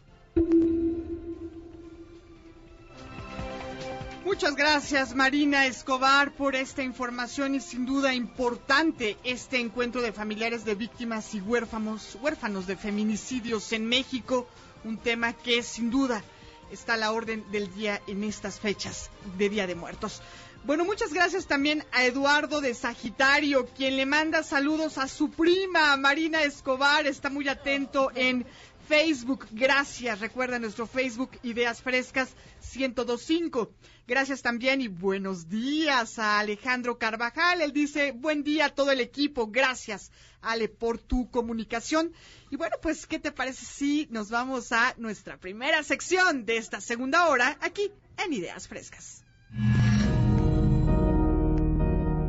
[4.26, 10.66] Muchas gracias Marina Escobar por esta información y sin duda importante este encuentro de familiares
[10.66, 14.46] de víctimas y huérfanos, huérfanos de feminicidios en México,
[14.84, 16.22] un tema que sin duda
[16.70, 20.22] está la orden del día en estas fechas de Día de Muertos.
[20.62, 25.96] Bueno, muchas gracias también a Eduardo de Sagitario, quien le manda saludos a su prima
[25.96, 28.44] Marina Escobar, está muy atento en
[28.90, 29.46] Facebook.
[29.52, 32.34] Gracias, recuerda nuestro Facebook Ideas Frescas
[32.74, 33.70] 1025.
[34.08, 37.60] Gracias también y buenos días a Alejandro Carvajal.
[37.60, 39.46] Él dice, buen día a todo el equipo.
[39.46, 40.10] Gracias,
[40.42, 42.12] Ale, por tu comunicación.
[42.50, 46.80] Y bueno, pues, ¿qué te parece si nos vamos a nuestra primera sección de esta
[46.80, 49.22] segunda hora aquí en Ideas Frescas?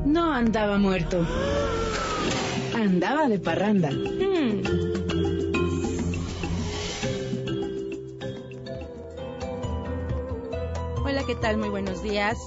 [0.05, 1.25] No andaba muerto.
[2.75, 3.89] Andaba de parranda.
[3.89, 5.10] Hmm.
[11.11, 11.57] Hola, ¿qué tal?
[11.57, 12.37] Muy buenos días.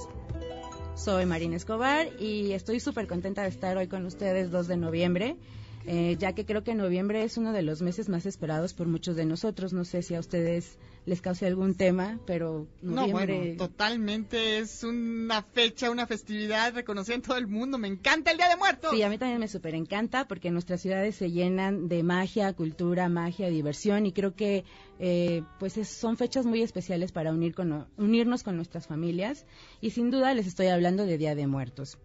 [0.95, 5.35] Soy Marina Escobar y estoy súper contenta de estar hoy con ustedes 2 de noviembre,
[5.85, 9.15] eh, ya que creo que noviembre es uno de los meses más esperados por muchos
[9.15, 9.71] de nosotros.
[9.71, 13.33] No sé si a ustedes les cause algún tema, pero noviembre...
[13.33, 17.77] No, bueno, totalmente es una fecha, una festividad reconocida en todo el mundo.
[17.77, 18.91] Me encanta el Día de Muertos.
[18.91, 23.07] Sí, a mí también me súper encanta porque nuestras ciudades se llenan de magia, cultura,
[23.07, 24.65] magia, diversión y creo que
[24.97, 29.45] eh, pues es, son fechas muy especiales para unir con, unirnos con nuestras familias
[29.81, 31.99] y sin duda les estoy hablando de Día de Muertos.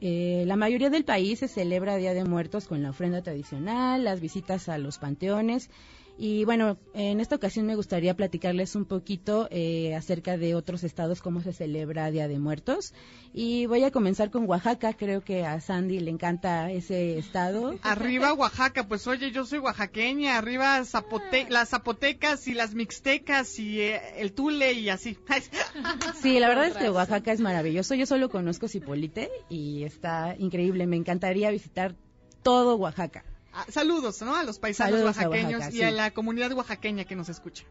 [0.00, 4.20] Eh, la mayoría del país se celebra Día de Muertos con la ofrenda tradicional, las
[4.20, 5.70] visitas a los panteones
[6.18, 11.20] y bueno, en esta ocasión me gustaría platicarles un poquito eh, acerca de otros estados,
[11.20, 12.94] cómo se celebra Día de Muertos.
[13.34, 17.78] Y voy a comenzar con Oaxaca, creo que a Sandy le encanta ese estado.
[17.82, 23.80] Arriba Oaxaca, pues oye, yo soy oaxaqueña, arriba Zapote las zapotecas y las mixtecas y
[23.80, 25.18] eh, el tule y así.
[26.22, 27.94] sí, la verdad es que Oaxaca es maravilloso.
[27.94, 30.86] Yo solo conozco Cipolite y está increíble.
[30.86, 31.94] Me encantaría visitar
[32.42, 33.24] todo Oaxaca.
[33.68, 34.36] Saludos, ¿no?
[34.36, 37.64] A los paisanos oaxaqueños y a la comunidad oaxaqueña que nos escucha.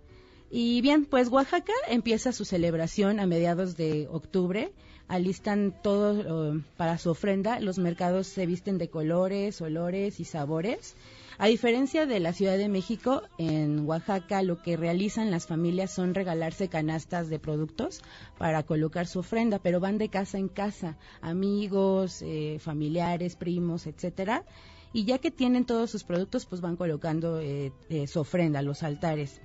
[0.51, 4.71] Y bien, pues Oaxaca empieza su celebración a mediados de octubre.
[5.07, 7.59] Alistan todo para su ofrenda.
[7.59, 10.95] Los mercados se visten de colores, olores y sabores.
[11.37, 16.13] A diferencia de la Ciudad de México, en Oaxaca lo que realizan las familias son
[16.13, 18.01] regalarse canastas de productos
[18.37, 24.45] para colocar su ofrenda, pero van de casa en casa, amigos, eh, familiares, primos, etcétera
[24.95, 28.81] y ya que tienen todos sus productos, pues van colocando eh, eh, su ofrenda, los
[28.81, 29.41] altares.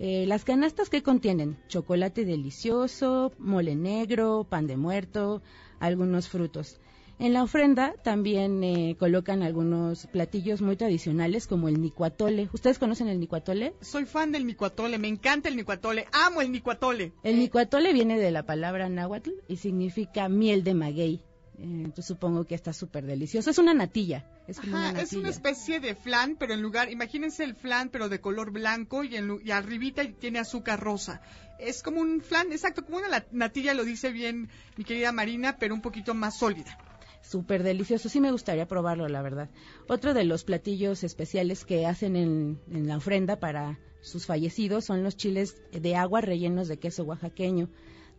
[0.00, 5.42] Eh, las canastas que contienen chocolate delicioso, mole negro, pan de muerto,
[5.78, 6.80] algunos frutos.
[7.18, 12.48] En la ofrenda también colocan algunos platillos muy tradicionales como el nicuatole.
[12.54, 13.74] ¿Ustedes conocen el nicuatole?
[13.82, 17.12] Soy fan del nicuatole, me encanta el nicuatole, amo el nicuatole.
[17.22, 21.20] El nicuatole viene de la palabra náhuatl y significa miel de maguey.
[21.58, 23.50] Entonces supongo que está súper delicioso.
[23.50, 24.24] Es una natilla.
[24.46, 28.20] Es, una es una especie de flan, pero en lugar, imagínense el flan, pero de
[28.20, 31.20] color blanco y, en, y arribita tiene azúcar rosa.
[31.58, 35.74] Es como un flan, exacto, como una natilla, lo dice bien mi querida Marina, pero
[35.74, 36.78] un poquito más sólida.
[37.22, 39.48] Súper delicioso, sí me gustaría probarlo, la verdad.
[39.88, 45.02] Otro de los platillos especiales que hacen en, en la ofrenda para sus fallecidos son
[45.02, 47.70] los chiles de agua rellenos de queso oaxaqueño.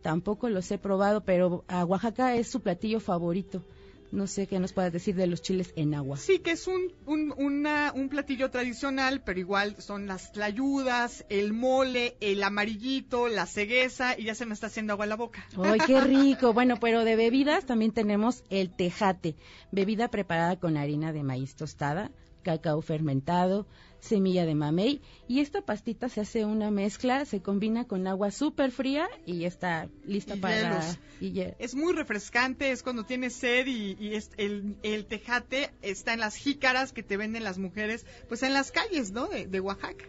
[0.06, 3.64] Tampoco los he probado, pero a Oaxaca es su platillo favorito.
[4.12, 6.16] No sé qué nos puedas decir de los chiles en agua.
[6.16, 12.16] Sí, que es un, un, un platillo tradicional, pero igual son las tlayudas, el mole,
[12.20, 15.44] el amarillito, la cegueza, y ya se me está haciendo agua en la boca.
[15.60, 16.52] ¡Ay, qué rico!
[16.52, 19.34] Bueno, pero de bebidas también tenemos el tejate,
[19.72, 22.12] bebida preparada con harina de maíz tostada,
[22.44, 23.66] cacao fermentado,
[24.06, 28.70] semilla de mamey y esta pastita se hace una mezcla, se combina con agua súper
[28.70, 30.80] fría y está lista para...
[31.20, 36.36] Y es muy refrescante, es cuando tienes sed y, el, el, tejate está en las
[36.36, 39.26] jícaras que te venden las mujeres, pues en las calles, ¿no?
[39.26, 40.04] De, Oaxaca.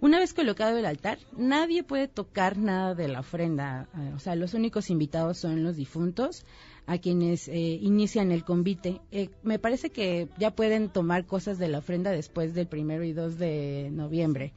[0.00, 3.88] Una vez colocado el altar, nadie puede tocar nada de la ofrenda.
[3.96, 6.44] eh, O sea, los únicos invitados son los difuntos,
[6.86, 9.00] a quienes eh, inician el convite.
[9.10, 13.12] Eh, me parece que ya pueden tomar cosas de la ofrenda después del primero y
[13.12, 14.52] 2 de noviembre.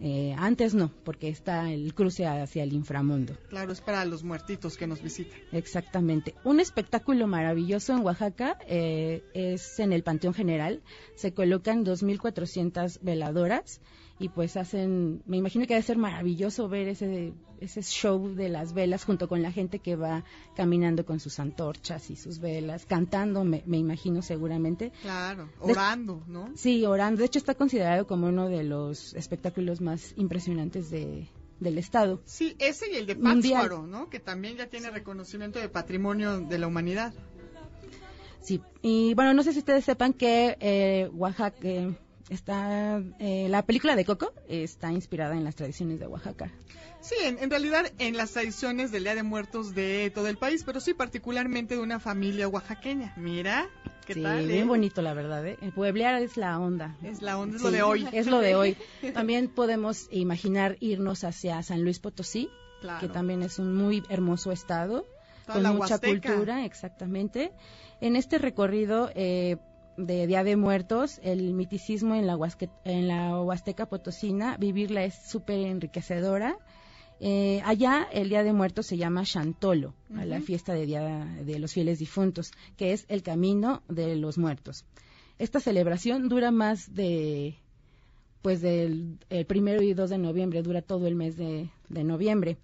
[0.00, 3.36] Eh, antes no, porque está el cruce hacia el inframundo.
[3.48, 5.38] Claro, es para los muertitos que nos visitan.
[5.50, 6.34] Exactamente.
[6.44, 10.82] Un espectáculo maravilloso en Oaxaca eh, es en el Panteón General.
[11.16, 13.80] Se colocan 2.400 veladoras
[14.20, 18.72] y pues hacen, me imagino que debe ser maravilloso ver ese, ese show de las
[18.72, 20.24] velas junto con la gente que va
[20.56, 24.90] caminando con sus antorchas y sus velas, cantando, me, me imagino seguramente.
[25.02, 26.50] Claro, De- orando, ¿no?
[26.56, 27.20] Sí, orando.
[27.20, 31.28] De hecho está considerado como uno de los espectáculos más impresionantes de,
[31.60, 32.20] del estado.
[32.24, 33.14] Sí, ese y el de.
[33.14, 34.10] Pátzcuaro, ¿no?
[34.10, 37.14] Que también ya tiene reconocimiento de patrimonio de la humanidad.
[38.40, 41.94] Sí, y bueno, no sé si ustedes sepan que eh, Oaxaca eh,
[42.30, 46.50] está, eh, la película de Coco está inspirada en las tradiciones de Oaxaca.
[47.00, 50.64] Sí, en, en realidad en las tradiciones del Día de Muertos de todo el país,
[50.64, 53.14] pero sí particularmente de una familia oaxaqueña.
[53.16, 53.68] Mira,
[54.04, 54.46] ¿qué sí, tal?
[54.48, 54.64] bien eh?
[54.64, 55.46] bonito la verdad.
[55.46, 55.56] ¿eh?
[55.62, 56.96] El pueblear es la onda.
[57.04, 58.08] Es la onda, es Sí, lo de hoy.
[58.12, 58.76] Es lo de hoy.
[59.14, 62.48] También podemos imaginar irnos hacia San Luis Potosí,
[62.80, 63.00] Claro.
[63.00, 65.04] que también es un muy hermoso estado,
[65.46, 66.28] Toda con mucha Huasteca.
[66.30, 67.50] cultura, exactamente.
[68.00, 69.56] En este recorrido eh,
[69.98, 75.14] de Día de Muertos, el miticismo en la, Huasque- en la Huasteca Potosina, vivirla es
[75.28, 76.56] súper enriquecedora.
[77.20, 81.58] Eh, allá el Día de Muertos se llama Chantolo, a la fiesta de Día de
[81.58, 84.84] los Fieles Difuntos, que es el camino de los muertos.
[85.38, 87.56] Esta celebración dura más de,
[88.40, 92.56] pues del el primero y 2 de noviembre, dura todo el mes de, de noviembre.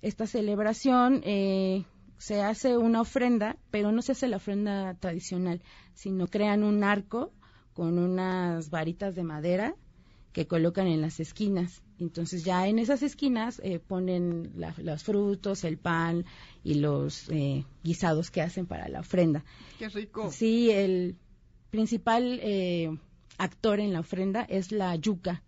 [0.00, 1.84] Esta celebración eh,
[2.18, 5.62] se hace una ofrenda, pero no se hace la ofrenda tradicional,
[5.94, 7.32] sino crean un arco
[7.74, 9.74] con unas varitas de madera
[10.32, 11.82] que colocan en las esquinas.
[11.98, 16.24] Entonces ya en esas esquinas eh, ponen la- los frutos, el pan
[16.62, 19.44] y los eh, guisados que hacen para la ofrenda.
[19.78, 20.30] Qué rico.
[20.30, 21.16] Sí, el
[21.70, 22.96] principal eh,
[23.38, 25.42] actor en la ofrenda es la yuca.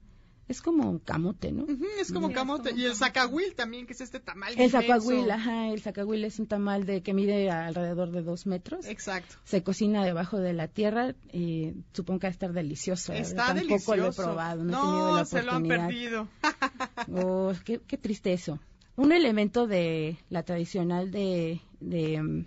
[0.51, 1.65] Es como un camote, ¿no?
[2.01, 2.73] Es como Sí, camote.
[2.77, 6.49] y el zacahuil también, que es este tamal El zacahuil, ajá, el zacahuil es un
[6.49, 8.85] tamal de que mide alrededor de dos metros.
[8.87, 9.37] Exacto.
[9.45, 13.13] Se cocina debajo de la tierra y supongo que va a estar delicioso.
[13.13, 15.87] la Está Tampoco lo he probado, no, he No, tenido la se lo han oportunidad.
[15.87, 16.29] perdido.
[17.25, 18.59] Oh, qué, qué triste eso.
[18.97, 22.47] Un elemento de la tradicional de, de, mm,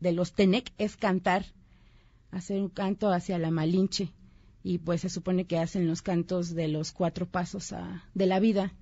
[0.00, 1.46] de los Tenec es cantar,
[2.32, 4.10] hacer un canto hacia la Malinche.
[4.62, 8.40] Y pues se supone que hacen los cantos de los cuatro pasos a- de la
[8.40, 8.74] vida,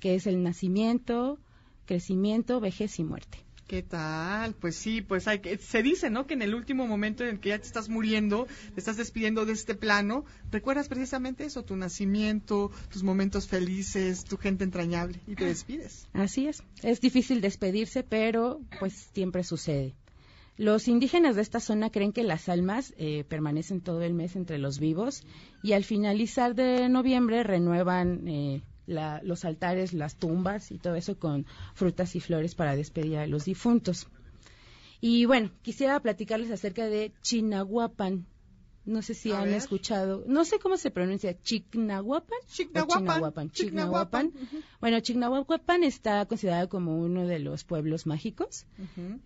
[0.00, 1.38] que es el nacimiento,
[1.86, 3.38] crecimiento, vejez y muerte.
[3.66, 4.54] ¿Qué tal?
[4.54, 6.26] Pues sí, pues hay que, se dice, ¿no?
[6.26, 9.44] Que en el último momento en el que ya te estás muriendo, te estás despidiendo
[9.44, 15.34] de este plano, recuerdas precisamente eso, tu nacimiento, tus momentos felices, tu gente entrañable, y
[15.34, 16.08] te despides.
[16.14, 16.62] Así es.
[16.82, 19.94] Es difícil despedirse, pero pues siempre sucede.
[20.58, 24.58] Los indígenas de esta zona creen que las almas eh, permanecen todo el mes entre
[24.58, 25.22] los vivos
[25.62, 31.16] y al finalizar de noviembre renuevan eh, la- los altares, las tumbas y todo eso
[31.18, 34.08] con frutas y flores para despedir a los difuntos.
[35.00, 38.26] Y bueno, quisiera platicarles acerca de Chinahuapan.
[38.88, 39.54] No sé si A han ver.
[39.54, 42.38] escuchado, no sé cómo se pronuncia, Chignahuapan.
[42.48, 44.32] Chignahuapan, Chignahuapan.
[44.80, 48.64] Bueno, Chignahuapan está considerado como uno de los pueblos mágicos.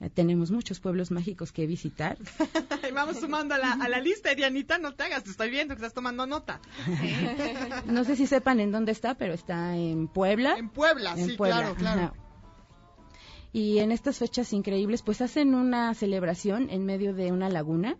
[0.00, 2.18] Eh, tenemos muchos pueblos mágicos que visitar.
[2.88, 5.74] Y Vamos sumando a la, a la lista, Dianita, no te hagas, te estoy viendo
[5.74, 6.60] que estás tomando nota.
[7.86, 10.56] No sé si sepan en dónde está, pero está en Puebla.
[10.58, 12.00] En Puebla, En sí, Puebla, claro, claro.
[12.02, 12.14] ajá.
[13.52, 17.96] Y en estas fechas increíbles, pues hacen una celebración en medio de una laguna,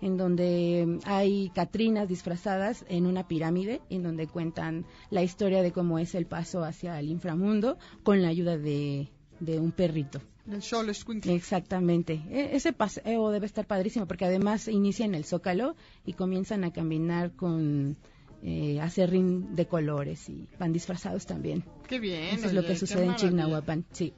[0.00, 5.98] en donde hay catrinas disfrazadas en una pirámide, en donde cuentan la historia de cómo
[5.98, 9.08] es el paso hacia el inframundo con la ayuda de,
[9.40, 10.20] de un perrito.
[10.50, 11.32] El Escuintla.
[11.32, 12.22] Exactamente.
[12.30, 17.32] E- ese paseo debe estar padrísimo porque además inician el zócalo y comienzan a caminar
[17.36, 17.96] con
[18.42, 21.64] eh, acerrín de colores y van disfrazados también.
[21.86, 22.34] Qué bien.
[22.34, 23.16] Eso es lo que sucede en.
[23.16, 23.84] Chignahuapan.
[23.92, 24.14] Sí.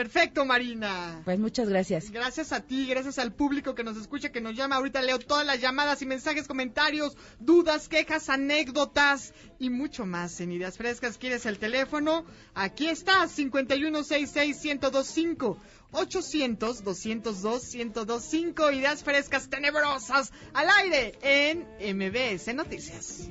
[0.00, 1.20] Perfecto, Marina.
[1.26, 2.10] Pues muchas gracias.
[2.10, 4.76] Gracias a ti, gracias al público que nos escucha, que nos llama.
[4.76, 10.52] Ahorita leo todas las llamadas y mensajes, comentarios, dudas, quejas, anécdotas y mucho más en
[10.52, 11.18] Ideas Frescas.
[11.18, 12.24] ¿Quieres el teléfono?
[12.54, 15.58] Aquí está, 5166125.
[15.92, 18.74] 800-202-1025.
[18.74, 23.28] Ideas frescas tenebrosas al aire en MBS Noticias.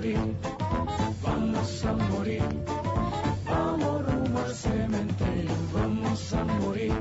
[0.00, 0.18] morir,
[1.22, 2.42] vamos a morir,
[3.44, 6.94] vamos rumbo al cementerio, vamos a morir,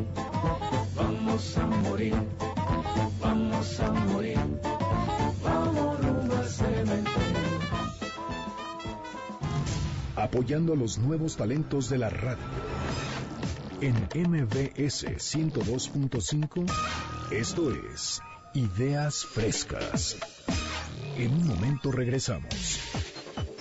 [0.97, 2.15] vamos a morir,
[3.21, 4.39] vamos a morir,
[5.41, 7.59] vamos rumbo al cementerio.
[10.17, 12.43] Apoyando a los nuevos talentos de la radio.
[13.79, 16.69] En MBS 102.5,
[17.31, 18.21] esto es
[18.53, 20.17] Ideas Frescas.
[21.17, 22.79] En un momento regresamos.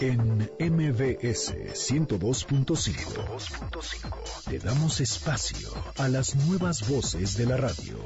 [0.01, 7.99] En MBS 102.5 te damos espacio a las nuevas voces de la radio.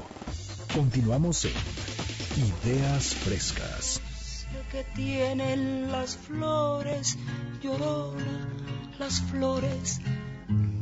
[0.73, 1.51] Continuamos en
[2.65, 4.01] Ideas Frescas.
[4.71, 7.15] que tienen las flores,
[7.61, 8.49] llorona,
[8.97, 10.01] las flores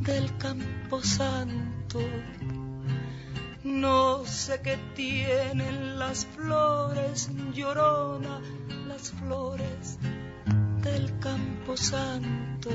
[0.00, 2.00] del campo santo.
[3.64, 8.40] No sé qué tienen las flores, llorona,
[8.88, 9.98] las flores
[10.82, 12.70] del campo santo.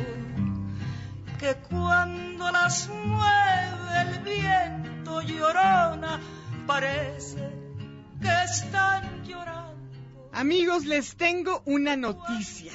[1.40, 6.22] Que cuando las mueve el viento, llorona,
[6.66, 7.50] parece
[8.22, 9.76] que están llorando.
[10.32, 12.72] Amigos, les tengo una noticia.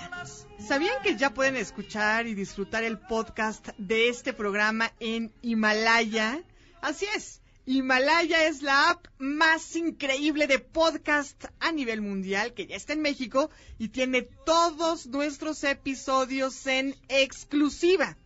[0.58, 6.42] ¿Sabían que ya pueden escuchar y disfrutar el podcast de este programa en Himalaya?
[6.82, 7.41] Así es.
[7.64, 13.02] Himalaya es la app más increíble de podcast a nivel mundial que ya está en
[13.02, 18.16] México y tiene todos nuestros episodios en exclusiva.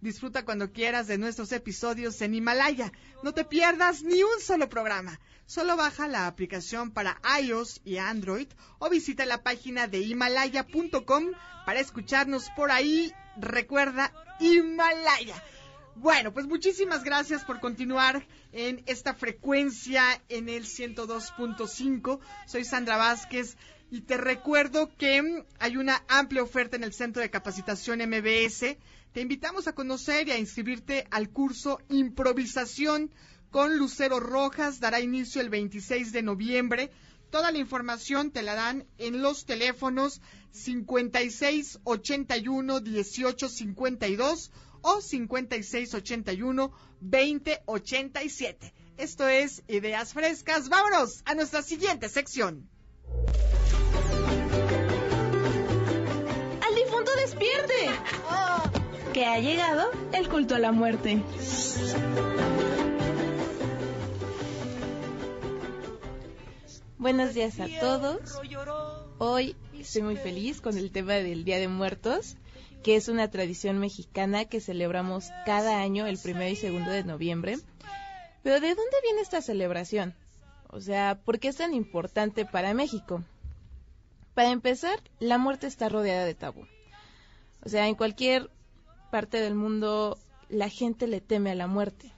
[0.00, 2.90] Disfruta cuando quieras de nuestros episodios en Himalaya.
[3.22, 5.20] No te pierdas ni un solo programa.
[5.44, 8.48] Solo baja la aplicación para iOS y Android
[8.78, 11.32] o visita la página de himalaya.com
[11.66, 13.12] para escucharnos por ahí.
[13.36, 15.42] Recuerda Himalaya.
[16.00, 22.20] Bueno, pues muchísimas gracias por continuar en esta frecuencia en el 102.5.
[22.46, 23.56] Soy Sandra Vázquez
[23.90, 28.76] y te recuerdo que hay una amplia oferta en el Centro de Capacitación MBS.
[29.12, 33.10] Te invitamos a conocer y a inscribirte al curso Improvisación
[33.50, 34.78] con Lucero Rojas.
[34.78, 36.92] Dará inicio el 26 de noviembre.
[37.30, 40.20] Toda la información te la dan en los teléfonos
[40.52, 44.52] 56 81 18 52
[44.82, 48.72] o 5681 2087.
[48.96, 50.68] Esto es Ideas Frescas.
[50.68, 52.68] Vámonos a nuestra siguiente sección.
[56.60, 57.90] ¡Al difunto despierte!
[59.12, 61.22] Que ha llegado el culto a la muerte.
[66.98, 68.20] Buenos días a todos.
[69.18, 72.36] Hoy estoy muy feliz con el tema del Día de Muertos,
[72.82, 77.58] que es una tradición mexicana que celebramos cada año el primero y segundo de noviembre.
[78.42, 80.14] Pero ¿de dónde viene esta celebración?
[80.70, 83.22] O sea, ¿por qué es tan importante para México?
[84.34, 86.66] Para empezar, la muerte está rodeada de tabú.
[87.64, 88.50] O sea, en cualquier
[89.10, 90.18] parte del mundo
[90.48, 92.12] la gente le teme a la muerte.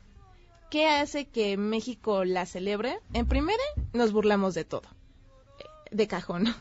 [0.70, 3.00] ¿Qué hace que México la celebre?
[3.12, 3.62] En primera,
[3.92, 4.88] nos burlamos de todo.
[5.90, 6.54] De cajón.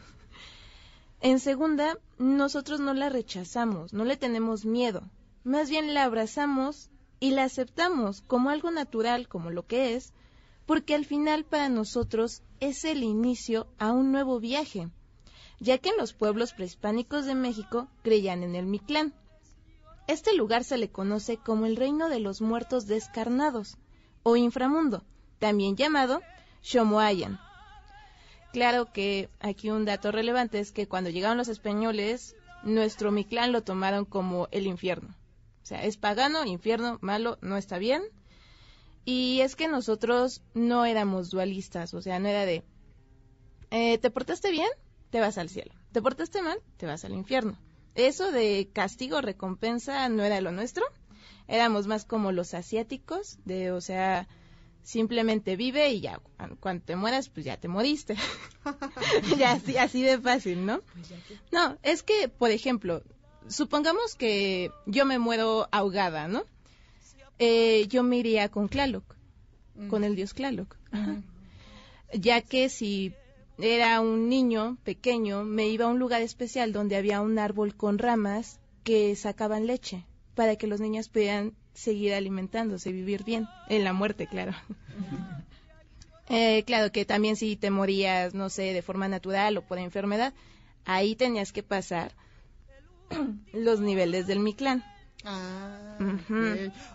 [1.22, 5.02] En segunda, nosotros no la rechazamos, no le tenemos miedo.
[5.44, 6.90] Más bien la abrazamos
[7.20, 10.14] y la aceptamos como algo natural, como lo que es,
[10.66, 14.88] porque al final para nosotros es el inicio a un nuevo viaje,
[15.60, 19.14] ya que en los pueblos prehispánicos de México creían en el Mictlán.
[20.08, 23.78] Este lugar se le conoce como el reino de los muertos descarnados,
[24.24, 25.04] o inframundo,
[25.38, 26.22] también llamado
[26.62, 27.40] Xomoayan.
[28.52, 33.64] Claro que aquí un dato relevante es que cuando llegaron los españoles, nuestro Mictlán lo
[33.64, 35.16] tomaron como el infierno.
[35.64, 38.02] O sea, es pagano, infierno, malo, no está bien.
[39.06, 42.64] Y es que nosotros no éramos dualistas, o sea, no era de,
[43.72, 44.70] eh, ¿te portaste bien?
[45.10, 45.74] Te vas al cielo.
[45.92, 46.60] ¿Te portaste mal?
[46.78, 47.58] Te vas al infierno.
[47.96, 50.86] Eso de castigo, recompensa, no era lo nuestro.
[51.48, 54.28] Éramos más como los asiáticos, de, o sea,
[54.84, 56.20] simplemente vive y ya,
[56.60, 58.16] cuando te mueras, pues ya te moriste.
[59.38, 60.82] ya así, así de fácil, ¿no?
[61.52, 63.04] No, es que, por ejemplo,
[63.48, 66.44] supongamos que yo me muero ahogada, ¿no?
[67.40, 69.16] Eh, yo me iría con Tlaloc,
[69.90, 70.76] con el dios Tlaloc.
[70.92, 71.22] Ajá.
[72.12, 73.14] Ya que si
[73.60, 78.00] era un niño pequeño, me iba a un lugar especial donde había un árbol con
[78.00, 83.94] ramas que sacaban leche para que los niños pudieran seguir alimentándose vivir bien, en la
[83.94, 84.54] muerte, claro.
[86.32, 90.34] Eh, claro que también si te morías, no sé, de forma natural o por enfermedad,
[90.86, 92.12] ahí tenías que pasar
[93.54, 94.84] los niveles del Mictlán.
[95.24, 95.98] Ah.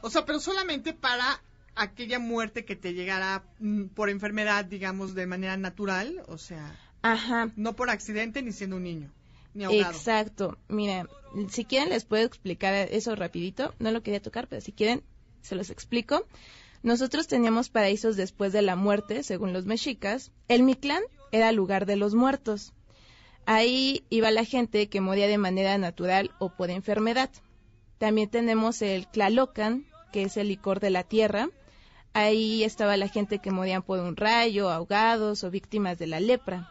[0.03, 1.41] O sea, pero solamente para
[1.75, 7.51] aquella muerte que te llegara mm, por enfermedad, digamos, de manera natural, o sea, Ajá.
[7.57, 9.11] no por accidente ni siendo un niño,
[9.55, 10.59] Exacto.
[10.69, 11.07] Mira,
[11.49, 13.75] si quieren les puedo explicar eso rapidito.
[13.79, 15.03] No lo quería tocar, pero si quieren
[15.43, 16.27] se los explico.
[16.83, 20.33] Nosotros teníamos paraísos después de la muerte, según los mexicas.
[20.49, 21.03] El Mictlán
[21.33, 22.73] era lugar de los muertos.
[23.47, 27.31] Ahí iba la gente que moría de manera natural o por enfermedad.
[27.99, 31.49] También tenemos el Tlalocan, que es el licor de la tierra.
[32.13, 36.71] Ahí estaba la gente que morían por un rayo, ahogados o víctimas de la lepra.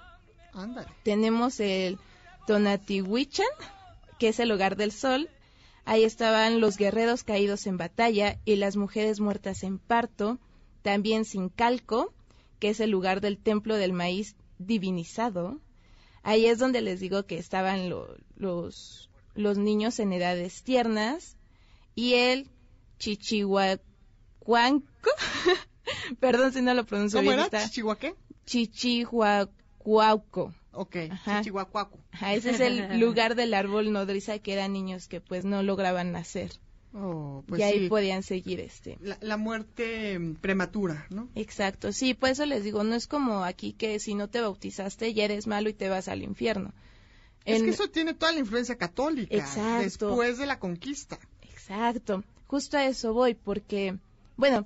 [0.54, 0.88] Ándale.
[1.04, 1.98] Tenemos el
[2.48, 3.46] Tonatihuichan,
[4.20, 5.30] que es el hogar del sol.
[5.86, 10.40] Ahí estaban los guerreros caídos en batalla y las mujeres muertas en parto.
[10.82, 12.14] También Sincalco,
[12.60, 15.60] que es el lugar del templo del maíz divinizado.
[16.24, 21.36] Ahí es donde les digo que estaban lo- los, los niños en edades tiernas.
[21.96, 22.50] Y el
[23.00, 24.86] Chichihuacuanco,
[26.20, 27.46] perdón si no lo pronuncio ¿Cómo bien.
[27.46, 27.64] era?
[27.66, 28.16] ¿Chichihuaqué?
[28.46, 30.54] Chichihuacuauco.
[30.74, 30.98] Ok.
[31.24, 32.00] Chichihuacuacu.
[32.12, 36.12] Ajá, ese es el lugar del árbol nodriza que eran niños que pues no lograban
[36.12, 36.52] nacer.
[36.96, 37.90] Oh, pues y ahí sí.
[37.90, 38.98] podían seguir este.
[39.02, 41.28] La, la muerte mm, prematura, ¿no?
[41.34, 45.14] Exacto, sí, por eso les digo, no es como aquí que si no te bautizaste
[45.14, 46.72] ya eres malo y te vas al infierno.
[47.46, 49.36] Es que eso tiene toda la influencia católica.
[49.36, 50.10] Exacto.
[50.10, 51.20] Después de la conquista.
[51.42, 53.98] Exacto, justo a eso voy, porque,
[54.38, 54.66] bueno,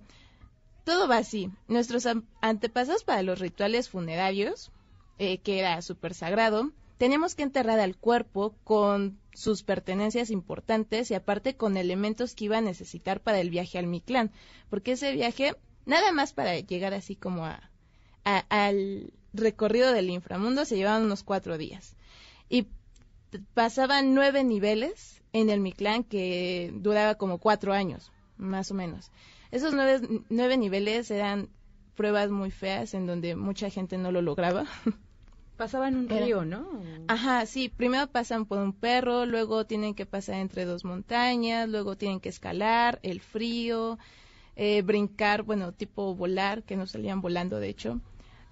[0.83, 1.49] todo va así.
[1.67, 2.07] Nuestros
[2.41, 4.71] antepasados para los rituales funerarios,
[5.19, 11.13] eh, que era súper sagrado, teníamos que enterrar al cuerpo con sus pertenencias importantes y
[11.13, 14.31] aparte con elementos que iba a necesitar para el viaje al Mictlán,
[14.69, 17.61] porque ese viaje, nada más para llegar así como a,
[18.23, 21.95] al recorrido del inframundo, se llevaban unos cuatro días.
[22.49, 22.67] Y
[23.53, 29.11] pasaban nueve niveles en el Mictlán que duraba como cuatro años, más o menos.
[29.51, 29.73] Esos
[30.29, 31.49] nueve niveles eran
[31.95, 34.65] pruebas muy feas en donde mucha gente no lo lograba.
[35.57, 36.67] Pasaban un Era- río, ¿no?
[37.07, 41.95] Ajá, sí, primero pasan por un perro, luego tienen que pasar entre dos montañas, luego
[41.97, 43.97] tienen que escalar, el frío,
[44.55, 47.99] eh, brincar, bueno, tipo volar, que no salían volando de hecho.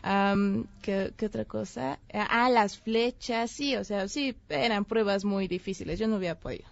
[0.02, 2.00] Am, ¿qué, qué otra cosa?
[2.14, 6.66] Ah, las flechas, sí, o sea, sí, eran pruebas muy difíciles, yo no hubiera podido.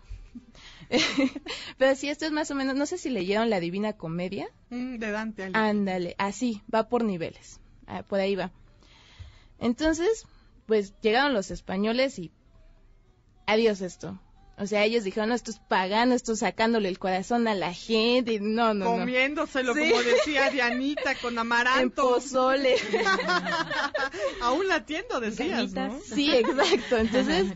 [1.78, 4.48] Pero sí, esto es más o menos, no sé si leyeron la Divina Comedia.
[4.70, 5.50] Mm, de Dante.
[5.54, 7.60] Ándale, así, va por niveles.
[7.88, 8.52] Ah, por ahí va.
[9.64, 10.26] Entonces,
[10.66, 12.32] pues llegaron los españoles y
[13.48, 14.20] adiós esto.
[14.56, 17.74] O sea, ellos dijeron, no, esto es pagano, esto es sacándole el corazón a la
[17.74, 18.34] gente.
[18.34, 18.92] y No, no, no.
[19.00, 19.90] Comiéndoselo, Sí.
[19.90, 22.10] como decía Dianita, con En amaranto.
[22.10, 22.76] pozole.
[24.42, 26.00] Aún latiendo, decías, ¿no?
[26.02, 26.98] Sí, exacto.
[26.98, 27.48] Entonces,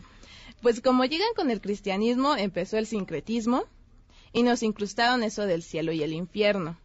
[0.60, 3.64] pues como llegan con el cristianismo, empezó el sincretismo
[4.32, 6.78] y nos incrustaron eso del cielo y el infierno.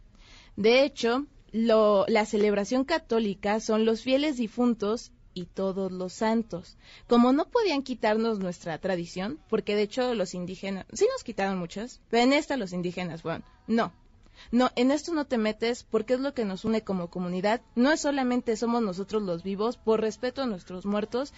[0.56, 6.76] De hecho, lo, la celebración católica son los fieles difuntos y todos los santos.
[7.08, 12.00] Como no podían quitarnos nuestra tradición, porque de hecho los indígenas, sí nos quitaron muchas,
[12.08, 13.92] pero en esta los indígenas fueron, no,
[14.50, 17.60] no, en esto no te metes porque es lo que nos une como comunidad.
[17.74, 21.32] No es solamente somos nosotros los vivos por respeto a nuestros muertos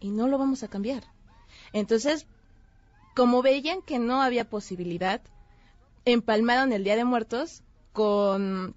[0.00, 1.04] y no lo vamos a cambiar.
[1.72, 2.26] Entonces,
[3.14, 5.20] como veían que no había posibilidad,
[6.04, 7.62] empalmaron el Día de Muertos
[7.92, 8.74] con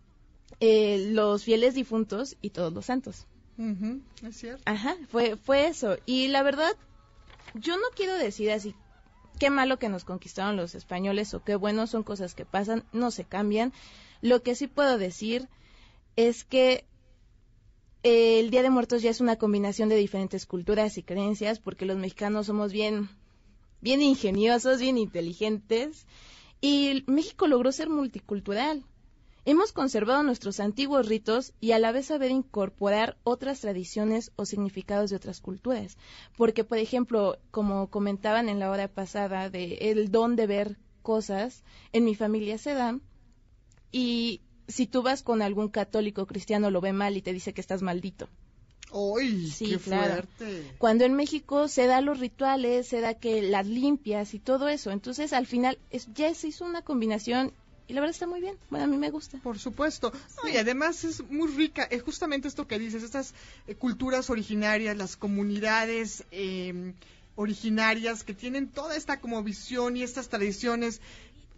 [0.59, 3.27] eh, los fieles difuntos y todos los santos.
[3.57, 4.63] Es cierto.
[4.65, 5.97] Ajá, fue, fue eso.
[6.05, 6.75] Y la verdad,
[7.53, 8.75] yo no quiero decir así,
[9.39, 13.11] qué malo que nos conquistaron los españoles o qué bueno, son cosas que pasan, no
[13.11, 13.73] se cambian.
[14.21, 15.49] Lo que sí puedo decir
[16.15, 16.85] es que
[18.03, 21.97] el Día de Muertos ya es una combinación de diferentes culturas y creencias, porque los
[21.97, 23.09] mexicanos somos bien,
[23.81, 26.05] bien ingeniosos, bien inteligentes,
[26.59, 28.83] y México logró ser multicultural.
[29.45, 35.09] Hemos conservado nuestros antiguos ritos y a la vez saber incorporar otras tradiciones o significados
[35.09, 35.97] de otras culturas.
[36.37, 41.63] Porque, por ejemplo, como comentaban en la hora pasada de el don de ver cosas,
[41.91, 42.97] en mi familia se da
[43.91, 47.61] y si tú vas con algún católico cristiano lo ve mal y te dice que
[47.61, 48.29] estás maldito.
[48.91, 50.13] ¡Uy, Sí, qué claro.
[50.13, 50.75] fuerte!
[50.77, 54.91] Cuando en México se da los rituales, se da que las limpias y todo eso.
[54.91, 57.53] Entonces, al final, es, ya se hizo una combinación
[57.87, 58.57] y la verdad está muy bien.
[58.69, 59.39] Bueno, a mí me gusta.
[59.39, 60.11] Por supuesto.
[60.41, 63.33] No, y además es muy rica, es justamente esto que dices, estas
[63.67, 66.93] eh, culturas originarias, las comunidades eh,
[67.35, 71.01] originarias que tienen toda esta como visión y estas tradiciones,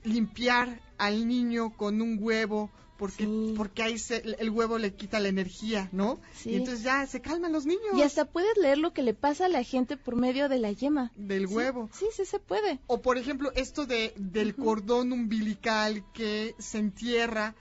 [0.04, 3.28] limpiar al niño con un huevo, porque,
[3.58, 6.20] porque ahí se- el huevo le quita la energía, ¿no?
[6.34, 6.52] Sí.
[6.52, 7.84] Y entonces ya se calman los niños.
[7.98, 10.72] Y hasta puedes leer lo que le pasa a la gente por medio de la
[10.72, 11.12] yema.
[11.16, 11.90] Del Sí, huevo.
[11.94, 12.80] Sí, sí se puede.
[12.88, 17.56] O por ejemplo, esto de del cordón umbilical que se entierra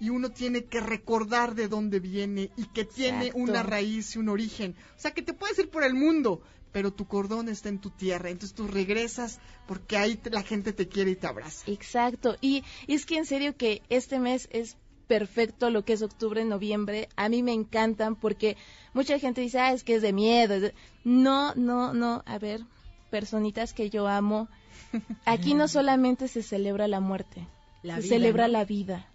[0.00, 3.38] y uno tiene que recordar de dónde viene y que tiene Exacto.
[3.42, 4.74] una raíz y un origen.
[4.96, 6.40] O sea, que te puedes ir por el mundo,
[6.72, 8.30] pero tu cordón está en tu tierra.
[8.30, 11.64] Entonces tú regresas porque ahí te- la gente te quiere y te abraza.
[11.70, 12.36] Exacto.
[12.40, 14.76] Y, y es que en serio que este mes es
[15.08, 17.08] perfecto lo que es octubre, noviembre.
[17.16, 18.56] A mí me encantan porque
[18.94, 20.54] mucha gente dice, ah, es que es de miedo.
[20.54, 20.74] es de-".
[21.04, 22.22] No, no, no.
[22.26, 22.60] A ver,
[23.10, 24.48] personitas que yo amo.
[25.24, 27.46] Aquí no solamente se celebra la muerte,
[27.82, 28.52] La se vida, celebra ¿no?
[28.52, 29.08] la vida.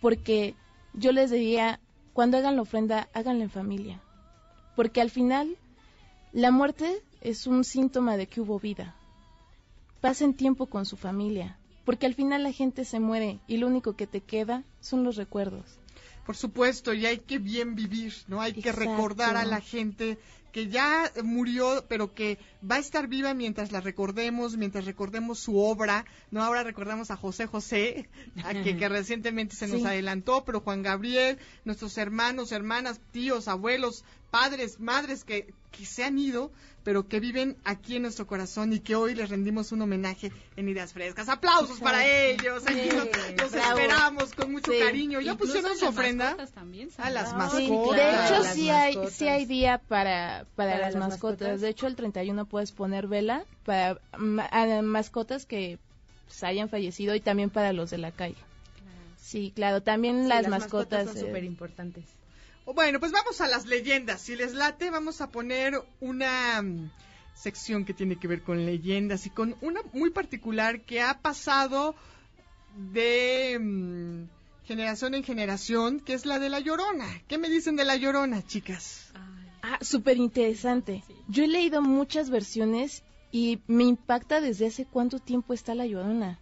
[0.00, 0.54] Porque
[0.94, 1.78] yo les diría,
[2.14, 4.00] cuando hagan la ofrenda, háganla en familia.
[4.76, 5.56] Porque al final,
[6.32, 8.94] la muerte es un síntoma de que hubo vida.
[10.00, 11.56] Pasen tiempo con su familia.
[11.84, 15.16] Porque al final la gente se muere y lo único que te queda son los
[15.16, 15.64] recuerdos.
[16.24, 18.40] Por supuesto, y hay que bien vivir, ¿no?
[18.40, 20.18] Hay que recordar a la gente
[20.52, 22.38] que ya murió, pero que
[22.68, 26.42] va a estar viva mientras la recordemos, mientras recordemos su obra, ¿no?
[26.42, 28.08] Ahora recordamos a José José,
[28.44, 29.86] a que, que recientemente se nos Sí.
[29.86, 36.18] adelantó, pero Juan Gabriel, nuestros hermanos, hermanas, tíos, abuelos, padres, madres que, que se han
[36.18, 36.50] ido,
[36.82, 40.68] pero que viven aquí en nuestro corazón y que hoy les rendimos un homenaje en
[40.68, 41.28] Ideas Frescas.
[41.28, 42.62] ¡Aplausos para ellos!
[42.66, 42.96] Aquí Sí,
[43.36, 44.78] los, esperamos con mucho Sí.
[44.78, 45.20] cariño.
[45.20, 46.24] ¿Ya pusieron su las ofrenda?
[46.24, 47.96] mascotas también, A las mascotas.
[47.96, 49.14] de hecho, sí hay, mascotas.
[49.16, 51.40] sí hay día para, para, Para las, las mascotas.
[51.40, 51.60] mascotas.
[51.60, 55.78] De hecho, el 31 puedes poner vela para ma- a mascotas que
[56.26, 58.36] pues, hayan fallecido y también para los de la calle.
[59.20, 61.08] Sí, claro, también Sí, las, las mascotas.
[61.08, 62.04] son eh, súper importantes.
[62.74, 64.20] Bueno, pues vamos a las leyendas.
[64.20, 66.90] Si les late, vamos a poner una mm,
[67.34, 71.94] sección que tiene que ver con leyendas y con una muy particular que ha pasado
[72.76, 74.24] de mm,
[74.64, 77.22] generación en generación, que es la de la Llorona.
[77.26, 79.10] ¿Qué me dicen de la Llorona, chicas?
[79.62, 81.02] Ah, súper interesante.
[81.28, 83.02] Yo he leído muchas versiones
[83.32, 86.38] y me impacta desde hace cuánto tiempo está la Llorona.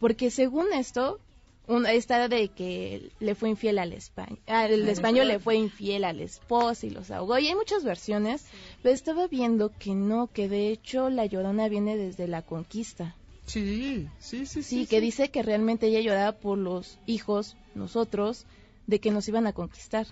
[0.00, 1.20] Porque según esto,
[1.68, 4.38] una, está de que le fue infiel al español.
[4.46, 7.38] el Al español le fue infiel al esposo y los ahogó.
[7.38, 8.44] Y hay muchas versiones,
[8.82, 13.16] pero estaba viendo que no, que de hecho la Llorona viene desde la conquista.
[13.46, 14.80] Sí, sí, sí, sí.
[14.80, 18.44] Sí, que dice que realmente ella lloraba por los hijos, nosotros,
[18.86, 20.06] de que nos iban a conquistar.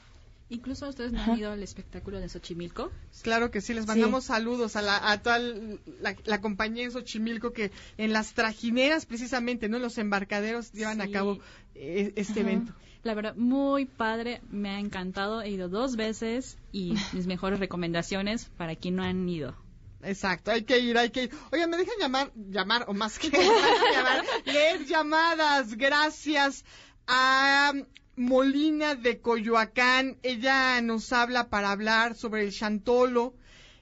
[0.50, 2.92] Incluso ustedes no han ido al espectáculo de Xochimilco.
[3.22, 7.52] Claro que sí, les mandamos saludos a, la, a toda la, la compañía en Xochimilco
[7.52, 9.76] que en las trajineras precisamente, ¿no?
[9.76, 11.38] En los embarcaderos llevan a cabo
[11.74, 12.50] eh, este Ajá.
[12.50, 12.74] evento.
[13.02, 18.50] La verdad, muy padre, me ha encantado, he ido dos veces y mis mejores recomendaciones
[18.56, 19.56] para quien no han ido.
[20.02, 21.30] Exacto, hay que ir, hay que ir.
[21.52, 23.30] Oigan, me dejan llamar, llamar, o más que
[23.94, 25.74] llamar, leer llamadas.
[25.74, 26.64] Gracias
[27.06, 27.72] a
[28.16, 30.16] Molina de Coyoacán.
[30.22, 33.34] Ella nos habla para hablar sobre el Chantolo.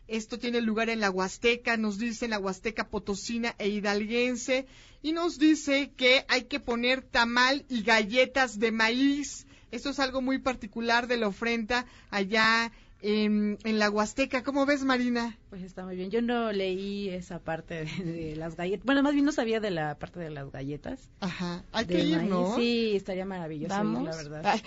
[0.09, 4.67] Esto tiene lugar en la Huasteca, nos dice en la Huasteca Potosina e Hidalguense.
[5.03, 9.47] Y nos dice que hay que poner tamal y galletas de maíz.
[9.71, 12.73] Esto es algo muy particular de la ofrenda allá
[13.03, 14.43] en, en la Huasteca.
[14.43, 15.37] ¿Cómo ves, Marina?
[15.51, 16.11] Pues está muy bien.
[16.11, 18.87] Yo no leí esa parte de, de las galletas.
[18.87, 21.11] Bueno, más bien no sabía de la parte de las galletas.
[21.21, 22.31] Ajá, hay que ir, maíz.
[22.31, 22.57] ¿no?
[22.57, 24.05] Sí, estaría maravilloso ir, ¿Vamos?
[24.05, 24.43] la verdad.
[24.45, 24.63] Ay.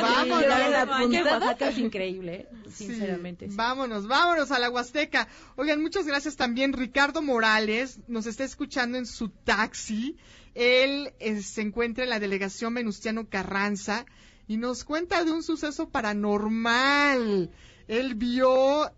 [0.00, 0.40] Vámonos.
[0.40, 1.30] Sí, la, punta de.
[1.30, 2.48] Oaxaca es increíble, ¿eh?
[2.70, 3.48] Sí, sinceramente.
[3.48, 3.56] sí.
[3.56, 5.28] Vámonos, vámonos a la Huasteca.
[5.54, 6.72] Oigan, muchas gracias también.
[6.72, 10.16] Ricardo Morales nos está escuchando en su taxi.
[10.54, 14.06] Él eh, se encuentra en la delegación Venustiano Carranza
[14.48, 17.50] y nos cuenta de un suceso paranormal.
[17.88, 18.90] Él vio,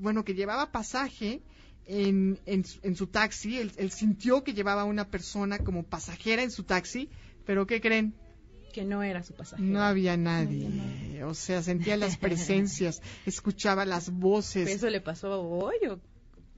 [0.00, 1.42] bueno, que llevaba pasaje
[1.86, 3.58] en, en, su- en su taxi.
[3.58, 7.08] Él, él sintió que llevaba una persona como pasajera en su taxi.
[7.44, 8.14] Pero ¿qué creen?
[8.72, 9.62] Que no era su pasaje.
[9.62, 11.22] No había nadie.
[11.24, 14.68] O sea, sentía las presencias, escuchaba las voces.
[14.68, 16.00] ¿Eso le pasó a hoy o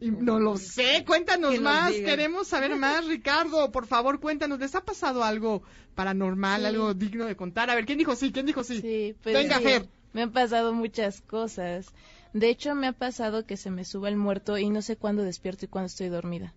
[0.01, 4.74] Y no lo sé, cuéntanos Que más, queremos saber más, Ricardo, por favor, cuéntanos, ¿les
[4.74, 5.62] ha pasado algo
[5.94, 6.66] paranormal, Sí.
[6.66, 7.69] algo digno de contar?
[7.69, 8.32] A ver, ¿quién dijo sí?
[8.32, 8.81] ¿Quién dijo sí?
[8.81, 9.89] Sí, pues Venga, sí, Fer.
[10.16, 11.88] Me han pasado muchas cosas.
[12.32, 15.22] De hecho, me ha pasado que se me sube el muerto y no sé cuándo
[15.22, 16.55] despierto y cuándo estoy dormida.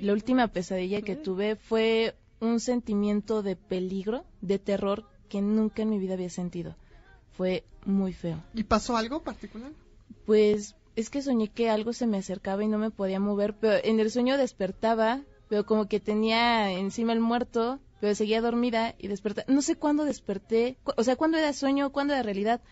[0.00, 5.90] La última pesadilla que tuve fue un sentimiento de peligro, de terror que nunca en
[5.90, 6.74] mi vida había sentido.
[7.32, 8.42] Fue muy feo.
[8.54, 9.72] ¿Y pasó algo particular?
[10.24, 13.76] Pues es que soñé que algo se me acercaba y no me podía mover, pero
[13.84, 15.20] en el sueño despertaba,
[15.50, 19.52] pero como que tenía encima el muerto, pero seguía dormida y despertaba.
[19.52, 22.62] No sé cuándo desperté, o sea, cuándo era sueño, cuándo era realidad.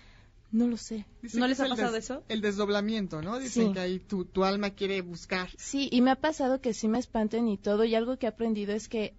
[0.55, 1.05] No lo sé.
[1.21, 2.23] Dicen ¿No les es ha el pasado des- eso?
[2.29, 3.41] El desdoblamiento, ¿no?
[3.41, 3.73] Dicen Sí.
[3.73, 5.49] que ahí tu, tu alma quiere buscar.
[5.59, 8.29] Sí, y me ha pasado que sí me espanten y todo, y algo que he
[8.29, 9.15] aprendido es que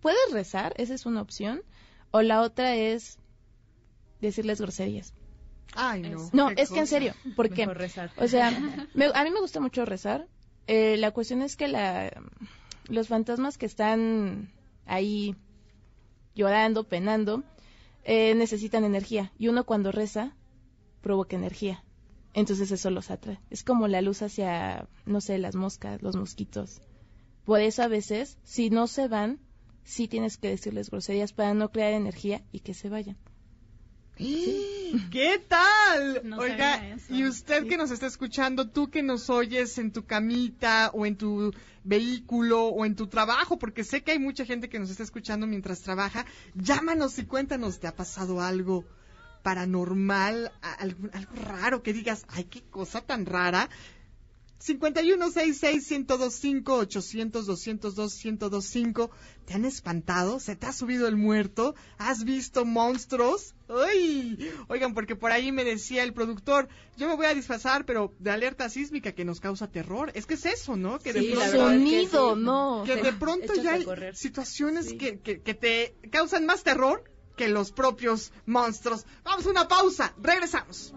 [0.00, 1.62] puedes rezar, esa es una opción,
[2.10, 3.16] o la otra es
[4.20, 5.14] decirles groserías.
[5.74, 6.28] Ay, no.
[6.32, 8.10] No, es que en serio, porque, Mejor rezar.
[8.18, 8.50] o sea,
[8.94, 10.26] me- a mí me gusta mucho rezar.
[10.66, 12.10] Eh, la cuestión es que la,
[12.88, 14.50] los fantasmas que están
[14.86, 15.36] ahí
[16.34, 17.44] llorando, penando,
[18.04, 19.32] eh, necesitan energía.
[19.38, 20.34] Y uno cuando reza,
[21.02, 21.84] provoca energía.
[22.34, 23.38] Entonces eso los atrae.
[23.50, 26.80] Es como la luz hacia, no sé, las moscas, los mosquitos.
[27.44, 29.38] Por eso a veces, si no se van,
[29.84, 33.18] sí tienes que decirles groserías para no crear energía y que se vayan.
[35.10, 36.20] ¿Qué tal?
[36.24, 40.90] No Oiga, y usted que nos está escuchando, tú que nos oyes en tu camita
[40.92, 41.52] o en tu
[41.82, 45.46] vehículo o en tu trabajo, porque sé que hay mucha gente que nos está escuchando
[45.46, 48.84] mientras trabaja, llámanos y cuéntanos, ¿te ha pasado algo
[49.42, 53.68] paranormal, algo, algo raro que digas, ay, qué cosa tan rara?
[54.64, 59.10] 5166-1025, 800-202-1025.
[59.44, 60.38] ¿Te han espantado?
[60.38, 61.74] ¿Se te ha subido el muerto?
[61.98, 63.56] ¿Has visto monstruos?
[63.68, 64.38] ¡Ay!
[64.68, 68.30] Oigan, porque por ahí me decía el productor, yo me voy a disfrazar, pero de
[68.30, 70.12] alerta sísmica que nos causa terror.
[70.14, 71.00] Es que es eso, ¿no?
[71.00, 72.40] Que de Sí, pronto, verdad es que Sonido, sí.
[72.42, 72.84] no.
[72.86, 77.02] Que de pronto ya hay situaciones que, que, que te causan más terror
[77.42, 79.04] que los propios monstruos.
[79.24, 80.12] Vamos a una pausa.
[80.22, 80.94] Regresamos.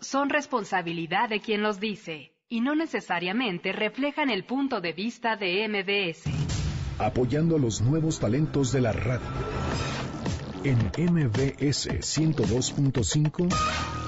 [0.00, 5.66] Son responsabilidad de quien los dice y no necesariamente reflejan el punto de vista de
[5.68, 6.30] MBS.
[6.98, 9.26] apoyando a los nuevos talentos de la radio.
[10.62, 13.52] En MBS 102.5,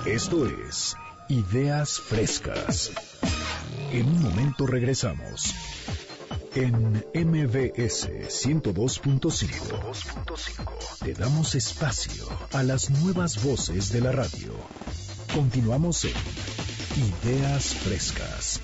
[0.06, 0.96] esto es
[1.28, 2.92] Ideas Frescas.
[3.92, 5.54] En un momento regresamos.
[6.54, 14.54] En MBS 102.5, te damos espacio a las nuevas voces de la radio.
[15.32, 16.12] Continuamos en
[16.96, 18.60] Ideas Frescas.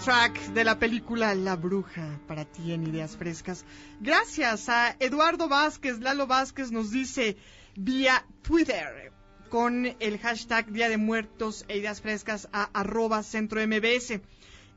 [0.00, 3.64] Soundtrack de la película La Bruja para ti en Ideas Frescas.
[4.00, 6.00] Gracias a Eduardo Vázquez.
[6.00, 7.36] Lalo Vázquez nos dice
[7.76, 9.12] vía Twitter
[9.50, 14.20] con el hashtag Día de Muertos e Ideas Frescas a arroba centro MBS.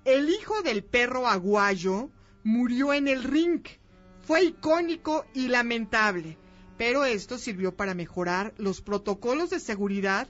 [0.04, 2.10] El hijo del perro aguayo
[2.44, 3.64] murió en el ring.
[4.24, 6.38] Fue icónico y lamentable,
[6.78, 10.28] pero esto sirvió para mejorar los protocolos de seguridad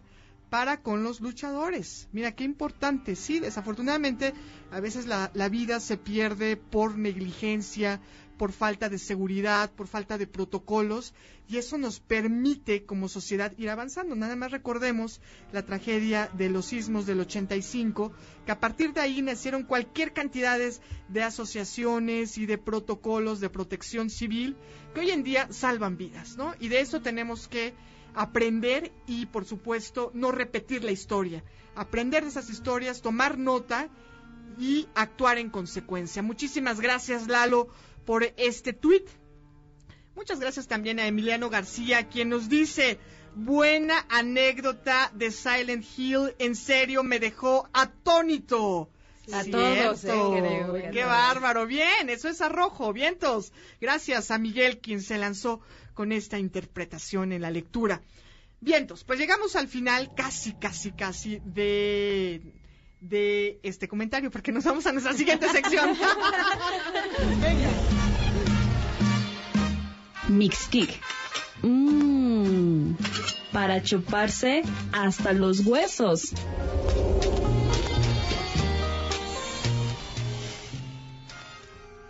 [0.54, 2.08] para con los luchadores.
[2.12, 3.16] Mira, qué importante.
[3.16, 4.36] Sí, desafortunadamente
[4.70, 8.00] a veces la, la vida se pierde por negligencia,
[8.38, 11.16] por falta de seguridad, por falta de protocolos,
[11.50, 14.16] y eso nos permite como sociedad ir avanzando.
[14.16, 15.22] Nada más recordemos
[15.52, 18.12] la tragedia de los sismos del 85,
[18.46, 24.12] que a partir de ahí nacieron cualquier cantidad de asociaciones y de protocolos de protección
[24.12, 24.56] civil
[24.94, 26.54] que hoy en día salvan vidas, ¿no?
[26.60, 27.74] Y de eso tenemos que
[28.16, 31.44] aprender y, por supuesto, no repetir la historia.
[31.76, 33.90] Aprender de esas historias, tomar nota
[34.60, 36.22] y actuar en consecuencia.
[36.22, 37.68] Muchísimas gracias, Lalo,
[38.06, 39.08] por este tuit.
[40.16, 43.00] Muchas gracias también a Emiliano García, quien nos dice,
[43.36, 48.90] buena anécdota de Silent Hill, en serio me dejó atónito.
[49.32, 49.58] A Cierto.
[49.58, 53.54] todos, eh, creo, Qué bárbaro, bien, eso es arrojo, vientos.
[53.80, 55.62] Gracias a Miguel, quien se lanzó
[55.94, 58.02] con esta interpretación en la lectura.
[58.62, 62.42] Vientos, pues llegamos al final, casi, casi, casi, de,
[63.02, 65.90] de este comentario, porque nos vamos a nuestra siguiente sección.
[67.42, 67.70] Venga.
[70.30, 71.02] Mixkick.
[71.62, 72.94] Mmm,
[73.52, 76.34] para chuparse hasta los huesos.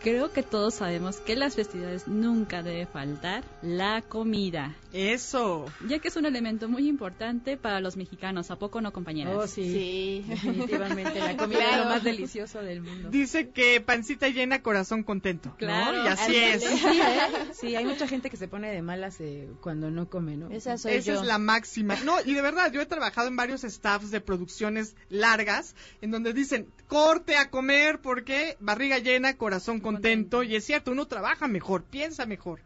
[0.04, 4.76] Creo que todos sabemos que en las festividades nunca debe faltar la comida.
[4.92, 5.66] Eso.
[5.88, 9.34] Ya que es un elemento muy importante para los mexicanos, ¿a poco no, compañeras?
[9.34, 10.26] Oh, sí.
[10.28, 13.10] Definitivamente, la comida es lo más delicioso del mundo.
[13.12, 15.50] Dice que pancita llena, corazón contento.
[15.50, 15.56] ¿no?
[15.56, 16.54] Claro, Y así ándale.
[16.54, 16.64] es.
[16.64, 17.54] Sí, ¿eh?
[17.54, 20.50] Sí, hay mucha gente que se pone de malas eh, cuando no come, ¿no?
[20.50, 21.96] Esa Esa es la máxima.
[22.04, 26.34] No, y de verdad, yo he trabajado en varios staffs de producciones largas en donde
[26.34, 29.93] dicen corte a comer porque barriga llena, corazón contento.
[30.44, 32.60] Y es cierto, uno trabaja mejor, piensa mejor.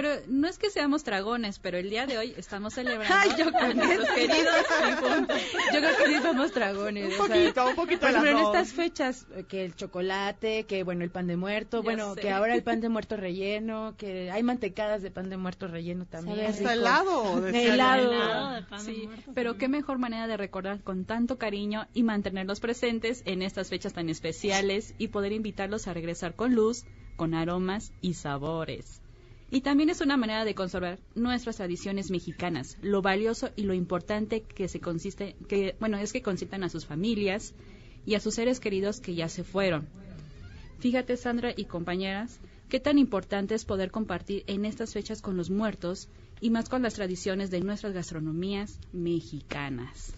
[0.00, 3.48] Pero no es que seamos dragones, pero el día de hoy estamos celebrando Ay, yo
[3.48, 4.54] a creo nuestros que queridos.
[5.72, 7.06] Yo creo que sí somos dragones.
[7.18, 10.66] Un o sea, poquito, un poquito de ejemplo, en estas fechas, eh, que el chocolate,
[10.66, 12.20] que bueno, el pan de muerto, Ya bueno, sé.
[12.20, 16.06] que ahora el pan de muerto relleno, que hay mantecadas de pan de muerto relleno
[16.06, 16.46] también.
[16.46, 18.12] Hasta helado, decía helado.
[18.12, 19.58] Helado de pan de Sí, muerto, pero sí.
[19.58, 24.08] qué mejor manera de recordar con tanto cariño y mantenerlos presentes en estas fechas tan
[24.10, 26.84] especiales y poder invitarlos a regresar con luz,
[27.16, 29.02] con aromas y sabores.
[29.50, 34.42] Y también es una manera de conservar nuestras tradiciones mexicanas, lo valioso y lo importante
[34.42, 37.54] que se consiste, que bueno, es que consientan a sus familias
[38.04, 39.88] y a sus seres queridos que ya se fueron.
[40.80, 45.48] Fíjate, Sandra y compañeras, qué tan importante es poder compartir en estas fechas con los
[45.48, 46.08] muertos
[46.40, 50.12] y más con las tradiciones de nuestras gastronomías mexicanas.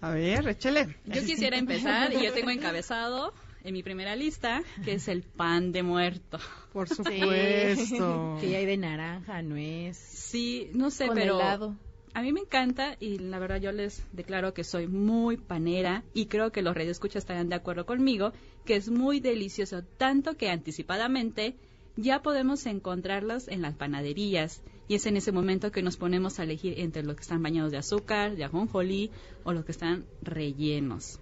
[0.00, 0.96] A ver, échele.
[1.04, 3.34] Yo quisiera empezar y yo tengo encabezado
[3.66, 6.38] en mi primera lista que es el pan de muerto.
[6.72, 8.38] Por Sí, supuesto.
[8.40, 9.96] que ya hay de naranja, nuez.
[9.96, 11.76] Sí, no sé, Con pero helado.
[12.14, 16.26] a mí me encanta y la verdad yo les declaro que soy muy panera y
[16.26, 18.32] creo que los radioescuchas estarán de acuerdo conmigo
[18.64, 21.56] que es muy delicioso, tanto que anticipadamente
[21.96, 26.44] ya podemos encontrarlos en las panaderías y es en ese momento que nos ponemos a
[26.44, 29.10] elegir entre los que están bañados de azúcar, de ajonjolí
[29.44, 31.18] o los que están rellenos.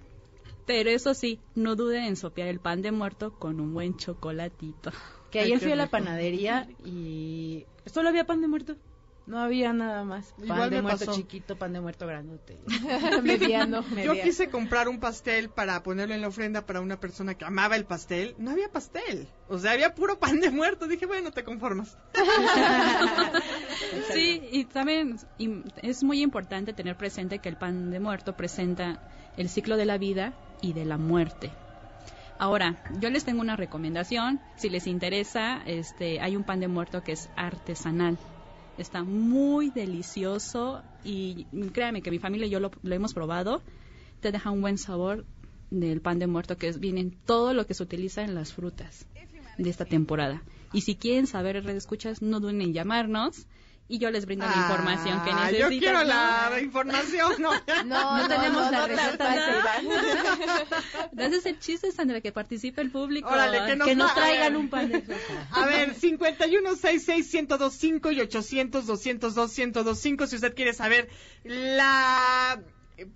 [0.66, 4.90] Pero eso sí, no duden en sopear el pan de muerto con un buen chocolatito.
[5.30, 8.76] Que Ay, ayer fui a la panadería y solo había pan de muerto.
[9.26, 10.34] No había nada más.
[10.36, 11.14] Pan Igual de muerto pasó.
[11.14, 12.58] chiquito, pan de muerto grandote.
[13.22, 17.44] mediano, Yo quise comprar un pastel para ponerlo en la ofrenda para una persona que
[17.44, 18.34] amaba el pastel.
[18.38, 19.28] No había pastel.
[19.48, 20.86] O sea, había puro pan de muerto.
[20.86, 21.96] Dije, bueno, te conformas.
[24.12, 29.00] Sí, y también y es muy importante tener presente que el pan de muerto presenta
[29.36, 30.34] el ciclo de la vida
[30.64, 31.50] y de la muerte.
[32.38, 34.40] Ahora, yo les tengo una recomendación.
[34.56, 38.18] Si les interesa, este, hay un pan de muerto que es artesanal.
[38.78, 43.62] Está muy delicioso y créanme que mi familia y yo lo, hemos probado.
[44.20, 45.26] Te deja un buen sabor
[45.70, 49.06] del pan de muerto que es, viene todo lo que se utiliza en las frutas
[49.58, 50.42] de esta temporada.
[50.72, 53.46] Y si quieren saber, red escuchas, no duden en llamarnos
[53.86, 55.70] y yo les brindo la información que Ah, necesitan.
[55.70, 56.04] Yo quiero ¿no?
[56.04, 57.34] la información.
[57.38, 57.52] No,
[57.84, 59.34] No, no, tenemos la receta
[61.12, 63.28] Entonces el chiste Sandra, que participe el público.
[63.28, 65.04] Órale, que nos, que nos va- traigan un pan de
[65.50, 71.08] A ver, 5166-1025 y 800-202-1025 si usted quiere saber
[71.44, 72.60] la...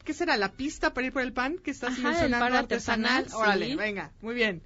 [0.04, 0.36] ¿Qué será?
[0.36, 3.16] ¿La pista para ir por el pan que estás Ajá, el mencionando pan artesanal?
[3.18, 4.60] artesanal, Órale, venga, muy bien.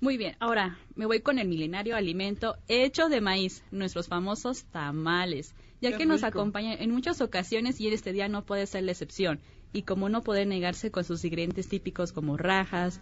[0.00, 5.54] Muy bien, ahora me voy con el milenario alimento hecho de maíz, nuestros famosos tamales,
[5.80, 6.28] ya Qué que nos rico.
[6.28, 9.40] acompañan en muchas ocasiones y en este día no puede ser la excepción.
[9.72, 13.00] Y como no puede negarse con sus ingredientes típicos como rajas,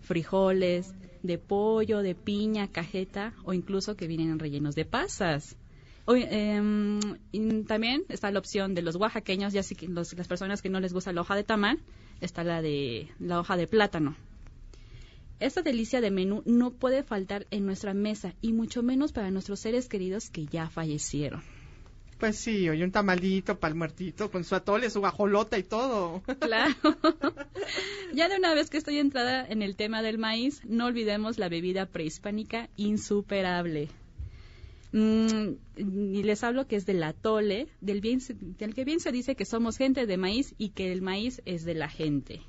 [0.00, 5.56] frijoles, de pollo, de piña, cajeta o incluso que vienen rellenos de pasas.
[6.04, 7.00] Hoy, em,
[7.32, 10.70] y también está la opción de los oaxaqueños, ya si que los- las personas que
[10.70, 11.78] no les gusta la hoja de tamal,
[12.20, 14.16] está la de la hoja de plátano.
[15.40, 19.60] Esta delicia de menú no puede faltar en nuestra mesa y mucho menos para nuestros
[19.60, 21.42] seres queridos que ya fallecieron.
[22.18, 26.22] Pues sí, oye, un tamalito para el muertito con su atole, su guajolota y todo.
[26.40, 26.74] Claro.
[28.14, 31.48] ya de una vez que estoy entrada en el tema del maíz, no olvidemos la
[31.48, 33.88] bebida prehispánica insuperable.
[34.90, 38.20] Mm, y les hablo que es del atole, del, bien,
[38.58, 41.64] del que bien se dice que somos gente de maíz y que el maíz es
[41.64, 42.40] de la gente.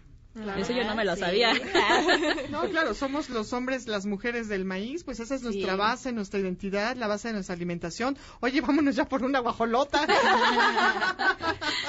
[0.57, 1.21] Eso yo no me lo sí.
[1.21, 1.53] sabía.
[2.51, 5.77] No, claro, somos los hombres, las mujeres del maíz, pues esa es nuestra Sí.
[5.77, 8.17] base, nuestra identidad, la base de nuestra alimentación.
[8.39, 10.05] Oye, vámonos ya por una guajolota.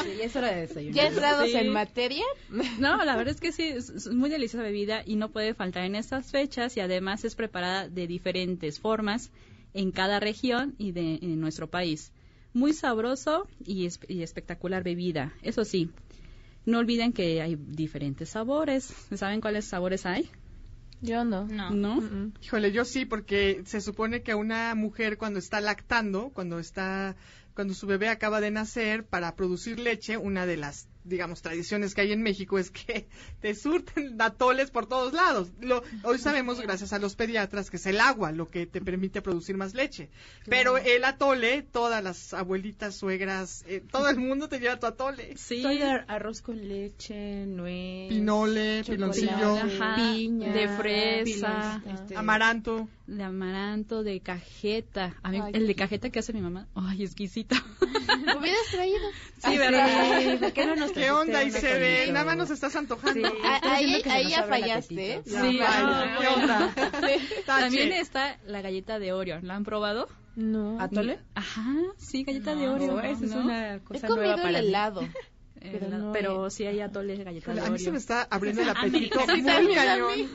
[0.02, 0.94] Sí, ya es hora de desayunar.
[0.94, 1.56] ¿Ya entrados Sí.
[1.56, 2.24] en materia?
[2.78, 5.84] No, la verdad es que sí, es, es muy deliciosa bebida y no puede faltar
[5.84, 9.30] en estas fechas y además es preparada de diferentes formas
[9.74, 12.12] en cada región y de en nuestro país.
[12.52, 15.32] Muy sabroso y, es- y espectacular bebida.
[15.42, 15.90] Eso sí,
[16.66, 18.92] no olviden que hay diferentes sabores.
[19.14, 20.30] ¿Saben cuáles sabores hay?
[21.00, 21.46] Yo no.
[21.46, 21.70] No.
[21.70, 22.32] ¿No?
[22.42, 27.16] Híjole, yo sí, porque se supone que una mujer cuando está lactando, cuando está,
[27.54, 32.02] cuando su bebé acaba de nacer, para producir leche, una de las, digamos, tradiciones que
[32.02, 33.08] hay en México es que
[33.40, 35.48] te surten atoles por todos lados.
[35.60, 39.22] Lo, hoy sabemos, gracias a los pediatras, que es el agua lo que te permite
[39.22, 40.10] producir más leche.
[40.46, 45.36] Pero el atole, todas las abuelitas, suegras, eh, todo el mundo te lleva tu atole.
[45.36, 45.64] Sí.
[46.08, 52.88] Arroz con leche, nuez, Pinole, piloncillo, Ajá, piña, de fresa, este, amaranto.
[53.06, 55.16] de amaranto, de cajeta.
[55.22, 57.56] A mí, Ay, el de cajeta que hace mi mamá, ay, exquisito.
[58.38, 59.08] Hubieras traído.
[59.44, 60.20] Sí, ¿verdad?
[60.20, 62.12] Sí, ¿por qué no nos nos ¿Qué onda, Isabel?
[62.12, 63.28] Nada más nos estás antojando.
[63.28, 63.34] Sí.
[63.44, 65.12] Ah, ahí- ahí ya el fallaste.
[65.14, 65.22] ¿eh?
[65.24, 65.60] Sí,
[66.20, 66.74] ¿qué onda?
[67.46, 69.40] También está la galleta de Oreo.
[69.42, 70.08] ¿La han probado?
[70.36, 70.80] No.
[70.80, 71.18] ¿Atole?
[71.34, 71.64] Ajá,
[71.96, 73.00] sí, galleta de No, Oreo.
[73.00, 73.40] esa es ¿no?
[73.42, 74.68] una He cosa comido nueva el para mí.
[74.68, 75.08] helado.
[75.62, 77.92] Pero no pero sí hay atole de galleta Híjole, de a mí se Oreo.
[77.92, 80.30] me está abriendo el apetito sí, muy cañón.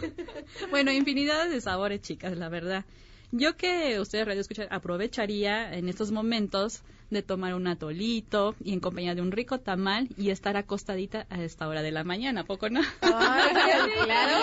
[0.69, 2.85] Bueno, infinidad de sabores, chicas, la verdad.
[3.31, 8.79] Yo que ustedes radio escuchan, aprovecharía en estos momentos de tomar un atolito y en
[8.79, 12.43] compañía de un rico tamal y estar acostadita a esta hora de la mañana, ¿a
[12.45, 12.81] poco no?
[12.99, 14.35] claro.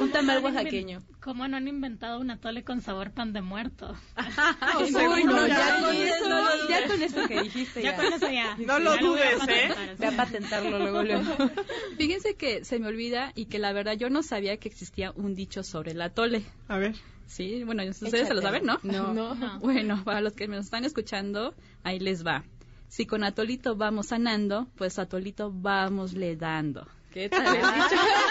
[0.00, 1.02] Un tamal ¿Cómo no han oaxaqueño.
[1.20, 3.94] ¿Cómo no han inventado un atole con sabor pan de muerto?
[4.16, 7.96] Ay, uy, no, ya con eso, eso, ya con esto que dijiste, Ya ya.
[7.96, 8.56] con eso ya.
[8.58, 9.70] No lo Ya voy a dudes, ¿eh?
[9.98, 11.22] Voy a patentarlo luego, luego.
[11.98, 15.34] Fíjense que se me olvida y que la verdad yo no sabía que existía un
[15.34, 16.44] dicho sobre el atole.
[16.68, 16.94] A ver.
[17.32, 18.78] Sí, bueno, ustedes se lo saben, ¿no?
[18.82, 19.14] No.
[19.14, 19.58] No.
[19.60, 22.44] Bueno, para los que me están escuchando, ahí les va.
[22.88, 26.86] Si con atolito vamos sanando, pues atolito vamos le dando.
[27.10, 27.42] ¿Qué tal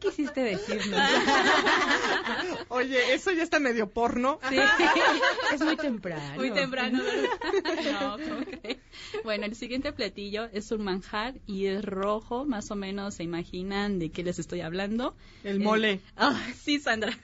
[0.00, 1.00] quisiste decirnos?
[2.68, 4.38] Oye, eso ya está medio porno.
[4.48, 4.56] Sí,
[5.54, 6.34] es muy temprano.
[6.36, 7.30] Muy temprano, ¿verdad?
[8.00, 8.46] No, ¿cómo?
[9.24, 13.98] Bueno, el siguiente platillo es un manjar y es rojo, más o menos se imaginan
[13.98, 15.14] de qué les estoy hablando.
[15.44, 16.00] El mole.
[16.16, 17.16] Ah, sí, Sandra.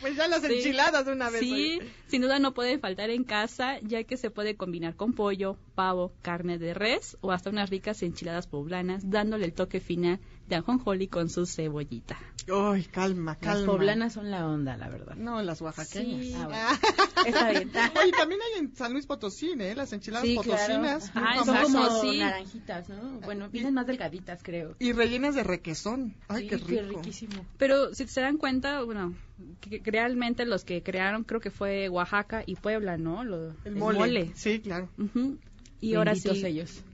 [0.00, 0.52] pues ya las Sí.
[0.54, 1.40] enchiladas de una vez.
[1.40, 1.78] Sí,
[2.08, 6.12] sin duda no puede faltar en casa, ya que se puede combinar con pollo, pavo,
[6.22, 11.08] carne de res o hasta unas ricas enchiladas poblanas, dándole el toque final de ajonjoli
[11.08, 12.18] con su cebollita.
[12.52, 13.54] Ay, calma, calma.
[13.60, 15.14] Las poblanas son la onda, la verdad.
[15.16, 16.20] No, las oaxaqueñas.
[16.26, 16.34] Sí.
[16.36, 16.66] Ah, bueno.
[17.26, 17.70] Está bien.
[18.02, 19.74] Oye, también hay en San Luis Potosí, ¿eh?
[19.74, 20.50] Las enchiladas Sí, claro.
[20.58, 21.10] potosinas.
[21.14, 22.18] Ajá, muy son como sí.
[22.18, 23.20] naranjitas, ¿no?
[23.20, 24.76] Bueno, vienen más delgaditas, creo.
[24.78, 26.14] Y rellenas de requesón.
[26.28, 26.98] Ay, Sí, qué rico.
[26.98, 27.46] riquísimo.
[27.56, 29.14] Pero si se dan cuenta, bueno,
[29.62, 33.24] que, que realmente los que crearon creo que fue Oaxaca y Puebla, ¿no?
[33.24, 34.32] Lo- El mole.
[34.34, 34.90] Sí, claro.
[34.98, 35.38] Ujú.
[35.80, 36.84] Y ahora Benditos sí, ellos.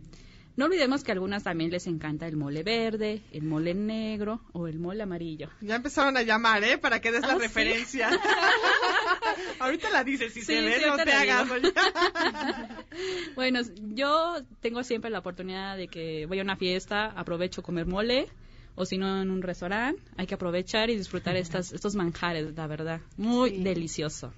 [0.57, 4.67] No olvidemos que a algunas también les encanta el mole verde, el mole negro o
[4.67, 5.49] el mole amarillo.
[5.61, 6.77] Ya empezaron a llamar, ¿eh?
[6.79, 7.43] Para que des la Ah, ¿sí?
[7.43, 8.11] referencia.
[9.61, 11.49] ahorita la dices, si Sí, se ve, sí, no te hagas.
[13.35, 13.61] Bueno,
[13.95, 18.27] yo tengo siempre la oportunidad de que voy a una fiesta, aprovecho comer mole,
[18.75, 22.67] o si no en un restaurante, hay que aprovechar y disfrutar estas, estos manjares, la
[22.67, 23.01] verdad.
[23.17, 24.33] Muy delicioso.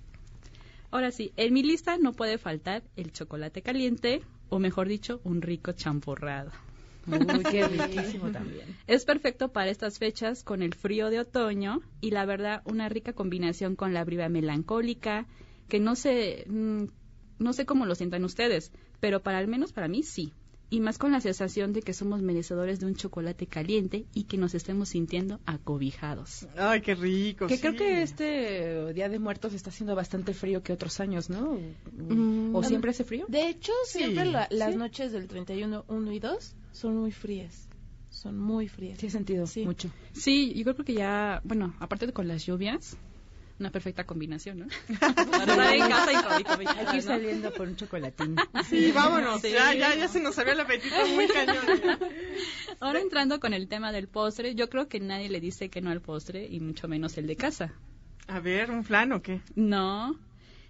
[0.90, 4.22] Ahora sí, en mi lista no puede faltar el chocolate caliente,
[4.53, 6.51] o mejor dicho, un rico champurrado.
[7.07, 8.77] Uy, qué riquísimo también.
[8.87, 13.15] Es perfecto para estas fechas con el frío de otoño y la verdad una rica
[13.15, 15.27] combinación con la briva melancólica
[15.69, 16.85] que no sé mm,
[17.39, 20.35] no sé cómo lo sientan ustedes, pero para al menos para mí sí.
[20.73, 24.39] Y más con la sensación de que somos merecedores de un chocolate caliente y que
[24.39, 26.47] nos estemos sintiendo acobijados.
[26.57, 27.47] Ay, qué rico.
[27.47, 27.61] Que sí.
[27.61, 31.59] creo que este Día de Muertos está haciendo bastante frío que otros años, ¿no?
[31.93, 33.27] Mm, ¿O siempre hace frío?
[33.28, 33.99] De hecho, Sí.
[33.99, 34.78] siempre la- las Sí.
[34.78, 37.69] noches del 31, 1 y 2 son muy frías.
[38.09, 38.99] Son muy frías.
[38.99, 39.65] Sí, he sentido Sí.
[39.66, 39.90] mucho.
[40.12, 42.97] Sí, yo creo que ya, bueno, aparte de con las lluvias,
[43.62, 44.66] una perfecta combinación, ¿no?
[45.01, 48.36] Para en casa y Hay que ir saliendo por un chocolatín.
[48.68, 49.40] Sí, vámonos.
[49.40, 49.52] Sí.
[49.52, 51.64] Ya, ya, ya se nos había el apetito muy cañón.
[52.80, 55.90] Ahora entrando con el tema del postre, yo creo que nadie le dice que no
[55.90, 57.72] al postre y mucho menos el de casa.
[58.26, 59.40] A ver, ¿un flan o qué?
[59.55, 60.18] No.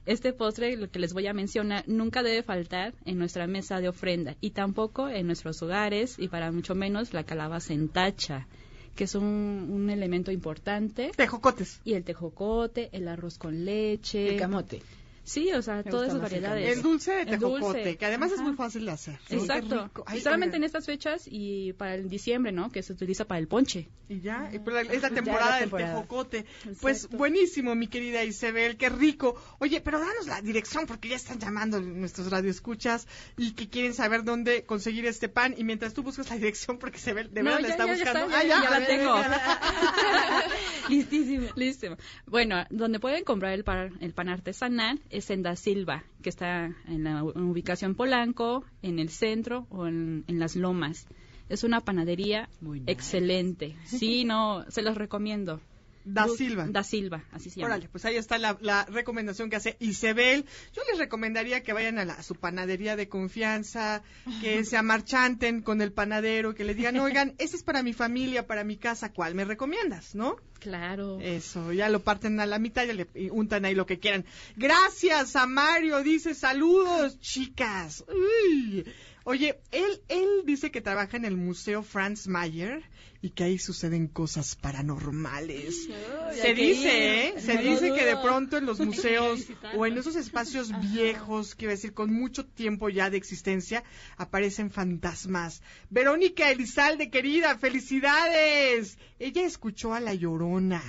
[0.05, 3.89] Este postre, lo que les voy a mencionar, nunca debe faltar en nuestra mesa de
[3.89, 8.48] ofrenda y tampoco en nuestros hogares y para mucho menos la calabaza en tacha,
[8.94, 9.24] que es un,
[9.70, 11.10] un elemento importante.
[11.16, 11.81] Tejocotes.
[11.85, 14.35] Y el tejocote, el arroz con leche.
[14.35, 14.82] El camote.
[15.24, 16.77] Sí, o sea, Me todas esas variedades.
[16.77, 17.97] El dulce de tejocote, dulce.
[17.97, 19.19] que además es muy fácil de hacer.
[19.28, 19.89] Sí, Exacto.
[20.07, 22.70] Ay, solamente en estas fechas y para el diciembre, ¿no?
[22.70, 23.89] Que se utiliza para el ponche.
[24.09, 26.44] Y ya, y pues la- es la Ya temporada la del tejocote.
[26.81, 29.40] Pues buenísimo, mi querida Isabel, qué rico.
[29.61, 33.07] Oye, pero danos la dirección porque ya están llamando nuestros radioescuchas
[33.39, 35.55] y que quieren saber dónde conseguir este pan.
[35.57, 37.94] Y mientras tú buscas la dirección, porque Isabel de No, verdad la ya- está ya-
[37.94, 38.27] ya buscando.
[38.27, 39.15] está, ah, ya- ya, la ver, tengo.
[40.89, 41.49] Listísimo.
[41.55, 41.97] Listo.
[42.27, 46.74] Bueno, donde pueden comprar el pan, el pan artesanal es en Da Silva, que está
[46.86, 51.06] en la ubicación Polanco, en el centro o en, en las Lomas.
[51.48, 52.93] Es una panadería Muy nice.
[52.93, 53.76] excelente.
[53.84, 55.60] Sí, no, se los recomiendo.
[56.05, 56.66] Da Silva.
[56.69, 57.74] Da Silva, así se llama.
[57.74, 60.45] Órale, pues ahí está la, la recomendación que hace Isabel.
[60.74, 64.03] Yo les recomendaría que vayan a, la- a su panadería de confianza,
[64.41, 68.47] que se amarchanten con el panadero, que le digan, oigan, ese es para mi familia,
[68.47, 70.15] para mi casa, ¿cuál me recomiendas?
[70.15, 70.37] ¿No?
[70.59, 71.19] Claro.
[71.20, 74.24] Eso, ya lo parten a la mitad y le y untan ahí lo que quieran.
[74.57, 78.05] Gracias a Mario, dice saludos, chicas.
[78.09, 78.85] Uy.
[79.24, 82.82] Oye, él, él dice que trabaja en el Museo Franz Mayer
[83.20, 85.89] y que ahí suceden cosas paranormales.
[86.35, 87.28] Se dice.
[87.28, 87.40] ¿eh?
[87.40, 89.47] Se No dice que de pronto en los museos
[89.77, 93.85] o en esos espacios viejos, quiero decir, con mucho tiempo ya de existencia,
[94.16, 95.62] aparecen fantasmas.
[95.89, 98.99] Verónica Elizalde, querida, felicidades.
[99.20, 100.82] Ella escuchó a la llorona.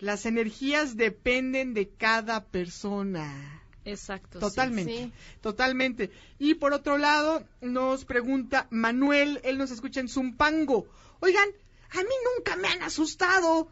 [0.00, 3.62] Las energías dependen de cada persona.
[3.90, 4.38] Exacto.
[4.38, 5.10] Totalmente,
[5.40, 6.10] totalmente.
[6.38, 10.86] Y por otro lado, nos pregunta Manuel, él nos escucha en Zumpango.
[11.20, 11.48] Oigan,
[11.90, 13.68] a mí nunca me han asustado.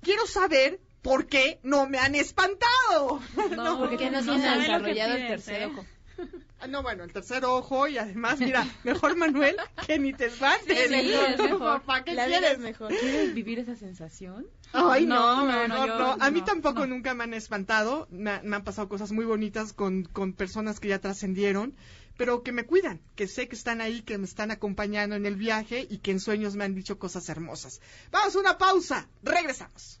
[0.00, 3.20] Quiero saber por qué no me han espantado.
[3.56, 5.66] No, porque no lo que desarrollado el tercer ¿eh?
[5.66, 5.84] ojo.
[6.60, 10.88] Ah, No, bueno, el tercer ojo y además, mira, mejor Manuel que ni te espantes.
[10.88, 11.82] Sí, es mejor.
[11.82, 12.52] ¿Para qué La quieres?
[12.52, 12.88] es mejor.
[12.88, 14.46] ¿Quieres vivir esa sensación?
[14.72, 15.86] Ay, no, mejor no.
[15.86, 16.86] yo- A mí no, tampoco no.
[16.94, 18.06] nunca me han espantado.
[18.10, 21.74] Me, me han pasado cosas muy bonitas con, con personas que ya trascendieron,
[22.16, 25.36] pero que me cuidan, que sé que están ahí, que me están acompañando en el
[25.36, 27.80] viaje y que en sueños me han dicho cosas hermosas.
[28.10, 29.08] Vamos a una pausa.
[29.22, 30.00] Regresamos.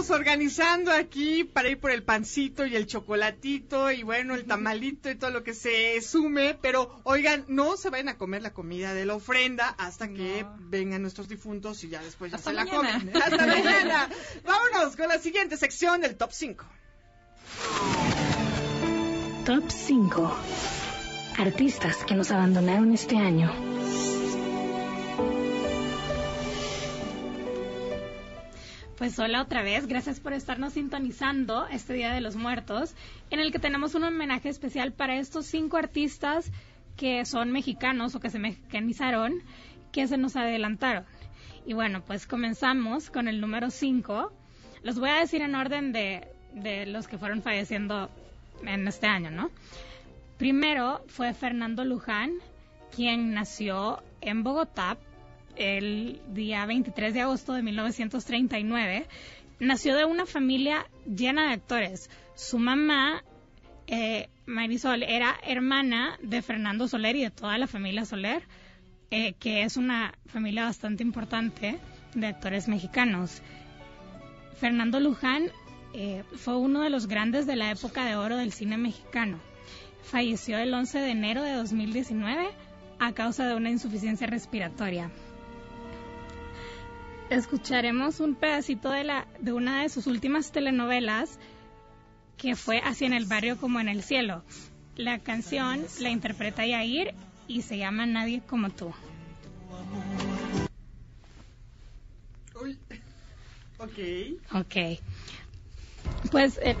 [0.00, 5.10] Estamos organizando aquí para ir por el pancito y el chocolatito y bueno, el tamalito
[5.10, 8.94] y todo lo que se sume, pero oigan, no se vayan a comer la comida
[8.94, 12.64] de la ofrenda hasta que vengan nuestros difuntos y ya después ya Hasta se la
[12.64, 12.92] mañana.
[12.98, 13.16] comen.
[13.22, 14.08] Hasta mañana.
[14.44, 16.64] Vámonos con la siguiente sección del top 5.
[19.44, 20.36] Top 5.
[21.38, 23.52] Artistas que nos abandonaron este año.
[29.00, 32.94] Pues hola otra vez, gracias por estarnos sintonizando este Día de los Muertos,
[33.30, 36.52] en el que tenemos un homenaje especial para estos cinco artistas
[36.98, 39.40] que son mexicanos o que se mexicanizaron,
[39.90, 41.06] que se nos adelantaron.
[41.64, 44.34] Y bueno, pues comenzamos con el número 5.
[44.82, 48.10] Los voy a decir en orden de, de los que fueron falleciendo
[48.66, 49.50] en este año, ¿no?
[50.36, 52.34] Primero fue Fernando Luján,
[52.94, 54.98] quien nació en Bogotá
[55.60, 59.06] el día 23 de agosto de 1939.
[59.60, 62.10] Nació de una familia llena de actores.
[62.34, 63.22] Su mamá,
[63.86, 68.42] eh, Marisol, era hermana de Fernando Soler y de toda la familia Soler,
[69.10, 71.78] eh, que es una familia bastante importante
[72.14, 73.42] de actores mexicanos.
[74.58, 75.50] Fernando Luján
[75.92, 79.38] eh, fue uno de los grandes de la época de oro del cine mexicano.
[80.04, 82.48] Falleció el 11 de enero de 2019
[82.98, 85.10] a causa de una insuficiencia respiratoria.
[87.30, 91.38] Escucharemos un pedacito de, la, de una de sus últimas telenovelas
[92.36, 94.42] que fue Así en el barrio como en el cielo.
[94.96, 97.14] La canción la interpreta Yair
[97.46, 98.92] y se llama Nadie como tú.
[102.60, 102.76] Uy.
[103.78, 104.60] Ok.
[104.60, 105.00] Ok.
[106.32, 106.76] Pues eh,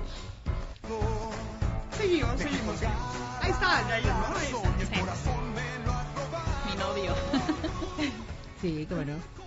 [1.96, 2.82] Seguimos, seguimos.
[3.40, 4.36] Ahí está, ya, ya, ¿no?
[4.36, 4.46] Ahí
[4.82, 5.14] está.
[6.66, 7.14] Mi novio.
[8.60, 9.39] Sí, cómo no.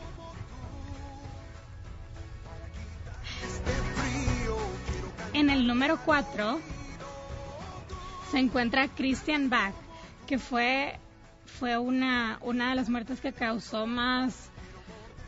[5.34, 6.60] En el número 4
[8.32, 9.74] se encuentra Christian Bach,
[10.28, 11.00] que fue,
[11.46, 14.50] fue una, una de las muertes que causó más,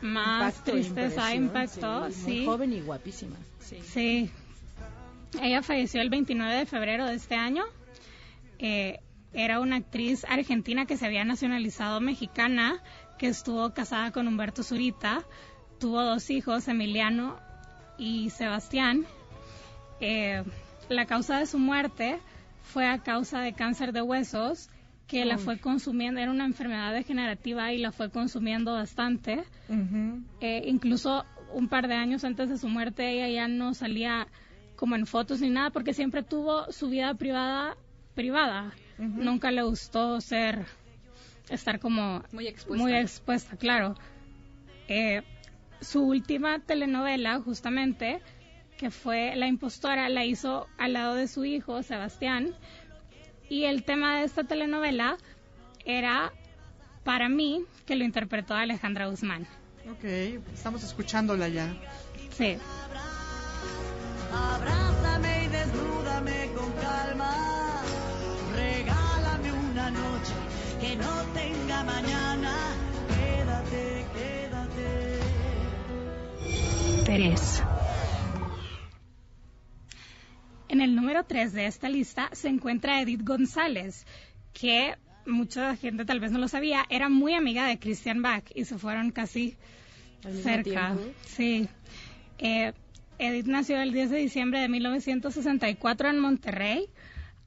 [0.00, 2.10] más Impacto, tristeza, impacto.
[2.10, 3.36] sí, Sí, Muy joven y guapísima.
[3.60, 3.80] Sí.
[3.82, 4.30] Sí.
[5.42, 7.64] Ella falleció el 29 de febrero de este año.
[8.58, 9.00] Eh,
[9.32, 12.82] era una actriz argentina que se había nacionalizado mexicana,
[13.18, 15.24] que estuvo casada con Humberto Zurita.
[15.78, 17.38] Tuvo dos hijos, Emiliano
[17.98, 19.04] y Sebastián.
[20.00, 20.42] Eh,
[20.88, 22.18] la causa de su muerte
[22.62, 24.68] fue a causa de cáncer de huesos,
[25.06, 25.42] que la Uy.
[25.42, 29.44] fue consumiendo, era una enfermedad degenerativa y la fue consumiendo bastante.
[30.40, 31.24] Eh, incluso
[31.54, 34.26] un par de años antes de su muerte ella ya no salía
[34.74, 37.76] como en fotos ni nada porque siempre tuvo su vida privada
[38.14, 38.72] privada.
[38.98, 40.66] Nunca le gustó ser
[41.50, 42.82] estar como Muy expuesta.
[42.82, 43.94] muy expuesta, claro.
[44.88, 45.22] Eh,
[45.80, 48.20] su última telenovela, justamente,
[48.76, 52.54] que fue La impostora, la hizo al lado de su hijo, Sebastián.
[53.48, 55.16] Y el tema de esta telenovela
[55.84, 56.32] era,
[57.04, 59.46] para mí, que lo interpretó Alejandra Guzmán.
[59.90, 60.04] Ok,
[60.52, 61.74] estamos escuchándola ya.
[62.30, 62.58] Sí.
[64.32, 67.82] Abrázame y desnúdame con calma.
[68.54, 70.34] Regálame una noche
[70.80, 72.52] que no tenga mañana.
[73.14, 75.20] Quédate, quédate.
[77.04, 77.62] Tres.
[80.68, 84.04] En el número 3 de esta lista se encuentra Edith González,
[84.52, 88.64] que mucha gente tal vez no lo sabía, era muy amiga de Christian Bach y
[88.64, 89.56] se fueron casi
[90.42, 90.94] cerca.
[90.94, 91.14] tiempo.
[91.24, 91.68] Sí.
[92.38, 92.72] Eh,
[93.18, 96.86] Edith nació el 10 de diciembre de 1964 en Monterrey.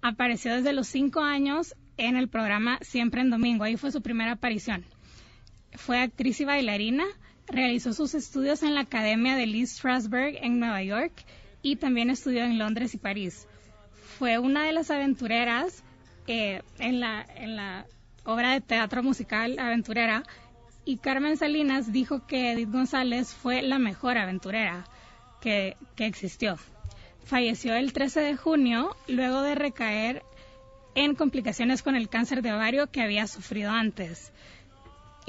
[0.01, 3.65] Apareció desde los 5 años en el programa Siempre en Domingo.
[3.65, 4.85] Ahí fue su primera aparición.
[5.73, 7.03] Fue actriz y bailarina.
[7.47, 11.25] Realizó sus estudios en la Academia de Lee Strasberg en Nueva York
[11.61, 13.47] y también estudió en Londres y París.
[14.17, 15.83] Fue una de las aventureras
[16.27, 17.85] eh, en, la, en la
[18.23, 20.23] obra de teatro musical Aventurera
[20.85, 24.85] y Carmen Salinas dijo que Edith González fue la mejor aventurera
[25.41, 26.57] que, que existió.
[27.25, 30.23] Falleció el 13 de junio luego de recaer
[30.95, 34.33] en complicaciones con el cáncer de ovario que había sufrido antes.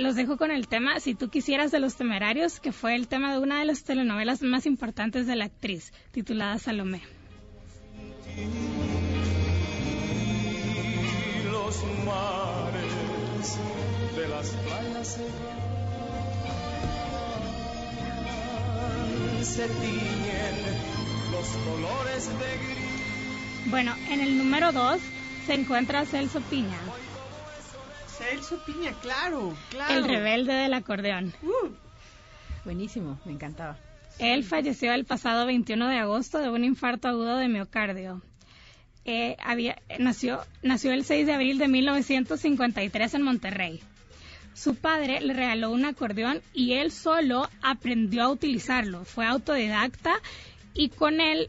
[0.00, 3.32] Los dejo con el tema Si tú quisieras de los temerarios, que fue el tema
[3.32, 7.02] de una de las telenovelas más importantes de la actriz, titulada Salomé.
[8.34, 8.44] Y
[11.50, 13.58] los mares
[14.16, 15.18] de las playas
[19.42, 20.54] se tiñen
[21.30, 23.70] los colores de gris.
[23.70, 24.98] Bueno, en el número 2
[25.46, 26.78] se encuentra Celso Piña,
[28.20, 29.94] Celso Piña, claro, claro.
[29.94, 31.32] el rebelde del acordeón.
[32.64, 33.78] Buenísimo, me encantaba.
[34.18, 38.20] Él falleció el pasado 21 de agosto de un infarto agudo de miocardio.
[39.06, 43.80] Eh, había, nació, nació el 6 de abril de 1953 en Monterrey.
[44.52, 49.06] Su padre le regaló un acordeón y él solo aprendió a utilizarlo.
[49.06, 50.12] Fue autodidacta
[50.74, 51.48] y con él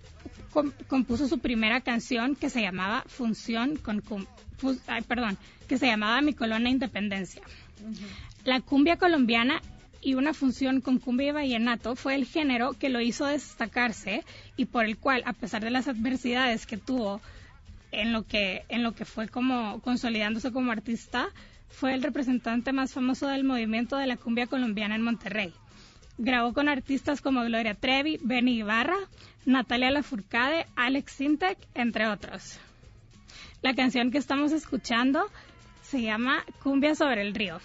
[0.87, 5.37] compuso su primera canción que se llamaba Función con fu- ay, perdón,
[5.67, 7.41] que se llamaba Mi Colonia Independencia.
[8.45, 9.61] La cumbia colombiana
[10.01, 14.23] y una función con cumbia y vallenato fue el género que lo hizo destacarse
[14.57, 17.21] y por el cual, a pesar de las adversidades que tuvo
[17.91, 21.27] en lo que, en lo que fue como consolidándose como artista,
[21.69, 25.53] fue el representante más famoso del movimiento de la cumbia colombiana en Monterrey.
[26.17, 28.97] Grabó con artistas como Gloria Trevi, Benny Ibarra,
[29.45, 32.59] Natalia Lafourcade, Alex Sintek, entre otros.
[33.61, 35.25] La canción que estamos escuchando
[35.81, 37.59] se llama Cumbia sobre el río.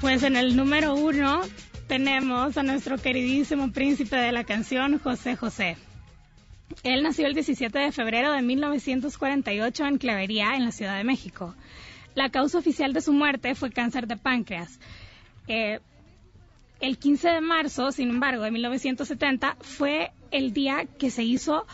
[0.00, 1.42] Pues en el número uno
[1.86, 5.76] tenemos a nuestro queridísimo príncipe de la canción, José José.
[6.82, 11.54] Él nació el 17 de febrero de 1948 en Clavería, en la Ciudad de México.
[12.14, 14.80] La causa oficial de su muerte fue cáncer de páncreas.
[15.46, 15.80] Eh,
[16.80, 21.66] el 15 de marzo, sin embargo, de 1970, fue el día que se hizo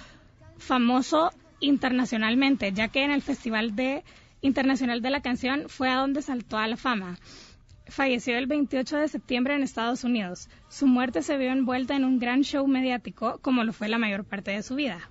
[0.58, 1.30] famoso
[1.60, 4.02] internacionalmente, ya que en el Festival de,
[4.40, 7.18] Internacional de la Canción fue a donde saltó a la fama.
[7.88, 10.48] Falleció el 28 de septiembre en Estados Unidos.
[10.68, 14.24] Su muerte se vio envuelta en un gran show mediático, como lo fue la mayor
[14.24, 15.08] parte de su vida.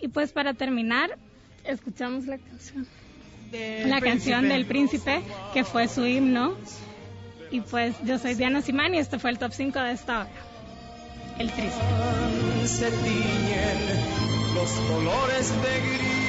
[0.00, 1.18] Y pues para terminar,
[1.64, 2.86] escuchamos la canción.
[3.50, 4.54] Del la canción príncipe.
[4.54, 5.22] del príncipe,
[5.54, 6.56] que fue su himno.
[7.50, 10.30] Y pues yo soy Diana Simán y este fue el top 5 de esta hora.
[11.38, 11.80] El triste.
[12.66, 16.23] se tiñen los colores de gris.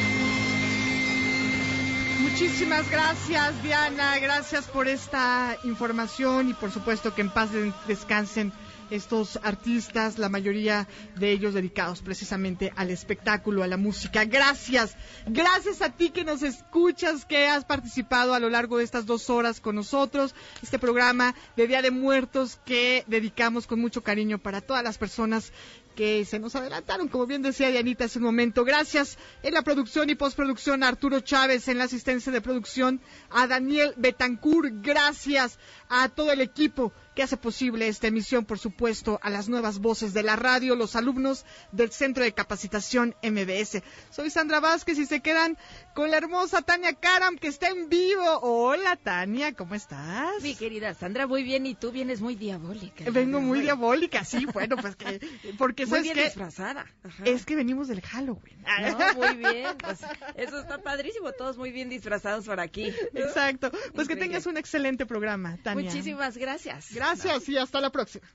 [2.37, 4.19] Muchísimas gracias, Diana.
[4.19, 8.51] Gracias por esta información y por supuesto que en paz de- descansen
[8.89, 10.85] estos artistas, la mayoría
[11.15, 14.25] de ellos dedicados precisamente al espectáculo, a la música.
[14.25, 14.97] Gracias.
[15.27, 19.29] Gracias a ti que nos escuchas, que has participado a lo largo de estas dos
[19.29, 20.35] horas con nosotros.
[20.61, 25.53] Este programa de Día de Muertos que dedicamos con mucho cariño para todas las personas
[25.95, 28.63] que se nos adelantaron, como bien decía Dianita hace un momento.
[28.63, 33.01] Gracias en la producción y postproducción a Arturo Chávez, en la asistencia de producción
[33.31, 34.73] a Daniel Betancourt.
[34.81, 35.57] Gracias
[35.89, 40.13] a todo el equipo que hace posible esta emisión, por supuesto, a las nuevas voces
[40.13, 43.81] de la radio, los alumnos del Centro de Capacitación MBS.
[44.11, 45.57] Soy Sandra Vázquez y se quedan
[45.95, 48.39] con la hermosa Tania Karam, que está en vivo.
[48.41, 50.43] Hola, Tania, ¿cómo estás?
[50.43, 53.09] Mi querida Sandra, muy bien, y tú vienes muy diabólica.
[53.09, 55.21] Vengo muy diabólica, sí, bueno, pues que,
[55.57, 56.85] porque Muy sabes bien disfrazada.
[57.01, 57.23] Ajá.
[57.23, 58.61] es que venimos del Halloween.
[58.61, 60.01] No, muy bien, pues
[60.35, 62.93] eso está padrísimo, todos muy bien disfrazados por aquí.
[63.13, 65.85] Exacto, pues que tengas un excelente programa, Tania.
[65.85, 66.93] Muchísimas gracias.
[66.93, 68.27] Gracias y hasta la próxima.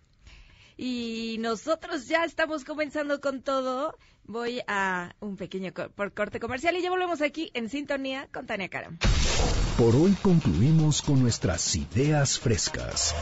[0.79, 3.99] Y nosotros ya estamos comenzando con todo.
[4.31, 8.69] Voy a un pequeño por corte comercial y ya volvemos aquí en sintonía con Tania
[8.69, 8.97] Karam.
[9.77, 13.13] Por hoy concluimos con nuestras ideas frescas.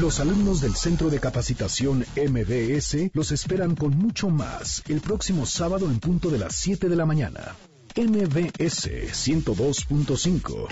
[0.00, 5.86] Los alumnos del Centro de Capacitación MBS los esperan con mucho más el próximo sábado
[5.86, 7.54] en punto de las 7 de la mañana.
[7.94, 10.66] MBS 102.5.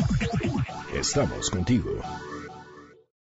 [0.99, 2.03] Estamos contigo.